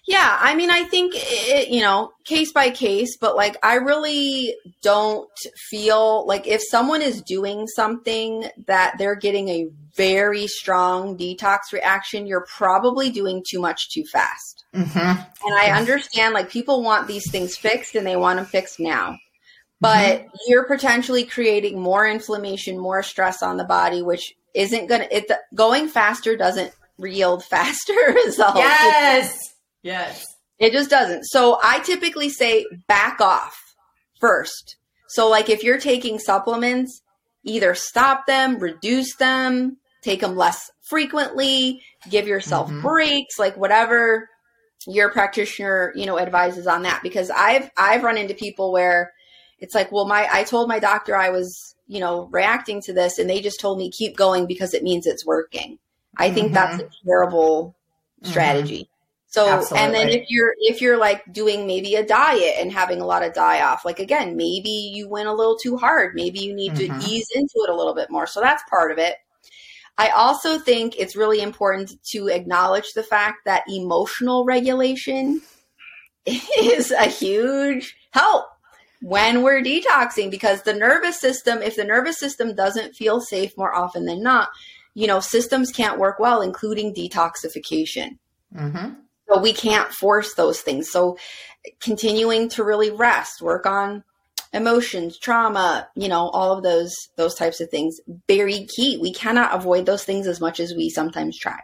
Yeah, 0.07 0.39
I 0.41 0.55
mean, 0.55 0.71
I 0.71 0.85
think 0.85 1.15
it, 1.17 1.69
you 1.69 1.81
know, 1.81 2.13
case 2.25 2.53
by 2.53 2.71
case, 2.71 3.17
but 3.17 3.35
like, 3.35 3.57
I 3.65 3.75
really 3.75 4.55
don't 4.81 5.29
feel 5.69 6.25
like 6.27 6.47
if 6.47 6.63
someone 6.63 7.03
is 7.03 7.23
doing 7.23 7.67
something 7.67 8.45
that 8.69 8.95
they're 8.99 9.17
getting 9.17 9.49
a 9.49 9.69
very 9.97 10.47
strong 10.47 11.19
detox 11.19 11.73
reaction, 11.73 12.27
you're 12.27 12.47
probably 12.57 13.11
doing 13.11 13.43
too 13.49 13.61
much 13.61 13.91
too 13.91 14.05
fast. 14.05 14.65
Mm-hmm. 14.73 14.99
And 14.99 15.55
I 15.55 15.77
understand 15.77 16.35
like 16.35 16.51
people 16.51 16.85
want 16.85 17.09
these 17.09 17.29
things 17.31 17.57
fixed 17.57 17.97
and 17.97 18.07
they 18.07 18.17
want 18.17 18.37
them 18.37 18.47
fixed 18.47 18.79
now. 18.79 19.19
But 19.81 20.21
mm-hmm. 20.21 20.29
you're 20.47 20.69
potentially 20.69 21.25
creating 21.25 21.81
more 21.81 22.07
inflammation, 22.07 22.79
more 22.79 23.03
stress 23.03 23.43
on 23.43 23.57
the 23.57 23.65
body, 23.65 24.03
which 24.03 24.35
isn't 24.55 24.87
going 24.87 25.03
to, 25.03 25.17
it 25.17 25.31
going 25.53 25.89
faster 25.89 26.37
doesn't 26.37 26.73
yield 26.99 27.45
faster 27.45 27.93
results. 28.25 28.59
Yes. 28.59 29.56
Yes. 29.87 30.26
It 30.59 30.72
just 30.72 30.91
doesn't. 30.91 31.24
So 31.24 31.59
I 31.62 31.78
typically 31.80 32.28
say 32.28 32.66
back 32.89 33.20
off 33.20 33.57
first. 34.20 34.76
So 35.09 35.28
like 35.28 35.49
if 35.49 35.62
you're 35.62 35.78
taking 35.78 36.18
supplements, 36.18 37.03
either 37.45 37.74
stop 37.74 38.26
them, 38.26 38.59
reduce 38.59 39.14
them, 39.16 39.76
take 40.03 40.20
them 40.20 40.34
less 40.34 40.70
frequently, 40.89 41.82
give 42.11 42.26
yourself 42.26 42.68
mm-hmm. 42.68 42.82
breaks, 42.82 43.39
like 43.39 43.57
whatever 43.57 44.28
your 44.89 45.11
practitioner, 45.11 45.93
you 45.95 46.07
know, 46.07 46.18
advises 46.18 46.66
on 46.66 46.82
that 46.82 47.03
because 47.03 47.30
I've 47.30 47.70
I've 47.76 48.03
run 48.03 48.18
into 48.18 48.34
people 48.34 48.72
where 48.72 49.12
it's 49.61 49.74
like, 49.74 49.93
well, 49.93 50.07
my 50.07 50.28
I 50.32 50.43
told 50.43 50.68
my 50.68 50.80
doctor 50.80 51.14
I 51.14 51.30
was 51.30 51.74
you 51.87 52.01
know, 52.01 52.28
reacting 52.32 52.80
to 52.82 52.93
this 52.93 53.18
and 53.18 53.30
they 53.30 53.41
just 53.41 53.61
told 53.61 53.78
me 53.78 53.91
keep 53.91 54.16
going 54.16 54.47
because 54.47 54.74
it 54.74 54.82
means 54.82 55.07
it's 55.07 55.24
working. 55.24 55.78
I 56.16 56.30
think 56.30 56.47
mm-hmm. 56.47 56.55
that's 56.55 56.82
a 56.82 56.91
terrible 57.05 57.76
mm-hmm. 58.20 58.30
strategy. 58.30 58.82
Mm-hmm. 58.82 58.95
So 59.37 59.47
Absolutely. 59.47 59.84
and 59.84 59.95
then 59.95 60.09
if 60.09 60.30
you're 60.30 60.55
if 60.61 60.80
you're 60.80 60.97
like 60.97 61.30
doing 61.30 61.66
maybe 61.66 61.95
a 61.97 62.03
diet 62.03 62.55
and 62.59 62.72
having 62.72 63.03
a 63.03 63.05
lot 63.05 63.22
of 63.22 63.34
die 63.34 63.61
off, 63.61 63.84
like 63.84 63.99
again, 63.99 64.34
maybe 64.34 64.70
you 64.70 65.11
went 65.11 65.28
a 65.28 65.34
little 65.34 65.59
too 65.59 65.76
hard. 65.76 66.14
Maybe 66.14 66.39
you 66.39 66.55
need 66.55 66.72
mm-hmm. 66.72 66.99
to 66.99 67.07
ease 67.07 67.28
into 67.34 67.53
it 67.57 67.68
a 67.68 67.76
little 67.76 67.95
bit 67.95 68.11
more. 68.11 68.26
So 68.26 68.41
that's 68.41 68.62
part 68.70 68.93
of 68.93 68.97
it. 68.97 69.16
I 69.99 70.09
also 70.09 70.59
think 70.59 70.97
it's 70.97 71.16
really 71.16 71.43
important 71.43 72.03
to 72.12 72.28
acknowledge 72.28 72.95
the 72.95 73.03
fact 73.03 73.45
that 73.45 73.64
emotional 73.68 74.47
regulation 74.47 75.43
is 76.24 76.91
a 76.91 77.05
huge 77.05 77.95
help 78.12 78.47
when 79.03 79.43
we're 79.43 79.62
detoxing 79.62 80.30
because 80.30 80.62
the 80.62 80.72
nervous 80.72 81.20
system, 81.20 81.61
if 81.61 81.76
the 81.76 81.84
nervous 81.84 82.18
system 82.18 82.55
doesn't 82.55 82.95
feel 82.95 83.20
safe 83.20 83.53
more 83.59 83.74
often 83.74 84.07
than 84.07 84.22
not, 84.22 84.49
you 84.95 85.07
know, 85.07 85.20
systems 85.20 85.72
can't 85.72 85.99
work 85.99 86.18
well, 86.18 86.41
including 86.41 86.95
detoxification. 86.95 88.16
Mm-hmm. 88.57 89.01
So 89.29 89.41
we 89.41 89.53
can't 89.53 89.93
force 89.93 90.35
those 90.35 90.61
things. 90.61 90.91
So 90.91 91.18
continuing 91.81 92.49
to 92.51 92.64
really 92.64 92.91
rest, 92.91 93.43
work 93.43 93.66
on 93.66 94.05
emotions, 94.53 95.18
trauma, 95.18 95.89
you 95.95 96.09
know, 96.09 96.29
all 96.29 96.57
of 96.57 96.62
those 96.62 96.95
those 97.16 97.35
types 97.35 97.61
of 97.61 97.70
things, 97.70 98.01
very 98.29 98.66
key. 98.66 98.99
We 98.99 99.12
cannot 99.12 99.55
avoid 99.55 99.87
those 99.87 100.05
things 100.05 100.27
as 100.27 100.41
much 100.41 100.61
as 100.61 100.74
we 100.74 100.89
sometimes 100.89 101.39
try. 101.39 101.61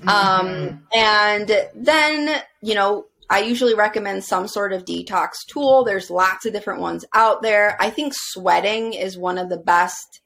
Mm-hmm. 0.00 0.08
Um, 0.08 0.86
and 0.94 1.68
then, 1.74 2.42
you 2.60 2.74
know, 2.74 3.06
I 3.28 3.40
usually 3.40 3.74
recommend 3.74 4.24
some 4.24 4.46
sort 4.46 4.72
of 4.72 4.84
detox 4.84 5.30
tool. 5.48 5.84
There's 5.84 6.10
lots 6.10 6.46
of 6.46 6.52
different 6.52 6.80
ones 6.80 7.04
out 7.12 7.42
there. 7.42 7.76
I 7.80 7.90
think 7.90 8.12
sweating 8.14 8.92
is 8.92 9.18
one 9.18 9.38
of 9.38 9.48
the 9.48 9.56
best 9.56 10.20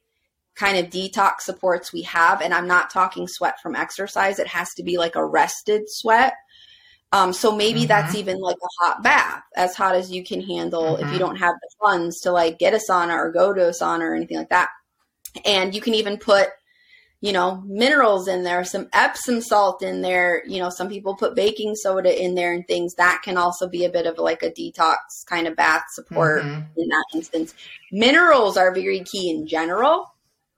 kind 0.55 0.77
of 0.77 0.91
detox 0.91 1.43
supports 1.43 1.93
we 1.93 2.03
have. 2.03 2.43
And 2.43 2.53
I'm 2.53 2.66
not 2.66 2.91
talking 2.91 3.27
sweat 3.27 3.61
from 3.62 3.75
exercise, 3.75 4.39
it 4.39 4.49
has 4.49 4.68
to 4.75 4.83
be 4.83 4.99
like 4.99 5.16
a 5.16 5.25
rested 5.25 5.85
sweat. 5.87 6.35
Um, 7.13 7.33
so 7.33 7.55
maybe 7.55 7.81
mm-hmm. 7.81 7.89
that's 7.89 8.15
even 8.15 8.39
like 8.39 8.57
a 8.57 8.85
hot 8.85 9.03
bath, 9.03 9.43
as 9.57 9.75
hot 9.75 9.97
as 9.97 10.13
you 10.13 10.25
can 10.25 10.41
handle 10.41 10.95
mm-hmm. 10.95 10.95
if 10.95 11.01
you 11.01 11.07
mm-hmm. 11.07 11.19
don't 11.19 11.37
have 11.37 11.55
the 11.61 11.71
funds 11.81 12.21
to 12.21 12.31
like 12.31 12.59
get 12.59 12.75
a 12.75 12.81
sauna 12.89 13.17
or 13.17 13.33
go 13.33 13.53
to 13.53 13.69
a 13.69 13.73
sauna 13.73 14.03
or 14.03 14.15
anything 14.15 14.39
like 14.39 14.51
that. 14.51 14.69
And 15.45 15.75
you 15.75 15.81
can 15.81 15.95
even 15.95 16.19
put 16.19 16.51
you 17.21 17.33
know, 17.33 17.63
minerals 17.67 18.29
in 18.29 18.45
there, 18.45 18.65
some 18.65 18.89
Epsom 18.95 19.43
salt 19.43 19.83
in 19.83 20.01
there. 20.01 20.43
You 20.47 20.59
know, 20.59 20.71
some 20.71 20.89
people 20.89 21.15
put 21.15 21.37
baking 21.37 21.75
soda 21.75 22.23
in 22.23 22.35
there 22.35 22.55
and 22.55 22.67
things. 22.67 22.95
That 22.95 23.21
can 23.23 23.37
also 23.37 23.69
be 23.69 23.85
a 23.85 23.91
bit 23.91 24.07
of 24.07 24.19
like 24.19 24.43
a 24.43 24.51
detox 24.51 24.97
kind 25.27 25.47
of 25.47 25.55
bath 25.55 25.85
support 25.91 26.43
mm-hmm. 26.43 26.81
in 26.81 26.89
that 26.89 27.05
instance. 27.15 27.55
Minerals 27.93 28.57
are 28.57 28.75
very 28.75 29.01
key 29.01 29.31
in 29.31 29.47
general. 29.47 30.15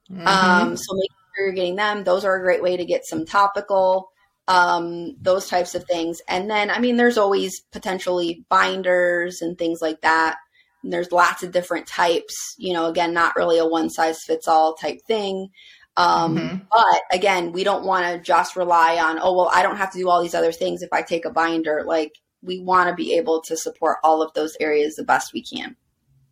Mm-hmm. 0.09 0.27
Um, 0.27 0.77
so 0.77 0.95
make 0.95 1.11
sure 1.11 1.47
you're 1.47 1.55
getting 1.55 1.77
them. 1.77 2.05
Those 2.05 2.25
are 2.25 2.37
a 2.37 2.43
great 2.43 2.63
way 2.63 2.77
to 2.77 2.85
get 2.85 3.07
some 3.07 3.27
topical, 3.27 4.12
um, 4.49 5.17
those 5.21 5.49
types 5.49 5.75
of 5.75 5.85
things. 5.85 6.21
And 6.29 6.51
then, 6.51 6.71
I 6.71 6.79
mean, 6.79 6.97
there's 6.97 7.19
always 7.19 7.61
potentially 7.73 8.45
binders 8.49 9.41
and 9.41 9.57
things 9.57 9.81
like 9.81 10.01
that. 10.03 10.37
And 10.83 10.93
there's 10.93 11.13
lots 11.13 11.43
of 11.43 11.53
different 11.53 11.87
types, 11.87 12.35
you 12.59 12.73
know, 12.73 12.87
again, 12.87 13.13
not 13.13 13.37
really 13.37 13.59
a 13.59 13.67
one 13.67 13.89
size 13.89 14.19
fits 14.27 14.49
all 14.49 14.75
type 14.75 14.99
thing. 15.07 15.49
Um, 15.97 16.37
mm-hmm. 16.37 16.57
But 16.71 17.03
again, 17.13 17.53
we 17.53 17.65
don't 17.65 17.85
want 17.85 18.07
to 18.07 18.21
just 18.21 18.57
rely 18.57 18.97
on, 18.97 19.19
oh, 19.21 19.37
well, 19.37 19.51
I 19.53 19.63
don't 19.63 19.77
have 19.77 19.93
to 19.93 19.99
do 19.99 20.09
all 20.09 20.23
these 20.23 20.35
other 20.35 20.53
things 20.53 20.83
if 20.83 20.93
I 20.93 21.03
take 21.03 21.25
a 21.25 21.31
binder. 21.31 21.85
Like, 21.87 22.13
we 22.43 22.59
want 22.59 22.89
to 22.89 22.95
be 22.95 23.15
able 23.15 23.41
to 23.43 23.57
support 23.57 23.99
all 24.03 24.23
of 24.23 24.33
those 24.33 24.57
areas 24.59 24.97
the 24.97 25.05
best 25.05 25.33
we 25.33 25.45
can. 25.45 25.77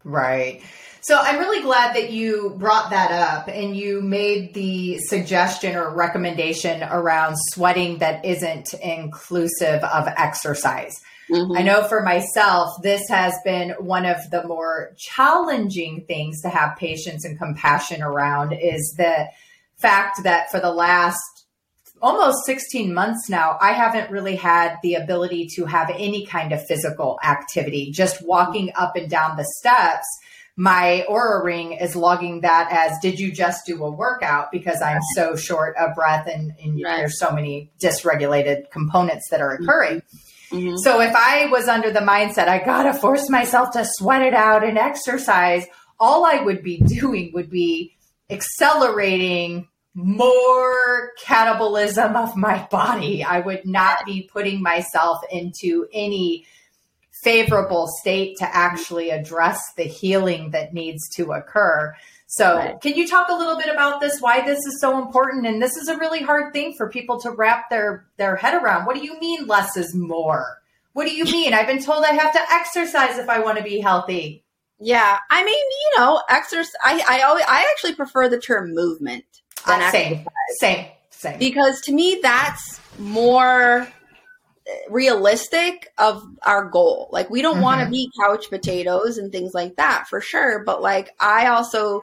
Right. 0.03 0.63
So 1.03 1.17
I'm 1.19 1.39
really 1.39 1.63
glad 1.63 1.97
that 1.97 2.11
you 2.11 2.55
brought 2.59 2.91
that 2.91 3.11
up 3.11 3.49
and 3.49 3.75
you 3.75 4.03
made 4.03 4.53
the 4.53 4.99
suggestion 4.99 5.77
or 5.77 5.95
recommendation 5.95 6.83
around 6.83 7.37
sweating 7.53 7.99
that 7.99 8.25
isn't 8.25 8.75
inclusive 8.75 9.83
of 9.83 10.09
exercise. 10.17 10.95
Mm-hmm. 11.31 11.57
I 11.57 11.63
know 11.63 11.85
for 11.85 12.03
myself, 12.03 12.71
this 12.83 13.09
has 13.09 13.33
been 13.45 13.71
one 13.79 14.05
of 14.05 14.19
the 14.31 14.47
more 14.47 14.93
challenging 14.99 16.05
things 16.07 16.43
to 16.43 16.49
have 16.49 16.77
patience 16.77 17.25
and 17.25 17.39
compassion 17.39 18.03
around 18.03 18.53
is 18.53 18.95
the 18.99 19.29
fact 19.79 20.23
that 20.25 20.51
for 20.51 20.61
the 20.61 20.73
last 20.73 21.19
almost 22.03 22.45
16 22.47 22.93
months 22.93 23.29
now, 23.29 23.59
I 23.61 23.73
haven't 23.73 24.11
really 24.11 24.37
had 24.37 24.77
the 24.83 24.95
ability 24.95 25.49
to 25.57 25.67
have 25.67 25.91
any 25.91 26.27
kind 26.27 26.53
of 26.53 26.67
physical 26.67 27.19
activity. 27.23 27.91
Just 27.93 28.27
walking 28.27 28.73
up 28.75 28.97
and 28.97 29.09
down 29.09 29.37
the 29.37 29.47
steps, 29.59 30.07
my 30.61 31.07
Oura 31.09 31.43
ring 31.43 31.73
is 31.73 31.97
logging 31.97 32.43
that 32.43 32.69
as 32.71 32.99
did 32.99 33.19
you 33.19 33.33
just 33.33 33.65
do 33.65 33.83
a 33.83 33.91
workout 33.91 34.53
because 34.53 34.83
I'm 34.83 35.01
so 35.15 35.35
short 35.35 35.75
of 35.79 35.95
breath 35.95 36.27
and, 36.27 36.53
and 36.63 36.83
right. 36.85 36.99
there's 36.99 37.19
so 37.19 37.33
many 37.33 37.73
dysregulated 37.83 38.71
components 38.71 39.31
that 39.31 39.41
are 39.41 39.53
occurring. 39.53 40.03
Mm-hmm. 40.51 40.77
So 40.85 41.01
if 41.01 41.17
I 41.17 41.47
was 41.47 41.67
under 41.67 41.91
the 41.91 42.01
mindset, 42.01 42.49
I 42.49 42.63
gotta 42.63 42.93
force 42.93 43.31
myself 43.31 43.71
to 43.71 43.87
sweat 43.87 44.21
it 44.21 44.35
out 44.35 44.63
and 44.63 44.77
exercise, 44.77 45.65
all 45.99 46.27
I 46.27 46.43
would 46.43 46.63
be 46.63 46.77
doing 46.77 47.31
would 47.33 47.49
be 47.49 47.97
accelerating 48.29 49.67
more 49.95 51.13
catabolism 51.25 52.17
of 52.17 52.37
my 52.37 52.69
body. 52.71 53.25
I 53.25 53.41
would 53.41 53.65
not 53.65 54.05
be 54.05 54.29
putting 54.31 54.61
myself 54.61 55.23
into 55.33 55.87
any 55.91 56.45
favorable 57.23 57.87
state 58.01 58.37
to 58.39 58.57
actually 58.57 59.11
address 59.11 59.73
the 59.77 59.85
healing 59.85 60.51
that 60.51 60.73
needs 60.73 61.09
to 61.11 61.33
occur. 61.33 61.95
So, 62.27 62.57
right. 62.57 62.81
can 62.81 62.95
you 62.95 63.09
talk 63.09 63.29
a 63.29 63.35
little 63.35 63.57
bit 63.57 63.69
about 63.69 64.01
this? 64.01 64.21
Why 64.21 64.45
this 64.45 64.59
is 64.59 64.81
so 64.81 65.03
important? 65.03 65.47
And 65.47 65.61
this 65.61 65.77
is 65.77 65.89
a 65.89 65.99
really 65.99 66.23
hard 66.23 66.53
thing 66.53 66.75
for 66.75 66.89
people 66.89 67.21
to 67.23 67.31
wrap 67.31 67.71
their 67.71 68.07
their 68.19 68.37
head 68.37 68.55
around. 68.55 68.87
What 68.87 68.97
do 68.97 69.05
you 69.05 69.19
mean 69.19 69.47
less 69.47 69.77
is 69.77 69.95
more? 69.95 70.63
What 70.93 71.07
do 71.07 71.15
you 71.15 71.25
mean? 71.33 71.55
I've 71.55 71.67
been 71.67 71.83
told 71.83 72.05
I 72.05 72.13
have 72.13 72.33
to 72.33 72.53
exercise 72.53 73.19
if 73.19 73.29
I 73.29 73.41
want 73.41 73.59
to 73.59 73.65
be 73.65 73.81
healthy. 73.81 74.45
Yeah, 74.79 75.19
I 75.31 75.45
mean, 75.45 75.55
you 75.55 75.99
know, 75.99 76.23
exercise. 76.29 76.73
I 76.85 77.05
I 77.09 77.23
always 77.23 77.45
I 77.49 77.69
actually 77.73 77.97
prefer 77.97 78.29
the 78.29 78.39
term 78.39 78.75
movement 78.75 79.25
than 79.67 79.83
uh, 79.83 79.91
same, 79.91 80.13
exercise. 80.13 80.31
Same, 80.61 80.87
same. 81.11 81.39
Because 81.39 81.81
to 81.83 81.93
me, 81.93 82.21
that's 82.23 82.81
more 82.99 83.89
realistic 84.89 85.93
of 85.99 86.23
our 86.43 86.69
goal. 86.69 87.09
Like 87.13 87.31
we 87.31 87.43
don't 87.43 87.55
mm-hmm. 87.55 87.63
want 87.63 87.81
to 87.83 87.91
be 87.91 88.11
couch 88.25 88.47
potatoes 88.51 89.19
and 89.19 89.33
things 89.33 89.55
like 89.55 89.77
that 89.77 90.07
for 90.09 90.21
sure, 90.21 90.65
but 90.65 90.83
like 90.83 91.15
I 91.19 91.49
also 91.49 92.03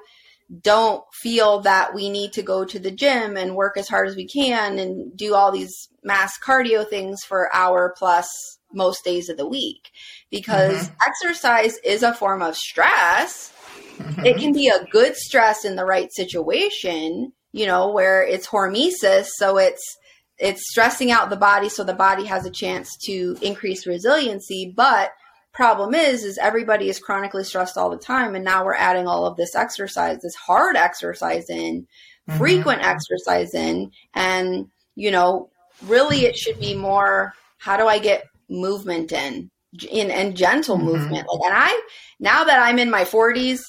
don't 0.62 1.04
feel 1.14 1.60
that 1.62 1.94
we 1.94 2.10
need 2.10 2.34
to 2.34 2.42
go 2.42 2.64
to 2.64 2.80
the 2.80 2.92
gym 2.92 3.36
and 3.36 3.56
work 3.56 3.78
as 3.78 3.90
hard 3.90 4.08
as 4.08 4.16
we 4.16 4.26
can 4.26 4.80
and 4.80 5.16
do 5.16 5.34
all 5.34 5.52
these 5.52 5.90
mass 6.04 6.38
cardio 6.40 6.88
things 6.88 7.24
for 7.24 7.54
hour 7.54 7.94
plus 7.98 8.30
most 8.74 9.04
days 9.04 9.30
of 9.30 9.38
the 9.38 9.48
week 9.48 9.92
because 10.30 10.88
mm-hmm. 10.88 10.96
exercise 11.06 11.78
is 11.84 12.04
a 12.04 12.14
form 12.14 12.42
of 12.42 12.56
stress. 12.56 13.54
Mm-hmm. 13.98 14.26
It 14.26 14.38
can 14.38 14.54
be 14.54 14.70
a 14.70 14.86
good 14.86 15.16
stress 15.16 15.66
in 15.66 15.76
the 15.76 15.86
right 15.86 16.12
situation, 16.14 17.34
you 17.52 17.66
know, 17.66 17.92
where 17.92 18.24
it's 18.24 18.48
hormesis, 18.48 19.28
so 19.36 19.58
it's 19.58 19.98
it's 20.40 20.70
stressing 20.70 21.12
out 21.12 21.30
the 21.30 21.36
body 21.36 21.70
so 21.70 21.84
the 21.84 21.94
body 21.94 22.26
has 22.26 22.46
a 22.46 22.52
chance 22.52 22.96
to 23.06 23.38
increase 23.42 23.88
resiliency, 23.88 24.74
but 24.76 25.12
problem 25.58 25.96
is 25.96 26.24
is 26.24 26.38
everybody 26.38 26.88
is 26.88 27.00
chronically 27.00 27.44
stressed 27.44 27.80
all 27.80 27.90
the 27.90 27.98
time 27.98 28.36
and 28.36 28.46
now 28.46 28.64
we're 28.64 28.76
adding 28.76 29.08
all 29.08 29.26
of 29.26 29.36
this 29.38 29.56
exercise 29.56 30.20
this 30.22 30.36
hard 30.36 30.76
exercise 30.76 31.50
in 31.50 31.82
mm-hmm. 31.82 32.38
frequent 32.38 32.86
exercise 32.86 33.56
in 33.56 33.92
and 34.14 34.68
you 34.94 35.10
know 35.10 35.50
really 35.88 36.26
it 36.26 36.38
should 36.38 36.60
be 36.60 36.76
more 36.76 37.34
how 37.58 37.76
do 37.76 37.88
i 37.88 37.98
get 37.98 38.26
movement 38.48 39.12
in 39.12 39.50
in 39.90 40.12
and 40.12 40.38
gentle 40.38 40.78
mm-hmm. 40.78 40.86
movement 40.86 41.28
like 41.28 41.42
and 41.46 41.56
i 41.56 41.82
now 42.20 42.44
that 42.44 42.60
i'm 42.60 42.78
in 42.78 42.92
my 42.92 43.04
40s 43.04 43.62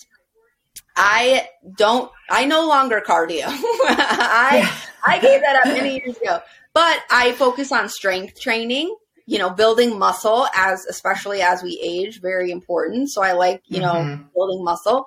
i 0.94 1.48
don't 1.78 2.12
i 2.28 2.44
no 2.44 2.68
longer 2.68 3.00
cardio 3.00 3.44
i 3.46 4.60
yeah. 4.60 4.72
I 5.06 5.18
gave 5.18 5.40
that 5.40 5.56
up 5.56 5.66
many 5.66 5.96
years 5.96 6.16
ago 6.16 6.40
but 6.74 7.02
i 7.10 7.32
focus 7.32 7.72
on 7.72 7.88
strength 7.88 8.40
training 8.40 8.94
you 9.28 9.38
know, 9.38 9.50
building 9.50 9.98
muscle 9.98 10.46
as 10.54 10.86
especially 10.86 11.42
as 11.42 11.62
we 11.62 11.78
age, 11.82 12.18
very 12.22 12.50
important. 12.50 13.10
So 13.10 13.22
I 13.22 13.32
like, 13.32 13.62
you 13.66 13.78
know, 13.78 13.92
mm-hmm. 13.92 14.22
building 14.34 14.64
muscle. 14.64 15.06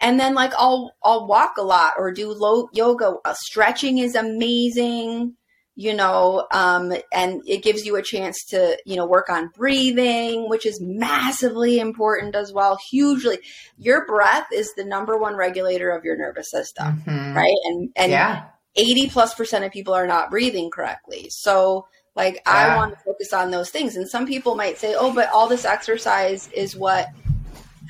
And 0.00 0.20
then 0.20 0.34
like 0.34 0.52
I'll 0.58 0.94
I'll 1.02 1.26
walk 1.26 1.54
a 1.56 1.62
lot 1.62 1.94
or 1.96 2.12
do 2.12 2.30
low 2.30 2.68
yoga. 2.74 3.14
Uh, 3.24 3.32
stretching 3.32 3.96
is 3.96 4.16
amazing, 4.16 5.36
you 5.76 5.94
know, 5.94 6.46
um, 6.50 6.92
and 7.10 7.40
it 7.46 7.62
gives 7.62 7.86
you 7.86 7.96
a 7.96 8.02
chance 8.02 8.44
to, 8.50 8.76
you 8.84 8.96
know, 8.96 9.06
work 9.06 9.30
on 9.30 9.50
breathing, 9.56 10.50
which 10.50 10.66
is 10.66 10.78
massively 10.82 11.78
important 11.78 12.34
as 12.34 12.52
well. 12.52 12.76
Hugely, 12.90 13.38
your 13.78 14.04
breath 14.04 14.48
is 14.52 14.74
the 14.74 14.84
number 14.84 15.16
one 15.16 15.36
regulator 15.36 15.88
of 15.88 16.04
your 16.04 16.18
nervous 16.18 16.50
system, 16.50 17.02
mm-hmm. 17.06 17.34
right? 17.34 17.56
And 17.64 17.88
and 17.96 18.12
yeah. 18.12 18.44
80 18.76 19.08
plus 19.10 19.34
percent 19.34 19.64
of 19.64 19.72
people 19.72 19.94
are 19.94 20.06
not 20.06 20.30
breathing 20.30 20.70
correctly. 20.70 21.28
So 21.30 21.86
like 22.16 22.34
yeah. 22.46 22.74
I 22.74 22.76
want 22.76 22.94
to 22.94 23.04
focus 23.04 23.32
on 23.32 23.50
those 23.50 23.70
things. 23.70 23.96
And 23.96 24.08
some 24.08 24.26
people 24.26 24.54
might 24.54 24.78
say, 24.78 24.94
"Oh, 24.94 25.12
but 25.12 25.30
all 25.30 25.48
this 25.48 25.64
exercise 25.64 26.48
is 26.52 26.76
what 26.76 27.08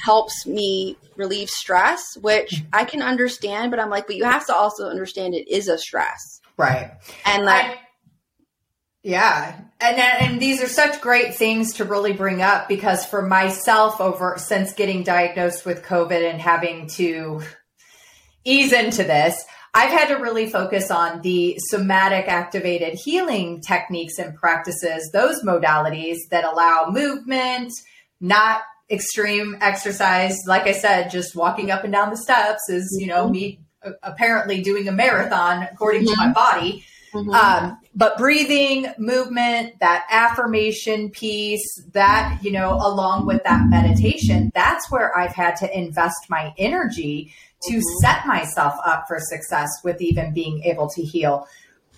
helps 0.03 0.47
me 0.47 0.97
relieve 1.17 1.51
stress," 1.51 2.17
which 2.21 2.63
I 2.73 2.85
can 2.85 3.03
understand, 3.03 3.71
but 3.71 3.81
I'm 3.81 3.91
like, 3.91 4.07
"But 4.07 4.17
you 4.17 4.25
have 4.25 4.47
to 4.47 4.55
also 4.55 4.89
understand 4.89 5.35
it 5.35 5.49
is 5.49 5.69
a 5.69 5.79
stress." 5.79 6.41
Right. 6.57 6.93
And 7.27 7.45
like 7.45 7.79
yeah. 9.05 9.61
And 9.81 9.99
and 9.99 10.41
these 10.41 10.63
are 10.63 10.69
such 10.69 11.03
great 11.03 11.35
things 11.35 11.75
to 11.75 11.85
really 11.85 12.15
bring 12.15 12.41
up 12.41 12.69
because 12.69 13.05
for 13.05 13.21
myself 13.21 14.01
over 14.01 14.37
since 14.39 14.73
getting 14.73 15.03
diagnosed 15.03 15.67
with 15.67 15.83
COVID 15.83 16.31
and 16.31 16.41
having 16.41 16.87
to 16.97 17.43
ease 18.45 18.73
into 18.73 19.03
this, 19.05 19.45
I've 19.77 19.91
had 19.91 20.07
to 20.09 20.15
really 20.15 20.49
focus 20.49 20.91
on 20.91 21.21
the 21.23 21.57
somatic 21.59 22.29
activated 22.29 22.95
healing 22.95 23.61
techniques 23.61 24.19
and 24.19 24.35
practices, 24.37 25.11
those 25.13 25.43
modalities 25.43 26.19
that 26.31 26.45
allow 26.45 26.87
movement, 26.91 27.73
not 28.21 28.63
extreme 28.89 29.57
exercise. 29.61 30.37
Like 30.47 30.69
I 30.69 30.73
said, 30.73 31.11
just 31.11 31.35
walking 31.35 31.73
up 31.73 31.83
and 31.83 31.93
down 31.93 32.11
the 32.11 32.17
steps 32.17 32.69
is, 32.69 32.97
you 33.01 33.09
know, 33.09 33.29
me 33.29 33.59
apparently 34.03 34.63
doing 34.63 34.87
a 34.87 34.93
marathon 34.93 35.65
according 35.65 36.03
mm-hmm. 36.03 36.15
to 36.15 36.17
my 36.17 36.27
mm-hmm. 36.27 36.33
body. 36.33 36.85
Mm-hmm. 37.13 37.31
Um, 37.31 37.79
but 37.95 38.19
breathing, 38.19 38.93
movement, 38.99 39.79
that 39.81 40.05
affirmation 40.11 41.11
piece, 41.11 41.83
that, 41.93 42.39
you 42.43 42.51
know, 42.51 42.75
along 42.75 43.27
with 43.27 43.43
that 43.45 43.69
meditation, 43.69 44.51
that's 44.55 44.91
where 44.91 45.17
I've 45.17 45.35
had 45.35 45.57
to 45.57 45.79
invest 45.79 46.27
my 46.29 46.53
energy 46.59 47.33
to 47.69 47.75
mm-hmm. 47.75 47.99
set 48.01 48.27
myself 48.27 48.75
up 48.85 49.05
for 49.09 49.19
success 49.21 49.71
with 49.83 50.01
even 50.01 50.33
being 50.33 50.63
able 50.65 50.89
to 50.91 51.03
heal. 51.03 51.47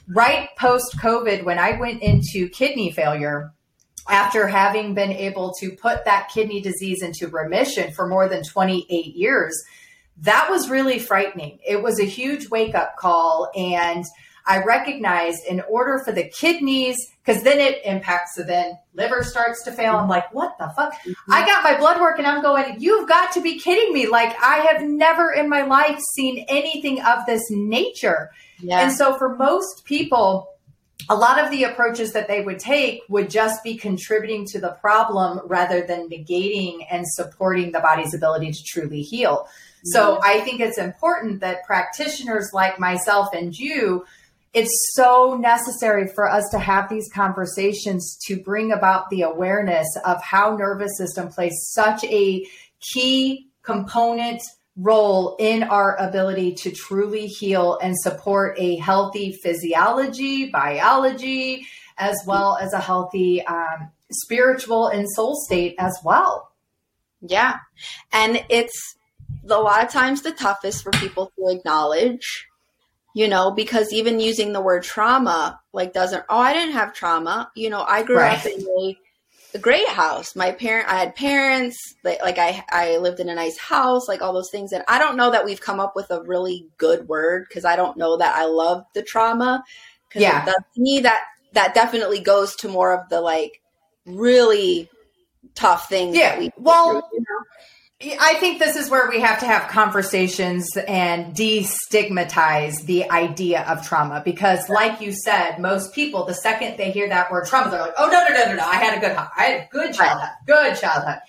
Right 0.08 0.48
post 0.58 0.96
COVID, 0.98 1.44
when 1.44 1.58
I 1.58 1.78
went 1.78 2.02
into 2.02 2.48
kidney 2.48 2.92
failure, 2.92 3.52
after 4.08 4.46
having 4.46 4.94
been 4.94 5.10
able 5.10 5.52
to 5.60 5.72
put 5.72 6.04
that 6.04 6.30
kidney 6.32 6.60
disease 6.60 7.02
into 7.02 7.28
remission 7.28 7.92
for 7.92 8.06
more 8.06 8.28
than 8.28 8.44
28 8.44 9.16
years, 9.16 9.60
that 10.18 10.48
was 10.48 10.70
really 10.70 10.98
frightening. 10.98 11.58
It 11.66 11.82
was 11.82 11.98
a 11.98 12.04
huge 12.04 12.48
wake 12.48 12.74
up 12.74 12.96
call. 12.96 13.50
And 13.54 14.04
I 14.46 14.62
recognized 14.62 15.44
in 15.48 15.60
order 15.68 16.00
for 16.04 16.12
the 16.12 16.28
kidneys, 16.28 16.96
because 17.26 17.42
then 17.42 17.58
it 17.58 17.80
impacts, 17.84 18.36
so 18.36 18.44
then 18.44 18.78
liver 18.94 19.24
starts 19.24 19.64
to 19.64 19.72
fail. 19.72 19.96
I'm 19.96 20.08
like, 20.08 20.32
what 20.32 20.56
the 20.58 20.68
fuck? 20.76 20.94
Mm-hmm. 20.94 21.32
I 21.32 21.44
got 21.44 21.64
my 21.64 21.76
blood 21.76 22.00
work 22.00 22.18
and 22.18 22.26
I'm 22.26 22.40
going, 22.40 22.76
you've 22.78 23.08
got 23.08 23.32
to 23.32 23.40
be 23.40 23.58
kidding 23.58 23.92
me. 23.92 24.06
Like, 24.06 24.36
I 24.40 24.58
have 24.58 24.82
never 24.82 25.32
in 25.32 25.48
my 25.48 25.62
life 25.62 25.98
seen 26.14 26.44
anything 26.48 27.02
of 27.02 27.26
this 27.26 27.42
nature. 27.50 28.30
Yeah. 28.60 28.80
And 28.80 28.92
so 28.92 29.18
for 29.18 29.36
most 29.36 29.84
people, 29.84 30.48
a 31.08 31.16
lot 31.16 31.42
of 31.42 31.50
the 31.50 31.64
approaches 31.64 32.12
that 32.12 32.28
they 32.28 32.42
would 32.42 32.58
take 32.58 33.02
would 33.08 33.28
just 33.28 33.62
be 33.64 33.76
contributing 33.76 34.46
to 34.46 34.60
the 34.60 34.70
problem 34.80 35.40
rather 35.46 35.84
than 35.84 36.08
negating 36.08 36.86
and 36.90 37.06
supporting 37.06 37.72
the 37.72 37.80
body's 37.80 38.14
ability 38.14 38.52
to 38.52 38.64
truly 38.64 39.02
heal. 39.02 39.48
So 39.84 40.18
I 40.22 40.40
think 40.40 40.60
it's 40.60 40.78
important 40.78 41.40
that 41.40 41.64
practitioners 41.64 42.50
like 42.52 42.80
myself 42.80 43.28
and 43.32 43.56
you 43.56 44.04
it's 44.53 44.90
so 44.94 45.36
necessary 45.38 46.09
for 46.14 46.30
us 46.30 46.49
to 46.51 46.59
have 46.59 46.88
these 46.88 47.09
conversations 47.12 48.18
to 48.26 48.36
bring 48.36 48.72
about 48.72 49.11
the 49.11 49.22
awareness 49.22 49.86
of 50.05 50.22
how 50.22 50.57
nervous 50.57 50.97
system 50.97 51.28
plays 51.28 51.55
such 51.72 52.05
a 52.05 52.47
key 52.92 53.49
component 53.62 54.42
role 54.76 55.36
in 55.38 55.62
our 55.62 55.97
ability 55.97 56.55
to 56.55 56.70
truly 56.70 57.26
heal 57.26 57.78
and 57.82 57.97
support 57.99 58.59
a 58.59 58.76
healthy 58.76 59.32
physiology, 59.42 60.51
biology, 60.51 61.66
as 61.99 62.16
well 62.26 62.59
as 62.61 62.72
a 62.72 62.80
healthy 62.80 63.44
um, 63.47 63.90
spiritual 64.12 64.88
and 64.88 65.09
soul 65.11 65.34
state 65.34 65.74
as 65.78 65.99
well. 66.05 66.53
Yeah. 67.20 67.57
And 68.12 68.44
it's 68.51 68.97
a 69.49 69.59
lot 69.59 69.84
of 69.84 69.90
times 69.90 70.22
the 70.22 70.32
toughest 70.32 70.82
for 70.82 70.92
people 70.92 71.32
to 71.38 71.57
acknowledge 71.57 72.47
you 73.16 73.28
know, 73.28 73.50
because 73.50 73.94
even 73.94 74.20
using 74.20 74.52
the 74.52 74.60
word 74.60 74.82
trauma 74.82 75.58
like 75.72 75.94
doesn't, 75.94 76.22
oh, 76.28 76.38
I 76.38 76.52
didn't 76.52 76.74
have 76.74 76.92
trauma. 76.92 77.50
You 77.56 77.70
know, 77.70 77.82
I 77.82 78.02
grew 78.02 78.18
right. 78.18 78.38
up 78.38 78.44
in 78.44 78.60
a, 78.60 78.96
a, 79.54 79.58
great 79.58 79.88
house. 79.88 80.36
My 80.36 80.52
parent, 80.52 80.86
I 80.90 80.98
had 80.98 81.16
parents, 81.16 81.78
like, 82.04 82.20
like 82.20 82.36
I, 82.36 82.62
I 82.68 82.98
lived 82.98 83.18
in 83.18 83.30
a 83.30 83.34
nice 83.34 83.56
house, 83.56 84.06
like 84.06 84.20
all 84.20 84.34
those 84.34 84.50
things. 84.50 84.72
And 84.72 84.84
I 84.86 84.98
don't 84.98 85.16
know 85.16 85.30
that 85.30 85.46
we've 85.46 85.62
come 85.62 85.80
up 85.80 85.96
with 85.96 86.10
a 86.10 86.24
really 86.24 86.68
good 86.76 87.08
word 87.08 87.46
because 87.48 87.64
I 87.64 87.74
don't 87.74 87.96
know 87.96 88.18
that 88.18 88.36
I 88.36 88.44
love 88.44 88.84
the 88.92 89.02
trauma. 89.02 89.64
Yeah. 90.14 90.44
to 90.44 90.62
me, 90.76 91.00
that, 91.00 91.22
that 91.54 91.72
definitely 91.72 92.20
goes 92.20 92.54
to 92.56 92.68
more 92.68 92.92
of 92.92 93.08
the 93.08 93.22
like 93.22 93.62
really 94.04 94.90
tough 95.54 95.88
things. 95.88 96.18
Yeah. 96.18 96.38
we 96.38 96.50
well, 96.58 96.90
through, 96.90 97.00
you 97.14 97.20
know? 97.20 97.44
I 98.03 98.34
think 98.34 98.59
this 98.59 98.76
is 98.76 98.90
where 98.90 99.09
we 99.09 99.20
have 99.20 99.40
to 99.40 99.47
have 99.47 99.70
conversations 99.70 100.68
and 100.76 101.34
destigmatize 101.34 102.84
the 102.84 103.11
idea 103.11 103.62
of 103.62 103.86
trauma 103.86 104.20
because, 104.22 104.68
like 104.68 105.01
you 105.01 105.12
said, 105.12 105.59
most 105.59 105.94
people, 105.94 106.26
the 106.26 106.34
second 106.34 106.76
they 106.76 106.90
hear 106.90 107.09
that 107.09 107.30
word 107.30 107.47
trauma, 107.47 107.70
they're 107.70 107.80
like, 107.80 107.94
"Oh 107.97 108.11
no, 108.11 108.22
no, 108.22 108.34
no, 108.34 108.51
no, 108.51 108.57
no! 108.57 108.64
I 108.66 108.76
had 108.76 108.99
a 108.99 109.01
good, 109.01 109.12
I 109.12 109.42
had 109.42 109.61
a 109.61 109.68
good 109.70 109.94
childhood, 109.94 110.28
good 110.47 110.76
childhood." 110.76 111.20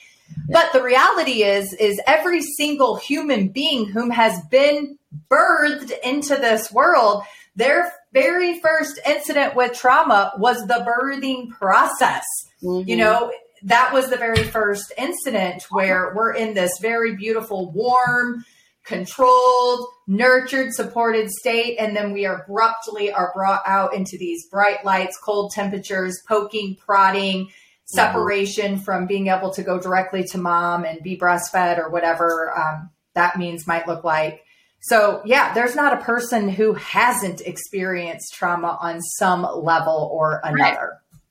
But 0.50 0.74
the 0.74 0.84
reality 0.84 1.44
is, 1.44 1.72
is 1.74 2.02
every 2.06 2.42
single 2.42 2.98
human 2.98 3.48
being 3.48 3.86
whom 3.86 4.10
has 4.10 4.42
been 4.52 4.98
birthed 5.32 5.94
into 6.04 6.36
this 6.36 6.70
world, 6.70 7.24
their 7.56 7.94
very 8.12 8.60
first 8.60 9.00
incident 9.08 9.56
with 9.56 9.74
trauma 9.74 10.34
was 10.38 10.58
the 10.68 10.86
birthing 10.86 11.50
process. 11.50 12.26
Mm-hmm. 12.62 12.90
You 12.90 12.98
know, 12.98 13.32
that 13.64 13.94
was 13.94 14.10
the 14.10 14.18
very 14.18 14.44
first 14.44 14.92
incident 14.98 15.64
where 15.70 16.14
we're 16.16 16.34
in 16.34 16.54
this 16.54 16.72
very 16.82 17.16
beautiful, 17.16 17.72
warm, 17.72 18.46
controlled, 18.86 19.88
nurtured, 20.08 20.74
supported 20.74 21.30
state. 21.30 21.78
And 21.78 21.96
then 21.96 22.14
we 22.14 22.26
abruptly 22.26 23.12
are 23.12 23.32
brought 23.36 23.62
out 23.66 23.94
into 23.94 24.18
these 24.18 24.48
bright 24.50 24.86
lights, 24.86 25.18
cold 25.24 25.52
temperatures, 25.54 26.22
poking, 26.28 26.76
prodding, 26.76 27.50
separation 27.86 28.76
mm-hmm. 28.76 28.84
from 28.84 29.08
being 29.08 29.28
able 29.28 29.52
to 29.54 29.64
go 29.64 29.80
directly 29.80 30.24
to 30.24 30.38
mom 30.38 30.84
and 30.84 31.02
be 31.04 31.18
breastfed 31.18 31.78
or 31.78 31.90
whatever 31.90 32.54
um, 32.58 32.90
that 33.18 33.38
means 33.38 33.68
might 33.68 33.88
look 33.88 34.04
like. 34.04 34.44
So, 34.80 35.22
yeah, 35.26 35.54
there's 35.54 35.76
not 35.76 35.94
a 35.94 36.04
person 36.04 36.50
who 36.50 36.74
hasn't 36.74 37.42
experienced 37.42 38.34
trauma 38.34 38.78
on 38.80 39.02
some 39.02 39.42
level 39.42 40.10
or 40.14 40.40
another. 40.44 41.00
Right. 41.12 41.22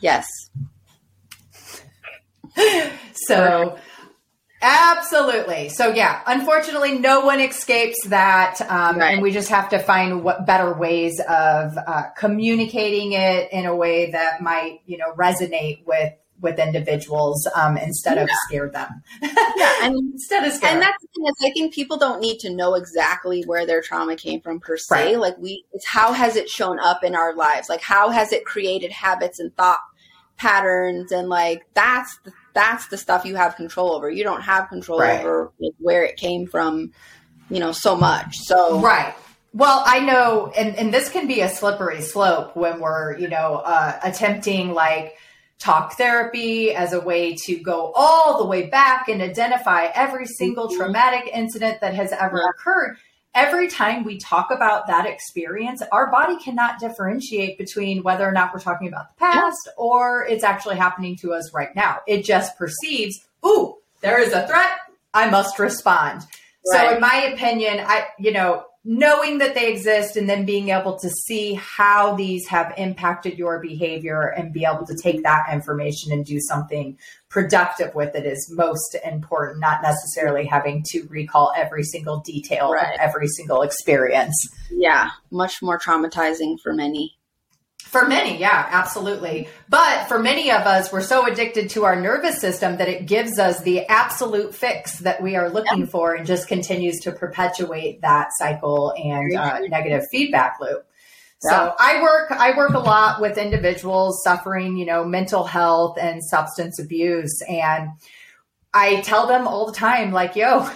Yes. 0.00 0.26
so, 3.14 3.78
absolutely. 4.62 5.68
So, 5.68 5.92
yeah, 5.92 6.22
unfortunately, 6.26 6.98
no 6.98 7.20
one 7.20 7.40
escapes 7.40 8.06
that. 8.06 8.60
Um, 8.62 8.98
right. 8.98 9.14
And 9.14 9.22
we 9.22 9.32
just 9.32 9.50
have 9.50 9.68
to 9.70 9.78
find 9.78 10.22
what 10.22 10.46
better 10.46 10.72
ways 10.72 11.20
of 11.20 11.76
uh, 11.76 12.04
communicating 12.16 13.12
it 13.12 13.52
in 13.52 13.66
a 13.66 13.74
way 13.74 14.10
that 14.12 14.42
might, 14.42 14.80
you 14.86 14.98
know, 14.98 15.12
resonate 15.16 15.84
with 15.86 16.12
with 16.40 16.58
individuals 16.58 17.46
um, 17.54 17.76
instead 17.76 18.16
yeah. 18.16 18.22
of 18.22 18.28
scare 18.46 18.70
them. 18.70 19.02
yeah, 19.22 19.72
and 19.82 19.96
instead 20.12 20.44
of 20.44 20.52
scare. 20.52 20.70
And 20.70 20.82
that's 20.82 20.96
the 21.02 21.08
thing 21.14 21.26
is, 21.26 21.34
I 21.44 21.52
think 21.52 21.74
people 21.74 21.96
don't 21.96 22.20
need 22.20 22.38
to 22.40 22.50
know 22.50 22.74
exactly 22.74 23.42
where 23.44 23.66
their 23.66 23.82
trauma 23.82 24.16
came 24.16 24.40
from 24.40 24.60
per 24.60 24.76
se. 24.76 25.14
Right. 25.14 25.18
Like 25.18 25.38
we, 25.38 25.64
it's 25.72 25.86
how 25.86 26.12
has 26.12 26.36
it 26.36 26.48
shown 26.48 26.78
up 26.78 27.02
in 27.02 27.14
our 27.14 27.34
lives? 27.34 27.68
Like 27.68 27.82
how 27.82 28.10
has 28.10 28.32
it 28.32 28.44
created 28.44 28.92
habits 28.92 29.40
and 29.40 29.54
thought 29.56 29.80
patterns? 30.38 31.12
And 31.12 31.28
like 31.28 31.66
that's 31.74 32.18
the, 32.24 32.32
that's 32.54 32.88
the 32.88 32.96
stuff 32.96 33.24
you 33.24 33.36
have 33.36 33.56
control 33.56 33.92
over. 33.92 34.08
You 34.08 34.24
don't 34.24 34.42
have 34.42 34.68
control 34.68 35.00
right. 35.00 35.20
over 35.20 35.52
like, 35.58 35.74
where 35.78 36.04
it 36.04 36.16
came 36.16 36.46
from. 36.46 36.92
You 37.50 37.60
know, 37.60 37.72
so 37.72 37.96
much. 37.96 38.36
So 38.36 38.80
right. 38.80 39.14
Well, 39.54 39.82
I 39.86 40.00
know, 40.00 40.52
and, 40.54 40.76
and 40.76 40.92
this 40.92 41.08
can 41.08 41.26
be 41.26 41.40
a 41.40 41.48
slippery 41.48 42.02
slope 42.02 42.54
when 42.54 42.80
we're, 42.80 43.16
you 43.16 43.28
know, 43.28 43.62
uh, 43.64 43.98
attempting 44.02 44.74
like 44.74 45.16
talk 45.58 45.94
therapy 45.94 46.74
as 46.74 46.92
a 46.92 47.00
way 47.00 47.34
to 47.46 47.56
go 47.56 47.90
all 47.96 48.38
the 48.38 48.44
way 48.44 48.66
back 48.66 49.08
and 49.08 49.22
identify 49.22 49.88
every 49.94 50.26
single 50.26 50.68
mm-hmm. 50.68 50.76
traumatic 50.76 51.30
incident 51.32 51.80
that 51.80 51.94
has 51.94 52.12
ever 52.12 52.42
occurred. 52.50 52.98
Every 53.38 53.68
time 53.68 54.02
we 54.02 54.18
talk 54.18 54.50
about 54.50 54.88
that 54.88 55.06
experience, 55.06 55.80
our 55.92 56.10
body 56.10 56.36
cannot 56.38 56.80
differentiate 56.80 57.56
between 57.56 58.02
whether 58.02 58.26
or 58.26 58.32
not 58.32 58.52
we're 58.52 58.58
talking 58.58 58.88
about 58.88 59.10
the 59.10 59.20
past 59.20 59.68
or 59.76 60.26
it's 60.26 60.42
actually 60.42 60.74
happening 60.74 61.14
to 61.18 61.32
us 61.34 61.54
right 61.54 61.72
now. 61.76 61.98
It 62.08 62.24
just 62.24 62.58
perceives, 62.58 63.24
ooh, 63.46 63.76
there 64.00 64.20
is 64.20 64.32
a 64.32 64.44
threat. 64.48 64.72
I 65.14 65.30
must 65.30 65.60
respond. 65.60 66.22
Right. 66.68 66.88
So 66.88 66.94
in 66.96 67.00
my 67.00 67.30
opinion, 67.32 67.78
I, 67.78 68.06
you 68.18 68.32
know, 68.32 68.64
knowing 68.90 69.36
that 69.36 69.54
they 69.54 69.70
exist 69.70 70.16
and 70.16 70.30
then 70.30 70.46
being 70.46 70.70
able 70.70 70.98
to 70.98 71.10
see 71.10 71.52
how 71.52 72.14
these 72.14 72.46
have 72.46 72.72
impacted 72.78 73.36
your 73.36 73.60
behavior 73.60 74.32
and 74.34 74.50
be 74.50 74.64
able 74.64 74.86
to 74.86 74.96
take 75.02 75.22
that 75.22 75.44
information 75.52 76.10
and 76.10 76.24
do 76.24 76.40
something 76.40 76.96
productive 77.28 77.94
with 77.94 78.14
it 78.14 78.24
is 78.24 78.50
most 78.50 78.96
important, 79.04 79.60
not 79.60 79.82
necessarily 79.82 80.46
having 80.46 80.82
to 80.88 81.06
recall 81.10 81.52
every 81.54 81.82
single 81.84 82.20
detail 82.20 82.72
right. 82.72 82.94
of 82.94 82.98
every 82.98 83.28
single 83.28 83.60
experience. 83.60 84.34
Yeah, 84.70 85.10
much 85.30 85.60
more 85.60 85.78
traumatizing 85.78 86.56
for 86.62 86.72
many. 86.72 87.17
For 87.88 88.06
many, 88.06 88.36
yeah, 88.38 88.68
absolutely. 88.70 89.48
But 89.66 90.08
for 90.08 90.18
many 90.18 90.50
of 90.50 90.66
us, 90.66 90.92
we're 90.92 91.00
so 91.00 91.26
addicted 91.26 91.70
to 91.70 91.86
our 91.86 91.98
nervous 91.98 92.38
system 92.38 92.76
that 92.76 92.88
it 92.88 93.06
gives 93.06 93.38
us 93.38 93.62
the 93.62 93.86
absolute 93.86 94.54
fix 94.54 94.98
that 94.98 95.22
we 95.22 95.36
are 95.36 95.48
looking 95.48 95.80
yep. 95.80 95.88
for 95.88 96.14
and 96.14 96.26
just 96.26 96.48
continues 96.48 97.00
to 97.00 97.12
perpetuate 97.12 98.02
that 98.02 98.28
cycle 98.36 98.92
and 98.94 99.34
uh, 99.34 99.60
negative 99.60 100.04
feedback 100.10 100.58
loop. 100.60 100.86
Yeah. 101.42 101.50
So 101.50 101.74
I 101.78 102.02
work 102.02 102.30
I 102.30 102.54
work 102.58 102.74
a 102.74 102.78
lot 102.78 103.22
with 103.22 103.38
individuals 103.38 104.22
suffering, 104.22 104.76
you 104.76 104.84
know, 104.84 105.06
mental 105.06 105.44
health 105.44 105.96
and 105.98 106.22
substance 106.22 106.78
abuse 106.78 107.40
and 107.48 107.88
I 108.74 109.00
tell 109.00 109.26
them 109.26 109.48
all 109.48 109.64
the 109.64 109.72
time 109.72 110.12
like, 110.12 110.36
"Yo, 110.36 110.68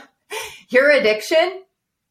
your 0.70 0.90
addiction, 0.90 1.62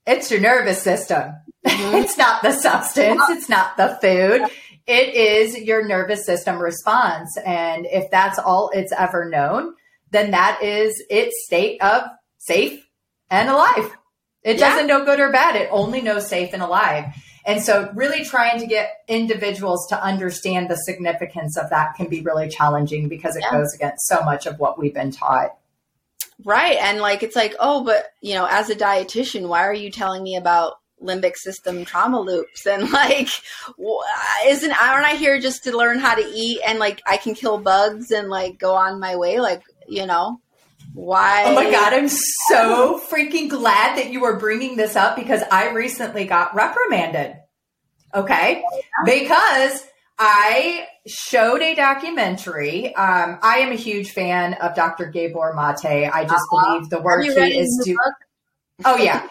it's 0.05 0.29
your 0.29 0.41
nervous 0.41 0.79
system. 0.81 1.33
Mm-hmm. 1.63 1.97
it's 1.97 2.17
not 2.17 2.41
the 2.41 2.53
substance, 2.53 3.21
it's 3.29 3.47
not 3.47 3.77
the 3.77 3.95
food 4.01 4.49
it 4.87 5.13
is 5.13 5.57
your 5.57 5.87
nervous 5.87 6.25
system 6.25 6.59
response. 6.59 7.37
And 7.45 7.85
if 7.85 8.09
that's 8.11 8.39
all 8.39 8.69
it's 8.73 8.91
ever 8.91 9.29
known, 9.29 9.73
then 10.11 10.31
that 10.31 10.61
is 10.61 11.03
its 11.09 11.45
state 11.45 11.81
of 11.81 12.03
safe 12.37 12.87
and 13.29 13.49
alive. 13.49 13.91
It 14.43 14.57
yeah. 14.57 14.69
doesn't 14.69 14.87
know 14.87 15.05
good 15.05 15.19
or 15.19 15.31
bad. 15.31 15.55
It 15.55 15.69
only 15.71 16.01
knows 16.01 16.27
safe 16.27 16.53
and 16.53 16.63
alive. 16.63 17.05
And 17.45 17.61
so, 17.61 17.91
really 17.95 18.23
trying 18.23 18.59
to 18.59 18.67
get 18.67 18.97
individuals 19.07 19.87
to 19.89 20.01
understand 20.01 20.69
the 20.69 20.75
significance 20.75 21.57
of 21.57 21.69
that 21.71 21.95
can 21.95 22.07
be 22.07 22.21
really 22.21 22.49
challenging 22.49 23.07
because 23.07 23.35
it 23.35 23.41
yeah. 23.41 23.51
goes 23.51 23.73
against 23.73 24.07
so 24.07 24.21
much 24.21 24.45
of 24.45 24.59
what 24.59 24.77
we've 24.77 24.93
been 24.93 25.11
taught. 25.11 25.55
Right. 26.43 26.77
And 26.77 26.99
like, 26.99 27.23
it's 27.23 27.35
like, 27.35 27.55
oh, 27.59 27.83
but, 27.83 28.05
you 28.21 28.33
know, 28.33 28.47
as 28.49 28.69
a 28.69 28.75
dietitian, 28.75 29.47
why 29.47 29.65
are 29.65 29.73
you 29.73 29.91
telling 29.91 30.23
me 30.23 30.35
about 30.35 30.73
limbic 31.01 31.35
system 31.35 31.83
trauma 31.83 32.19
loops 32.19 32.65
and 32.65 32.91
like 32.91 33.29
isn't 34.45 34.71
aren't 34.81 35.05
i 35.05 35.15
here 35.15 35.39
just 35.39 35.63
to 35.63 35.75
learn 35.75 35.99
how 35.99 36.15
to 36.15 36.23
eat 36.33 36.59
and 36.65 36.79
like 36.79 37.01
i 37.07 37.17
can 37.17 37.33
kill 37.33 37.57
bugs 37.57 38.11
and 38.11 38.29
like 38.29 38.57
go 38.57 38.75
on 38.75 38.99
my 38.99 39.15
way? 39.15 39.39
Like 39.39 39.63
you 39.87 40.05
know 40.05 40.39
why 40.93 41.43
oh 41.45 41.55
my 41.55 41.69
god 41.69 41.93
i'm 41.93 42.09
so 42.09 42.99
freaking 43.09 43.49
glad 43.49 43.97
that 43.97 44.11
you 44.11 44.25
are 44.25 44.37
bringing 44.37 44.75
this 44.75 44.95
up 44.95 45.15
because 45.15 45.41
i 45.51 45.69
recently 45.69 46.25
got 46.25 46.53
reprimanded. 46.55 47.35
Okay? 48.13 48.63
Because 49.05 49.85
i 50.19 50.85
showed 51.07 51.61
a 51.61 51.75
documentary. 51.75 52.93
Um, 52.95 53.39
i 53.41 53.59
am 53.59 53.71
a 53.71 53.75
huge 53.75 54.11
fan 54.11 54.53
of 54.55 54.75
dr 54.75 55.05
Gabor 55.11 55.55
Maté. 55.55 56.11
I 56.11 56.23
just 56.23 56.45
uh-huh. 56.51 56.73
believe 56.73 56.89
the 56.89 57.01
work 57.01 57.23
he 57.23 57.29
is 57.29 57.81
doing 57.85 57.97
oh 58.85 58.97
yeah 58.97 59.27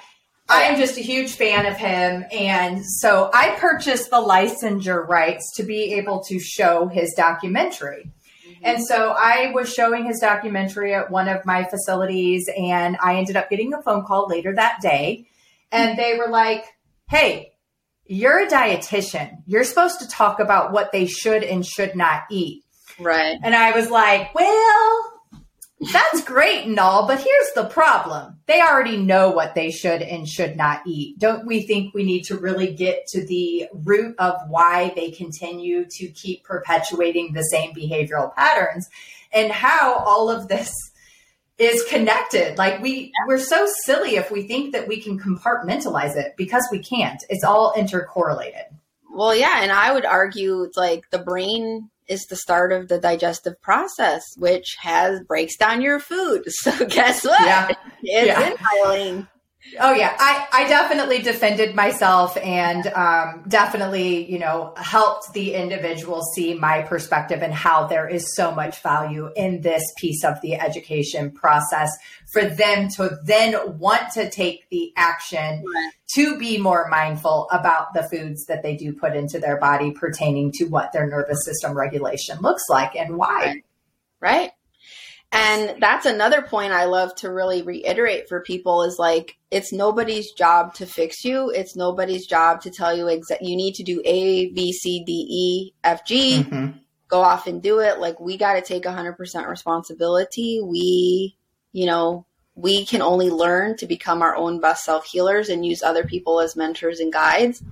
I 0.50 0.62
am 0.64 0.78
just 0.78 0.98
a 0.98 1.00
huge 1.00 1.32
fan 1.32 1.66
of 1.66 1.76
him. 1.76 2.24
And 2.32 2.84
so 2.84 3.30
I 3.32 3.56
purchased 3.58 4.10
the 4.10 4.16
licensure 4.16 5.06
rights 5.06 5.52
to 5.56 5.62
be 5.62 5.94
able 5.94 6.22
to 6.24 6.40
show 6.40 6.88
his 6.88 7.14
documentary. 7.16 8.10
Mm-hmm. 8.46 8.64
And 8.64 8.84
so 8.84 9.14
I 9.16 9.52
was 9.54 9.72
showing 9.72 10.06
his 10.06 10.18
documentary 10.18 10.94
at 10.94 11.10
one 11.10 11.28
of 11.28 11.46
my 11.46 11.64
facilities, 11.64 12.48
and 12.56 12.96
I 13.02 13.16
ended 13.16 13.36
up 13.36 13.48
getting 13.48 13.72
a 13.72 13.82
phone 13.82 14.04
call 14.04 14.26
later 14.28 14.54
that 14.54 14.80
day. 14.82 15.26
And 15.70 15.98
they 15.98 16.16
were 16.18 16.28
like, 16.28 16.64
Hey, 17.08 17.52
you're 18.06 18.40
a 18.40 18.48
dietitian. 18.48 19.38
You're 19.46 19.64
supposed 19.64 20.00
to 20.00 20.08
talk 20.08 20.40
about 20.40 20.72
what 20.72 20.90
they 20.90 21.06
should 21.06 21.44
and 21.44 21.64
should 21.64 21.94
not 21.94 22.22
eat. 22.30 22.64
Right. 22.98 23.38
And 23.42 23.54
I 23.54 23.70
was 23.70 23.88
like, 23.88 24.34
Well, 24.34 25.09
that's 25.80 26.22
great 26.24 26.66
and 26.66 26.78
all, 26.78 27.06
but 27.06 27.20
here's 27.20 27.52
the 27.54 27.64
problem. 27.64 28.36
They 28.46 28.60
already 28.60 28.98
know 28.98 29.30
what 29.30 29.54
they 29.54 29.70
should 29.70 30.02
and 30.02 30.28
should 30.28 30.56
not 30.56 30.82
eat. 30.86 31.18
Don't 31.18 31.46
we 31.46 31.62
think 31.62 31.94
we 31.94 32.04
need 32.04 32.24
to 32.24 32.36
really 32.36 32.74
get 32.74 33.06
to 33.08 33.24
the 33.24 33.66
root 33.72 34.14
of 34.18 34.34
why 34.48 34.92
they 34.94 35.10
continue 35.10 35.86
to 35.90 36.08
keep 36.08 36.44
perpetuating 36.44 37.32
the 37.32 37.42
same 37.44 37.72
behavioral 37.72 38.34
patterns 38.34 38.90
and 39.32 39.50
how 39.50 39.94
all 39.94 40.28
of 40.28 40.48
this 40.48 40.70
is 41.56 41.82
connected? 41.84 42.58
Like 42.58 42.82
we 42.82 43.10
we're 43.26 43.38
so 43.38 43.66
silly 43.84 44.16
if 44.16 44.30
we 44.30 44.42
think 44.42 44.74
that 44.74 44.86
we 44.86 45.00
can 45.00 45.18
compartmentalize 45.18 46.14
it 46.14 46.34
because 46.36 46.68
we 46.70 46.80
can't. 46.80 47.22
It's 47.30 47.44
all 47.44 47.72
intercorrelated. 47.72 48.64
Well, 49.10 49.34
yeah, 49.34 49.62
and 49.62 49.72
I 49.72 49.92
would 49.92 50.04
argue 50.04 50.70
like 50.76 51.08
the 51.10 51.18
brain 51.18 51.88
is 52.10 52.26
the 52.26 52.36
start 52.36 52.72
of 52.72 52.88
the 52.88 52.98
digestive 52.98 53.60
process, 53.62 54.22
which 54.36 54.76
has 54.80 55.20
breaks 55.20 55.56
down 55.56 55.80
your 55.80 56.00
food. 56.00 56.44
So 56.50 56.84
guess 56.84 57.24
what? 57.24 57.40
Yeah. 57.40 57.68
It's 58.02 58.26
yeah. 58.26 58.50
inhaling. 58.50 59.28
Oh 59.78 59.92
yeah, 59.92 60.16
I, 60.18 60.46
I 60.52 60.68
definitely 60.68 61.18
defended 61.18 61.74
myself 61.74 62.36
and 62.38 62.86
um, 62.88 63.44
definitely 63.46 64.30
you 64.30 64.38
know 64.38 64.72
helped 64.76 65.32
the 65.34 65.54
individual 65.54 66.22
see 66.34 66.54
my 66.54 66.82
perspective 66.82 67.42
and 67.42 67.52
how 67.52 67.86
there 67.86 68.08
is 68.08 68.34
so 68.34 68.52
much 68.54 68.82
value 68.82 69.30
in 69.36 69.60
this 69.60 69.82
piece 69.98 70.24
of 70.24 70.40
the 70.40 70.54
education 70.54 71.30
process 71.30 71.90
for 72.32 72.44
them 72.44 72.88
to 72.96 73.18
then 73.24 73.78
want 73.78 74.10
to 74.14 74.30
take 74.30 74.68
the 74.70 74.92
action 74.96 75.62
right. 75.62 75.92
to 76.14 76.38
be 76.38 76.56
more 76.56 76.88
mindful 76.88 77.46
about 77.52 77.92
the 77.92 78.08
foods 78.10 78.46
that 78.46 78.62
they 78.62 78.76
do 78.76 78.94
put 78.94 79.14
into 79.14 79.38
their 79.38 79.58
body 79.58 79.90
pertaining 79.90 80.52
to 80.52 80.64
what 80.64 80.92
their 80.92 81.06
nervous 81.06 81.44
system 81.44 81.76
regulation 81.76 82.38
looks 82.40 82.62
like 82.70 82.96
and 82.96 83.16
why. 83.16 83.44
Right. 83.44 83.64
right. 84.20 84.50
And 85.32 85.80
that's 85.80 86.06
another 86.06 86.42
point 86.42 86.72
I 86.72 86.86
love 86.86 87.14
to 87.16 87.30
really 87.30 87.62
reiterate 87.62 88.28
for 88.28 88.40
people 88.40 88.82
is 88.82 88.98
like 88.98 89.38
it's 89.50 89.72
nobody's 89.72 90.32
job 90.32 90.74
to 90.74 90.86
fix 90.86 91.24
you. 91.24 91.50
It's 91.50 91.76
nobody's 91.76 92.26
job 92.26 92.62
to 92.62 92.70
tell 92.70 92.96
you 92.96 93.06
exactly 93.06 93.48
you 93.48 93.56
need 93.56 93.74
to 93.74 93.84
do 93.84 94.02
A, 94.04 94.50
B, 94.50 94.72
C, 94.72 95.04
D, 95.04 95.12
E, 95.12 95.74
F, 95.84 96.04
G. 96.04 96.42
Mm-hmm. 96.42 96.78
go 97.06 97.20
off 97.20 97.46
and 97.46 97.62
do 97.62 97.78
it. 97.78 98.00
Like 98.00 98.18
we 98.18 98.36
got 98.36 98.54
to 98.54 98.62
take 98.62 98.82
100% 98.84 99.48
responsibility. 99.48 100.60
We, 100.62 101.36
you 101.72 101.86
know, 101.86 102.26
we 102.56 102.84
can 102.84 103.00
only 103.00 103.30
learn 103.30 103.76
to 103.76 103.86
become 103.86 104.22
our 104.22 104.34
own 104.34 104.60
best 104.60 104.84
self 104.84 105.06
healers 105.06 105.48
and 105.48 105.64
use 105.64 105.82
other 105.82 106.04
people 106.04 106.40
as 106.40 106.56
mentors 106.56 107.00
and 107.00 107.12
guides 107.12 107.62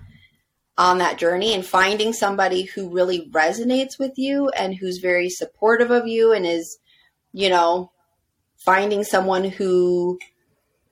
on 0.76 0.98
that 0.98 1.18
journey 1.18 1.54
and 1.54 1.66
finding 1.66 2.12
somebody 2.12 2.62
who 2.62 2.88
really 2.88 3.28
resonates 3.30 3.98
with 3.98 4.16
you 4.16 4.48
and 4.50 4.76
who's 4.76 4.98
very 4.98 5.28
supportive 5.28 5.90
of 5.90 6.06
you 6.06 6.32
and 6.32 6.46
is, 6.46 6.78
you 7.32 7.48
know, 7.48 7.90
finding 8.64 9.04
someone 9.04 9.44
who, 9.44 10.18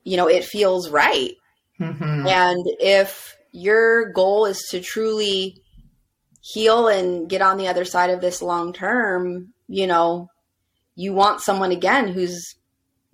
you 0.04 0.16
know, 0.16 0.28
it 0.28 0.44
feels 0.44 0.90
right. 0.90 1.32
Mm-hmm. 1.80 2.26
And 2.26 2.66
if 2.80 3.36
your 3.52 4.12
goal 4.12 4.46
is 4.46 4.62
to 4.70 4.80
truly 4.80 5.62
heal 6.42 6.88
and 6.88 7.28
get 7.28 7.42
on 7.42 7.56
the 7.56 7.68
other 7.68 7.84
side 7.84 8.10
of 8.10 8.20
this 8.20 8.40
long 8.40 8.72
term, 8.72 9.52
you 9.66 9.86
know, 9.86 10.28
you 10.94 11.12
want 11.12 11.40
someone 11.40 11.72
again 11.72 12.08
who's 12.08 12.54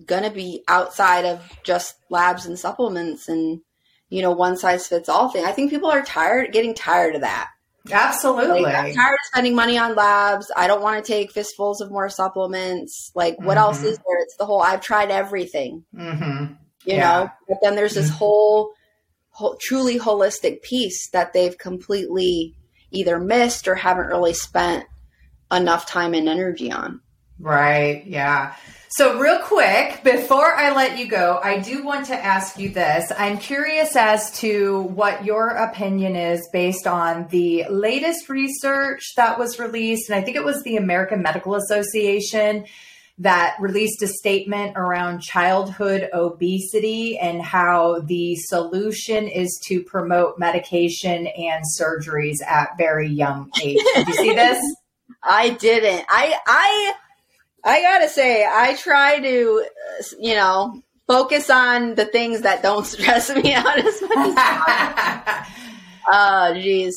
going 0.05 0.23
to 0.23 0.31
be 0.31 0.63
outside 0.69 1.25
of 1.25 1.41
just 1.65 1.95
labs 2.11 2.47
and 2.47 2.59
supplements 2.59 3.29
and, 3.29 3.61
you 4.09 4.21
know, 4.21 4.33
one 4.33 4.57
size 4.57 4.87
fits 4.87 5.09
all 5.09 5.29
thing. 5.29 5.45
I 5.45 5.53
think 5.53 5.71
people 5.71 5.91
are 5.91 6.03
tired, 6.03 6.53
getting 6.53 6.75
tired 6.75 7.15
of 7.15 7.23
that. 7.23 7.49
Absolutely. 7.91 8.63
Like, 8.63 8.75
I'm 8.75 8.95
tired 8.95 9.15
of 9.15 9.25
spending 9.25 9.55
money 9.55 9.77
on 9.79 9.95
labs. 9.95 10.51
I 10.57 10.67
don't 10.67 10.83
want 10.83 11.05
to 11.05 11.13
take 11.13 11.33
fistfuls 11.33 11.81
of 11.81 11.91
more 11.91 12.09
supplements. 12.09 13.11
Like, 13.15 13.39
what 13.39 13.57
mm-hmm. 13.57 13.59
else 13.59 13.83
is 13.83 13.97
there? 13.97 14.23
It's 14.23 14.37
the 14.37 14.47
whole 14.47 14.63
I've 14.63 14.81
tried 14.81 15.11
everything. 15.11 15.85
Mm-hmm. 15.95 16.55
You 16.85 16.97
yeah. 16.97 17.01
know, 17.01 17.31
but 17.49 17.59
then 17.63 17.75
there's 17.75 17.95
this 17.95 18.09
mm-hmm. 18.09 18.17
whole, 18.17 18.73
whole, 19.31 19.57
truly 19.61 19.99
holistic 19.99 20.63
piece 20.63 21.11
that 21.11 21.33
they've 21.33 21.57
completely 21.57 22.55
either 22.91 23.19
missed 23.19 23.69
or 23.69 23.75
haven't 23.75 24.07
really 24.07 24.35
spent 24.35 24.85
enough 25.51 25.87
time 25.87 26.15
and 26.15 26.29
energy 26.29 26.71
on. 26.71 27.01
Right. 27.39 28.05
Yeah. 28.07 28.55
So, 28.97 29.19
real 29.19 29.39
quick, 29.39 30.05
before 30.05 30.55
I 30.55 30.75
let 30.75 30.99
you 30.99 31.07
go, 31.07 31.41
I 31.43 31.61
do 31.61 31.83
want 31.83 32.07
to 32.09 32.15
ask 32.15 32.59
you 32.59 32.69
this. 32.69 33.11
I'm 33.17 33.39
curious 33.39 33.97
as 33.97 34.31
to 34.41 34.83
what 34.83 35.25
your 35.25 35.49
opinion 35.49 36.15
is 36.15 36.47
based 36.53 36.87
on 36.87 37.27
the 37.29 37.65
latest 37.71 38.29
research 38.29 39.15
that 39.17 39.39
was 39.39 39.59
released. 39.59 40.11
And 40.11 40.21
I 40.21 40.23
think 40.23 40.37
it 40.37 40.45
was 40.45 40.63
the 40.63 40.77
American 40.77 41.23
Medical 41.23 41.55
Association 41.55 42.67
that 43.17 43.57
released 43.59 44.03
a 44.03 44.09
statement 44.09 44.75
around 44.77 45.23
childhood 45.23 46.11
obesity 46.13 47.19
and 47.19 47.41
how 47.41 48.01
the 48.01 48.37
solution 48.37 49.27
is 49.27 49.59
to 49.69 49.83
promote 49.85 50.39
medication 50.39 51.29
and 51.29 51.65
surgeries 51.81 52.43
at 52.47 52.77
very 52.77 53.09
young 53.09 53.51
age. 53.63 53.81
Did 53.95 54.09
you 54.09 54.15
see 54.15 54.35
this? 54.35 54.63
I 55.23 55.51
didn't. 55.51 56.05
I 56.09 56.37
I 56.47 56.95
I 57.65 57.81
gotta 57.81 58.09
say, 58.09 58.45
I 58.45 58.75
try 58.75 59.21
to, 59.21 59.67
you 60.19 60.35
know, 60.35 60.83
focus 61.07 61.51
on 61.51 61.95
the 61.95 62.07
things 62.07 62.43
that 62.43 62.63
don't 62.63 62.87
stress 62.87 63.35
me 63.35 63.55
out 63.55 63.79
as 63.79 64.03
much 64.03 64.17
as 64.17 64.35
possible. 64.35 65.55
Oh, 66.05 66.53
jeez. 66.57 66.95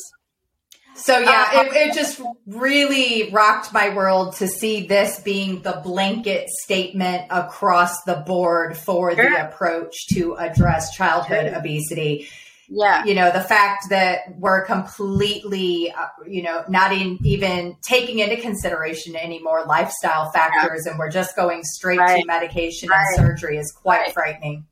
So 0.96 1.20
yeah, 1.20 1.46
uh, 1.54 1.64
it, 1.64 1.90
it, 1.90 1.94
just 1.94 2.22
really 2.48 3.30
rocked 3.30 3.74
my 3.74 3.94
world 3.94 4.38
to 4.38 4.48
see 4.48 4.88
this 4.88 5.20
being 5.20 5.62
the 5.62 5.82
blanket 5.84 6.50
statement 6.50 7.26
across 7.30 8.02
the 8.04 8.16
board 8.16 8.78
for 8.78 9.14
sure. 9.14 9.30
the 9.30 9.48
approach 9.48 10.08
to 10.14 10.36
address 10.38 10.96
childhood 10.96 11.54
obesity. 11.54 12.30
Yeah. 12.70 13.04
You 13.06 13.16
know, 13.16 13.32
the 13.32 13.42
fact 13.42 13.90
that 13.90 14.20
we're 14.38 14.66
completely, 14.66 15.92
uh, 15.92 16.08
you 16.28 16.44
know, 16.44 16.64
not 16.68 16.92
in, 16.92 17.20
even 17.24 17.78
taking 17.82 18.20
into 18.20 18.38
consideration 18.38 19.16
any 19.16 19.40
more 19.40 19.66
lifestyle 19.66 20.32
factors 20.32 20.84
yeah. 20.86 20.92
and 20.92 21.00
we're 21.00 21.12
just 21.12 21.36
going 21.36 21.64
straight 21.64 22.00
right. 22.00 22.22
to 22.22 22.26
medication 22.26 22.90
right. 22.90 23.06
and 23.18 23.28
surgery 23.28 23.58
is 23.58 23.72
quite 23.72 24.00
right. 24.00 24.14
frightening. 24.14 24.66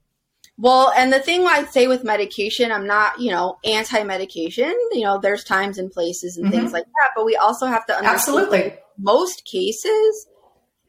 Well, 0.57 0.93
and 0.95 1.11
the 1.11 1.19
thing 1.19 1.45
I'd 1.47 1.69
say 1.71 1.87
with 1.87 2.03
medication, 2.03 2.71
I'm 2.71 2.85
not, 2.85 3.19
you 3.19 3.31
know, 3.31 3.57
anti 3.65 4.03
medication. 4.03 4.73
You 4.91 5.01
know, 5.01 5.19
there's 5.19 5.43
times 5.43 5.77
and 5.77 5.91
places 5.91 6.37
and 6.37 6.47
mm-hmm. 6.47 6.55
things 6.55 6.73
like 6.73 6.85
that, 6.85 7.11
but 7.15 7.25
we 7.25 7.35
also 7.35 7.65
have 7.65 7.85
to 7.87 7.95
understand 7.95 8.15
Absolutely. 8.15 8.75
most 8.97 9.45
cases, 9.45 10.27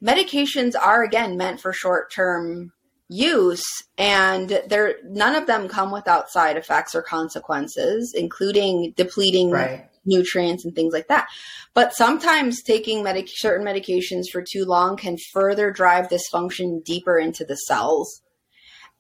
medications 0.03 0.75
are 0.79 1.03
again 1.03 1.37
meant 1.37 1.61
for 1.61 1.73
short 1.73 2.13
term 2.13 2.73
use 3.09 3.65
and 3.99 4.63
there 4.69 4.97
none 5.05 5.35
of 5.35 5.47
them 5.47 5.69
come 5.69 5.91
without 5.91 6.31
side 6.31 6.57
effects 6.57 6.95
or 6.95 7.03
consequences 7.03 8.15
including 8.17 8.95
depleting 8.97 9.51
right. 9.51 9.89
nutrients 10.07 10.65
and 10.65 10.75
things 10.75 10.95
like 10.95 11.09
that 11.09 11.27
but 11.75 11.95
sometimes 11.95 12.63
taking 12.63 13.03
medic- 13.03 13.29
certain 13.29 13.67
medications 13.67 14.25
for 14.33 14.43
too 14.43 14.65
long 14.65 14.97
can 14.97 15.19
further 15.35 15.71
drive 15.71 16.09
dysfunction 16.09 16.83
deeper 16.83 17.19
into 17.19 17.45
the 17.45 17.57
cells 17.57 18.23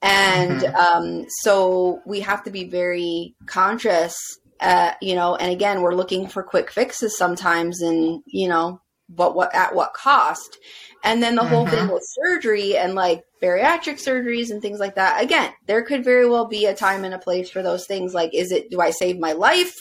and 0.03 0.61
mm-hmm. 0.61 0.77
um, 0.77 1.25
so 1.41 2.03
we 2.05 2.21
have 2.21 2.45
to 2.45 2.51
be 2.51 2.69
very 2.69 3.35
conscious 3.47 4.15
uh, 4.61 4.93
you 5.01 5.15
know 5.15 5.35
and 5.35 5.51
again 5.51 5.81
we're 5.81 5.95
looking 5.95 6.29
for 6.29 6.43
quick 6.43 6.71
fixes 6.71 7.17
sometimes 7.17 7.81
and 7.81 8.23
you 8.27 8.49
know 8.49 8.83
but 9.09 9.35
what 9.35 9.55
at 9.55 9.75
what 9.75 9.95
cost 9.95 10.59
and 11.03 11.23
then 11.23 11.35
the 11.35 11.43
mm-hmm. 11.43 11.51
whole 11.51 11.67
thing 11.67 11.85
mm-hmm. 11.85 11.93
with 11.93 12.03
surgery 12.05 12.77
and 12.77 12.95
like 12.95 13.25
bariatric 13.43 14.03
surgeries 14.03 14.51
and 14.51 14.63
things 14.63 14.81
like 14.81 14.95
that 14.95 15.23
again 15.23 15.53
there 15.67 15.83
could 15.83 16.03
very 16.03 16.29
well 16.29 16.47
be 16.47 16.67
a 16.67 16.75
time 16.75 17.05
and 17.05 17.15
a 17.15 17.19
place 17.19 17.51
for 17.51 17.63
those 17.63 17.87
things 17.87 18.15
like 18.15 18.33
is 18.35 18.51
it 18.51 18.71
do 18.71 18.81
i 18.81 18.91
save 18.91 19.19
my 19.19 19.33
life 19.33 19.75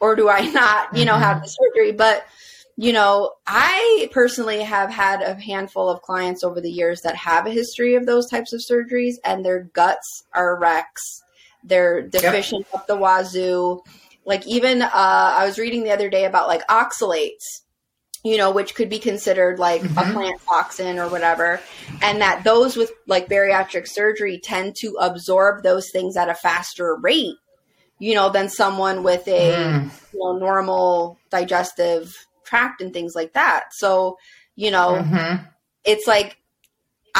or 0.00 0.14
do 0.14 0.28
i 0.28 0.40
not 0.50 0.94
you 0.96 1.04
know 1.04 1.14
mm-hmm. 1.14 1.22
have 1.22 1.42
the 1.42 1.48
surgery 1.48 1.92
but 1.92 2.26
you 2.80 2.92
know, 2.92 3.32
I 3.44 4.08
personally 4.12 4.60
have 4.60 4.88
had 4.88 5.20
a 5.20 5.34
handful 5.34 5.90
of 5.90 6.00
clients 6.00 6.44
over 6.44 6.60
the 6.60 6.70
years 6.70 7.00
that 7.00 7.16
have 7.16 7.44
a 7.44 7.50
history 7.50 7.96
of 7.96 8.06
those 8.06 8.30
types 8.30 8.52
of 8.52 8.60
surgeries 8.60 9.14
and 9.24 9.44
their 9.44 9.64
guts 9.64 10.22
are 10.32 10.56
wrecks. 10.56 11.24
They're 11.64 12.02
deficient 12.02 12.66
yep. 12.72 12.80
up 12.80 12.86
the 12.86 12.96
wazoo. 12.96 13.82
Like 14.24 14.46
even 14.46 14.82
uh, 14.82 14.90
I 14.94 15.44
was 15.44 15.58
reading 15.58 15.82
the 15.82 15.90
other 15.90 16.08
day 16.08 16.24
about 16.24 16.46
like 16.46 16.64
oxalates, 16.68 17.62
you 18.24 18.36
know, 18.36 18.50
which 18.50 18.74
could 18.74 18.88
be 18.88 18.98
considered 18.98 19.58
like 19.58 19.82
mm-hmm. 19.82 19.98
a 19.98 20.12
plant 20.12 20.40
toxin 20.46 20.98
or 20.98 21.08
whatever, 21.08 21.60
and 22.02 22.20
that 22.20 22.44
those 22.44 22.76
with 22.76 22.92
like 23.06 23.28
bariatric 23.28 23.88
surgery 23.88 24.38
tend 24.38 24.74
to 24.76 24.96
absorb 25.00 25.62
those 25.62 25.90
things 25.90 26.16
at 26.16 26.28
a 26.28 26.34
faster 26.34 26.96
rate, 26.96 27.36
you 27.98 28.14
know, 28.14 28.30
than 28.30 28.48
someone 28.48 29.02
with 29.02 29.26
a 29.28 29.52
mm. 29.52 30.12
you 30.12 30.18
know 30.18 30.38
normal 30.38 31.18
digestive 31.30 32.26
tract 32.44 32.80
and 32.80 32.92
things 32.92 33.14
like 33.14 33.34
that. 33.34 33.72
So, 33.72 34.18
you 34.56 34.70
know, 34.70 34.94
mm-hmm. 34.94 35.44
it's 35.84 36.06
like 36.06 36.38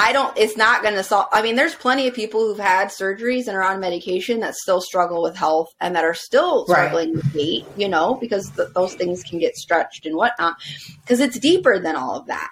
I 0.01 0.13
don't, 0.13 0.37
it's 0.39 0.57
not 0.57 0.83
going 0.83 0.95
to 0.95 1.03
solve. 1.03 1.27
I 1.33 1.43
mean, 1.43 1.57
there's 1.57 1.75
plenty 1.75 2.07
of 2.07 2.15
people 2.15 2.41
who've 2.41 2.59
had 2.59 2.89
surgeries 2.89 3.49
and 3.49 3.57
are 3.57 3.65
on 3.65 3.81
medication 3.81 4.41
that 4.41 4.55
still 4.55 4.81
struggle 4.81 5.23
with 5.23 5.37
health 5.37 5.75
and 5.81 5.97
that 5.97 6.05
are 6.05 6.15
still 6.15 6.65
struggling 6.67 7.15
right. 7.15 7.25
with 7.25 7.35
weight, 7.35 7.65
you 7.77 7.89
know, 7.89 8.15
because 8.15 8.49
th- 8.51 8.69
those 8.75 8.95
things 8.95 9.25
can 9.25 9.41
get 9.41 9.57
stretched 9.57 10.07
and 10.07 10.15
whatnot. 10.15 10.55
Because 11.01 11.19
it's 11.19 11.39
deeper 11.41 11.81
than 11.81 11.97
all 11.97 12.15
of 12.17 12.27
that. 12.29 12.51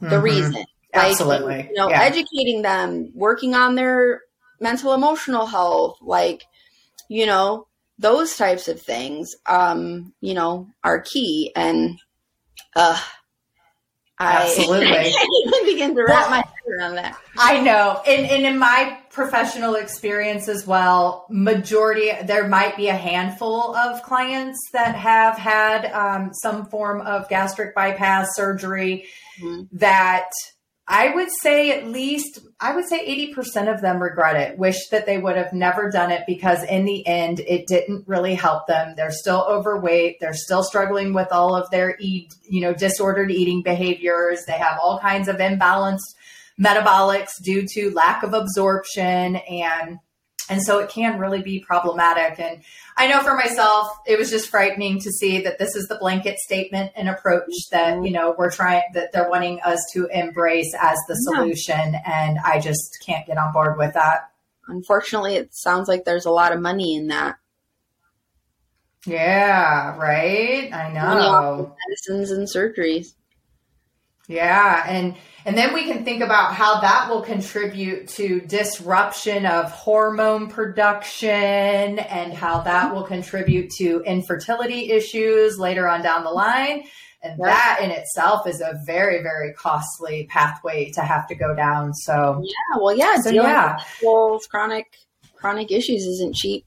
The 0.00 0.08
mm-hmm. 0.08 0.22
reason. 0.22 0.52
Like, 0.52 0.66
Absolutely. 0.92 1.68
You 1.68 1.74
know, 1.74 1.90
yeah. 1.90 2.02
educating 2.02 2.62
them, 2.62 3.12
working 3.14 3.54
on 3.54 3.76
their 3.76 4.22
mental 4.58 4.92
emotional 4.92 5.46
health, 5.46 5.98
like, 6.02 6.44
you 7.08 7.24
know, 7.26 7.68
those 7.98 8.36
types 8.36 8.66
of 8.66 8.82
things, 8.82 9.36
um, 9.46 10.12
you 10.20 10.34
know, 10.34 10.66
are 10.82 11.00
key. 11.00 11.52
And 11.54 12.00
uh, 12.74 13.00
I 14.20 14.42
Absolutely. 14.42 15.14
begin 15.64 15.94
to 15.94 16.04
wrap 16.04 16.28
well, 16.28 16.30
my 16.30 16.36
head 16.36 16.78
around 16.78 16.94
that. 16.96 17.18
I 17.38 17.60
know. 17.60 18.02
And, 18.06 18.26
and 18.26 18.44
in 18.44 18.58
my 18.58 18.98
professional 19.10 19.76
experience 19.76 20.46
as 20.46 20.66
well, 20.66 21.26
majority, 21.30 22.12
there 22.24 22.46
might 22.46 22.76
be 22.76 22.88
a 22.88 22.94
handful 22.94 23.74
of 23.74 24.02
clients 24.02 24.58
that 24.74 24.94
have 24.94 25.38
had 25.38 25.86
um, 25.86 26.32
some 26.34 26.66
form 26.66 27.00
of 27.00 27.28
gastric 27.30 27.74
bypass 27.74 28.36
surgery 28.36 29.06
mm-hmm. 29.40 29.62
that 29.78 30.28
I 30.92 31.14
would 31.14 31.28
say 31.40 31.70
at 31.70 31.86
least, 31.86 32.40
I 32.58 32.74
would 32.74 32.84
say 32.84 33.32
80% 33.32 33.72
of 33.72 33.80
them 33.80 34.02
regret 34.02 34.34
it, 34.34 34.58
wish 34.58 34.88
that 34.88 35.06
they 35.06 35.18
would 35.18 35.36
have 35.36 35.52
never 35.52 35.88
done 35.88 36.10
it 36.10 36.24
because 36.26 36.64
in 36.64 36.84
the 36.84 37.06
end, 37.06 37.38
it 37.46 37.68
didn't 37.68 38.08
really 38.08 38.34
help 38.34 38.66
them. 38.66 38.94
They're 38.96 39.12
still 39.12 39.46
overweight. 39.48 40.18
They're 40.18 40.34
still 40.34 40.64
struggling 40.64 41.14
with 41.14 41.28
all 41.30 41.54
of 41.54 41.70
their 41.70 41.96
eat, 42.00 42.34
you 42.42 42.60
know, 42.60 42.74
disordered 42.74 43.30
eating 43.30 43.62
behaviors. 43.62 44.44
They 44.46 44.58
have 44.58 44.80
all 44.82 44.98
kinds 44.98 45.28
of 45.28 45.36
imbalanced 45.36 46.16
metabolics 46.60 47.40
due 47.40 47.68
to 47.74 47.92
lack 47.92 48.24
of 48.24 48.34
absorption 48.34 49.36
and 49.36 50.00
and 50.50 50.60
so 50.62 50.80
it 50.80 50.90
can 50.90 51.18
really 51.18 51.40
be 51.40 51.60
problematic. 51.60 52.38
And 52.38 52.62
I 52.96 53.06
know 53.06 53.20
for 53.20 53.34
myself, 53.34 53.88
it 54.06 54.18
was 54.18 54.28
just 54.28 54.50
frightening 54.50 55.00
to 55.00 55.10
see 55.10 55.40
that 55.42 55.58
this 55.58 55.74
is 55.76 55.86
the 55.88 55.96
blanket 55.96 56.38
statement 56.38 56.92
and 56.96 57.08
approach 57.08 57.52
that, 57.70 58.04
you 58.04 58.10
know, 58.10 58.34
we're 58.36 58.50
trying, 58.50 58.82
that 58.94 59.12
they're 59.12 59.30
wanting 59.30 59.60
us 59.64 59.78
to 59.94 60.06
embrace 60.12 60.74
as 60.78 60.98
the 61.08 61.14
solution. 61.14 61.92
Yeah. 61.92 62.02
And 62.04 62.38
I 62.44 62.60
just 62.60 62.98
can't 63.06 63.26
get 63.26 63.38
on 63.38 63.52
board 63.52 63.78
with 63.78 63.94
that. 63.94 64.30
Unfortunately, 64.66 65.36
it 65.36 65.54
sounds 65.54 65.88
like 65.88 66.04
there's 66.04 66.26
a 66.26 66.30
lot 66.30 66.52
of 66.52 66.60
money 66.60 66.96
in 66.96 67.06
that. 67.06 67.36
Yeah, 69.06 69.96
right. 69.96 70.70
I 70.72 70.92
know. 70.92 71.74
Medicines 71.88 72.30
and 72.30 72.46
surgeries. 72.46 73.14
Yeah, 74.28 74.84
and 74.86 75.16
and 75.44 75.56
then 75.56 75.72
we 75.72 75.84
can 75.84 76.04
think 76.04 76.22
about 76.22 76.54
how 76.54 76.80
that 76.80 77.08
will 77.08 77.22
contribute 77.22 78.08
to 78.08 78.40
disruption 78.40 79.46
of 79.46 79.70
hormone 79.70 80.48
production 80.48 81.30
and 81.30 82.32
how 82.32 82.60
that 82.62 82.94
will 82.94 83.04
contribute 83.04 83.70
to 83.78 84.02
infertility 84.02 84.90
issues 84.90 85.58
later 85.58 85.88
on 85.88 86.02
down 86.02 86.24
the 86.24 86.30
line. 86.30 86.84
And 87.22 87.38
yeah. 87.38 87.46
that 87.46 87.80
in 87.82 87.90
itself 87.90 88.46
is 88.46 88.60
a 88.60 88.78
very, 88.86 89.22
very 89.22 89.52
costly 89.52 90.26
pathway 90.30 90.90
to 90.92 91.02
have 91.02 91.26
to 91.28 91.34
go 91.34 91.54
down. 91.54 91.92
So 91.94 92.42
yeah, 92.42 92.80
well, 92.80 92.96
yeah, 92.96 93.20
so, 93.20 93.30
dealing 93.30 93.50
yeah. 93.50 93.78
with 94.02 94.48
chronic 94.48 94.96
chronic 95.34 95.70
issues 95.70 96.04
isn't 96.04 96.34
cheap 96.34 96.64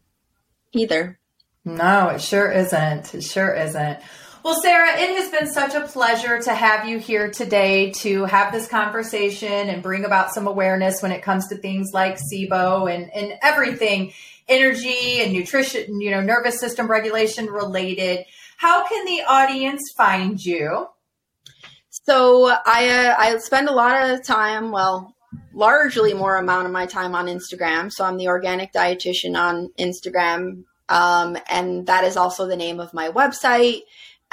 either. 0.74 1.20
No, 1.66 2.10
it 2.10 2.22
sure 2.22 2.52
isn't. 2.52 3.16
It 3.16 3.24
sure 3.24 3.54
isn't. 3.54 4.00
Well, 4.44 4.62
Sarah, 4.62 5.00
it 5.00 5.18
has 5.18 5.32
been 5.32 5.50
such 5.50 5.74
a 5.74 5.88
pleasure 5.88 6.38
to 6.38 6.54
have 6.54 6.86
you 6.86 7.00
here 7.00 7.32
today 7.32 7.92
to 8.00 8.26
have 8.26 8.52
this 8.52 8.68
conversation 8.68 9.70
and 9.70 9.82
bring 9.82 10.04
about 10.04 10.34
some 10.34 10.48
awareness 10.48 11.02
when 11.02 11.14
it 11.14 11.22
comes 11.22 11.48
to 11.48 11.56
things 11.56 11.92
like 11.94 12.20
SIBO 12.20 12.94
and, 12.94 13.10
and 13.16 13.36
everything 13.42 14.12
energy 14.50 15.22
and 15.22 15.32
nutrition, 15.32 16.02
you 16.02 16.12
know, 16.12 16.20
nervous 16.20 16.60
system 16.60 16.92
regulation 16.92 17.46
related. 17.46 18.26
How 18.58 18.86
can 18.86 19.06
the 19.06 19.24
audience 19.26 19.94
find 19.96 20.44
you? 20.44 20.90
So 21.90 22.48
I 22.48 22.90
uh, 22.90 23.16
I 23.18 23.38
spend 23.38 23.70
a 23.70 23.74
lot 23.74 24.10
of 24.10 24.26
time, 24.26 24.72
well, 24.72 25.16
largely 25.54 26.14
more 26.14 26.36
amount 26.36 26.66
of 26.66 26.74
my 26.74 26.86
time 26.86 27.16
on 27.16 27.28
Instagram. 27.28 27.90
So 27.94 28.04
I'm 28.04 28.18
the 28.18 28.28
organic 28.28 28.74
dietitian 28.74 29.38
on 29.40 29.70
Instagram, 29.80 30.66
um, 30.90 31.38
and 31.50 31.88
that 31.88 32.04
is 32.04 32.18
also 32.18 32.46
the 32.46 32.58
name 32.58 32.82
of 32.82 32.94
my 32.94 33.08
website 33.08 33.84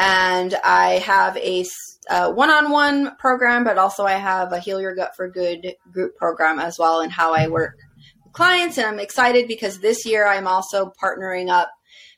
and 0.01 0.55
I 0.65 0.93
have 1.01 1.37
a 1.37 1.67
uh, 2.09 2.33
one-on-one 2.33 3.17
program, 3.17 3.65
but 3.65 3.77
also 3.77 4.05
I 4.05 4.15
have 4.15 4.51
a 4.51 4.59
Heal 4.59 4.81
Your 4.81 4.95
Gut 4.95 5.15
for 5.15 5.29
Good 5.29 5.75
group 5.93 6.17
program 6.17 6.59
as 6.59 6.79
well, 6.79 7.01
and 7.01 7.13
how 7.13 7.35
I 7.35 7.49
work 7.49 7.77
with 8.25 8.33
clients. 8.33 8.79
And 8.79 8.87
I'm 8.87 8.99
excited 8.99 9.47
because 9.47 9.79
this 9.79 10.07
year 10.07 10.27
I'm 10.27 10.47
also 10.47 10.91
partnering 11.03 11.51
up 11.51 11.71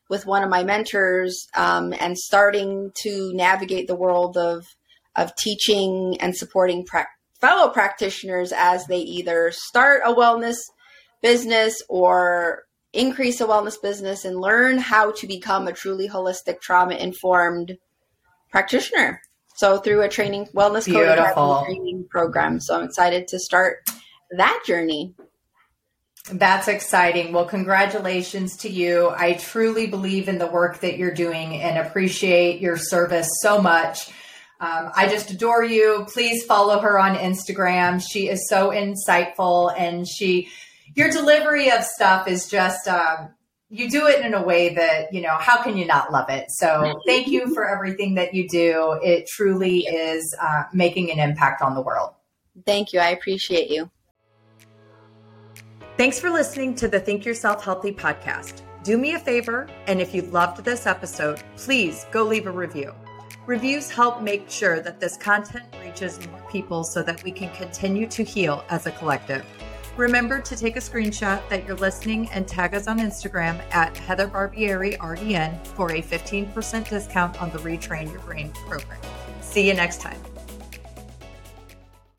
with 0.08 0.26
one 0.26 0.44
of 0.44 0.48
my 0.48 0.62
mentors 0.62 1.48
um, 1.56 1.92
and 1.98 2.16
starting 2.16 2.92
to 3.02 3.32
navigate 3.34 3.88
the 3.88 3.96
world 3.96 4.36
of 4.36 4.64
of 5.16 5.34
teaching 5.34 6.16
and 6.20 6.36
supporting 6.36 6.86
pra- 6.86 7.08
fellow 7.40 7.68
practitioners 7.68 8.52
as 8.56 8.86
they 8.86 9.00
either 9.00 9.50
start 9.52 10.02
a 10.06 10.14
wellness 10.14 10.56
business 11.20 11.82
or 11.88 12.62
increase 12.92 13.40
a 13.40 13.46
wellness 13.46 13.80
business 13.80 14.24
and 14.24 14.40
learn 14.40 14.78
how 14.78 15.12
to 15.12 15.26
become 15.26 15.66
a 15.66 15.72
truly 15.72 16.08
holistic 16.08 16.60
trauma 16.60 16.94
informed 16.94 17.78
practitioner. 18.50 19.20
So 19.56 19.78
through 19.78 20.02
a 20.02 20.08
training 20.08 20.48
wellness 20.54 20.90
code 20.90 21.64
training 21.66 22.06
program. 22.10 22.60
So 22.60 22.76
I'm 22.78 22.84
excited 22.84 23.28
to 23.28 23.38
start 23.38 23.88
that 24.30 24.62
journey. 24.66 25.14
That's 26.30 26.68
exciting. 26.68 27.32
Well, 27.32 27.46
congratulations 27.46 28.56
to 28.58 28.70
you. 28.70 29.10
I 29.10 29.34
truly 29.34 29.88
believe 29.88 30.28
in 30.28 30.38
the 30.38 30.46
work 30.46 30.78
that 30.80 30.96
you're 30.96 31.14
doing 31.14 31.60
and 31.60 31.78
appreciate 31.78 32.60
your 32.60 32.76
service 32.76 33.28
so 33.40 33.60
much. 33.60 34.08
Um, 34.60 34.92
I 34.94 35.08
just 35.08 35.32
adore 35.32 35.64
you. 35.64 36.06
Please 36.12 36.44
follow 36.44 36.78
her 36.78 36.98
on 36.98 37.16
Instagram. 37.16 38.00
She 38.00 38.28
is 38.28 38.48
so 38.48 38.70
insightful 38.70 39.74
and 39.76 40.06
she 40.06 40.48
your 40.94 41.10
delivery 41.10 41.70
of 41.70 41.84
stuff 41.84 42.28
is 42.28 42.48
just 42.48 42.88
um, 42.88 43.30
you 43.68 43.88
do 43.88 44.06
it 44.06 44.24
in 44.24 44.34
a 44.34 44.42
way 44.42 44.74
that 44.74 45.12
you 45.14 45.22
know 45.22 45.34
how 45.38 45.62
can 45.62 45.76
you 45.76 45.86
not 45.86 46.12
love 46.12 46.28
it? 46.28 46.50
So 46.50 47.00
thank 47.06 47.28
you 47.28 47.54
for 47.54 47.68
everything 47.68 48.14
that 48.16 48.34
you 48.34 48.48
do. 48.48 48.98
It 49.02 49.26
truly 49.26 49.80
is 49.80 50.36
uh, 50.40 50.64
making 50.72 51.10
an 51.10 51.18
impact 51.18 51.62
on 51.62 51.74
the 51.74 51.80
world. 51.80 52.10
Thank 52.66 52.92
you. 52.92 53.00
I 53.00 53.08
appreciate 53.08 53.70
you. 53.70 53.90
Thanks 55.96 56.18
for 56.18 56.30
listening 56.30 56.74
to 56.76 56.88
the 56.88 57.00
think 57.00 57.24
yourself 57.24 57.64
healthy 57.64 57.92
podcast. 57.92 58.62
Do 58.82 58.98
me 58.98 59.14
a 59.14 59.18
favor 59.18 59.68
and 59.86 60.00
if 60.00 60.14
you 60.14 60.22
loved 60.22 60.64
this 60.64 60.86
episode 60.86 61.42
please 61.56 62.06
go 62.10 62.24
leave 62.24 62.46
a 62.46 62.50
review. 62.50 62.92
Reviews 63.46 63.90
help 63.90 64.22
make 64.22 64.50
sure 64.50 64.80
that 64.80 65.00
this 65.00 65.16
content 65.16 65.64
reaches 65.82 66.24
more 66.28 66.42
people 66.50 66.84
so 66.84 67.02
that 67.02 67.22
we 67.24 67.32
can 67.32 67.52
continue 67.54 68.06
to 68.08 68.22
heal 68.22 68.64
as 68.68 68.86
a 68.86 68.92
collective 68.92 69.44
Remember 69.96 70.40
to 70.40 70.56
take 70.56 70.76
a 70.76 70.80
screenshot 70.80 71.46
that 71.50 71.66
you're 71.66 71.76
listening 71.76 72.30
and 72.30 72.48
tag 72.48 72.74
us 72.74 72.86
on 72.86 72.98
Instagram 72.98 73.62
at 73.74 73.94
Heather 73.96 74.26
Barbieri 74.26 74.96
RDN 74.96 75.66
for 75.66 75.90
a 75.92 76.00
15% 76.02 76.88
discount 76.88 77.40
on 77.42 77.50
the 77.50 77.58
Retrain 77.58 78.10
Your 78.10 78.20
Brain 78.20 78.50
program. 78.66 78.98
See 79.42 79.66
you 79.66 79.74
next 79.74 80.00
time. 80.00 80.31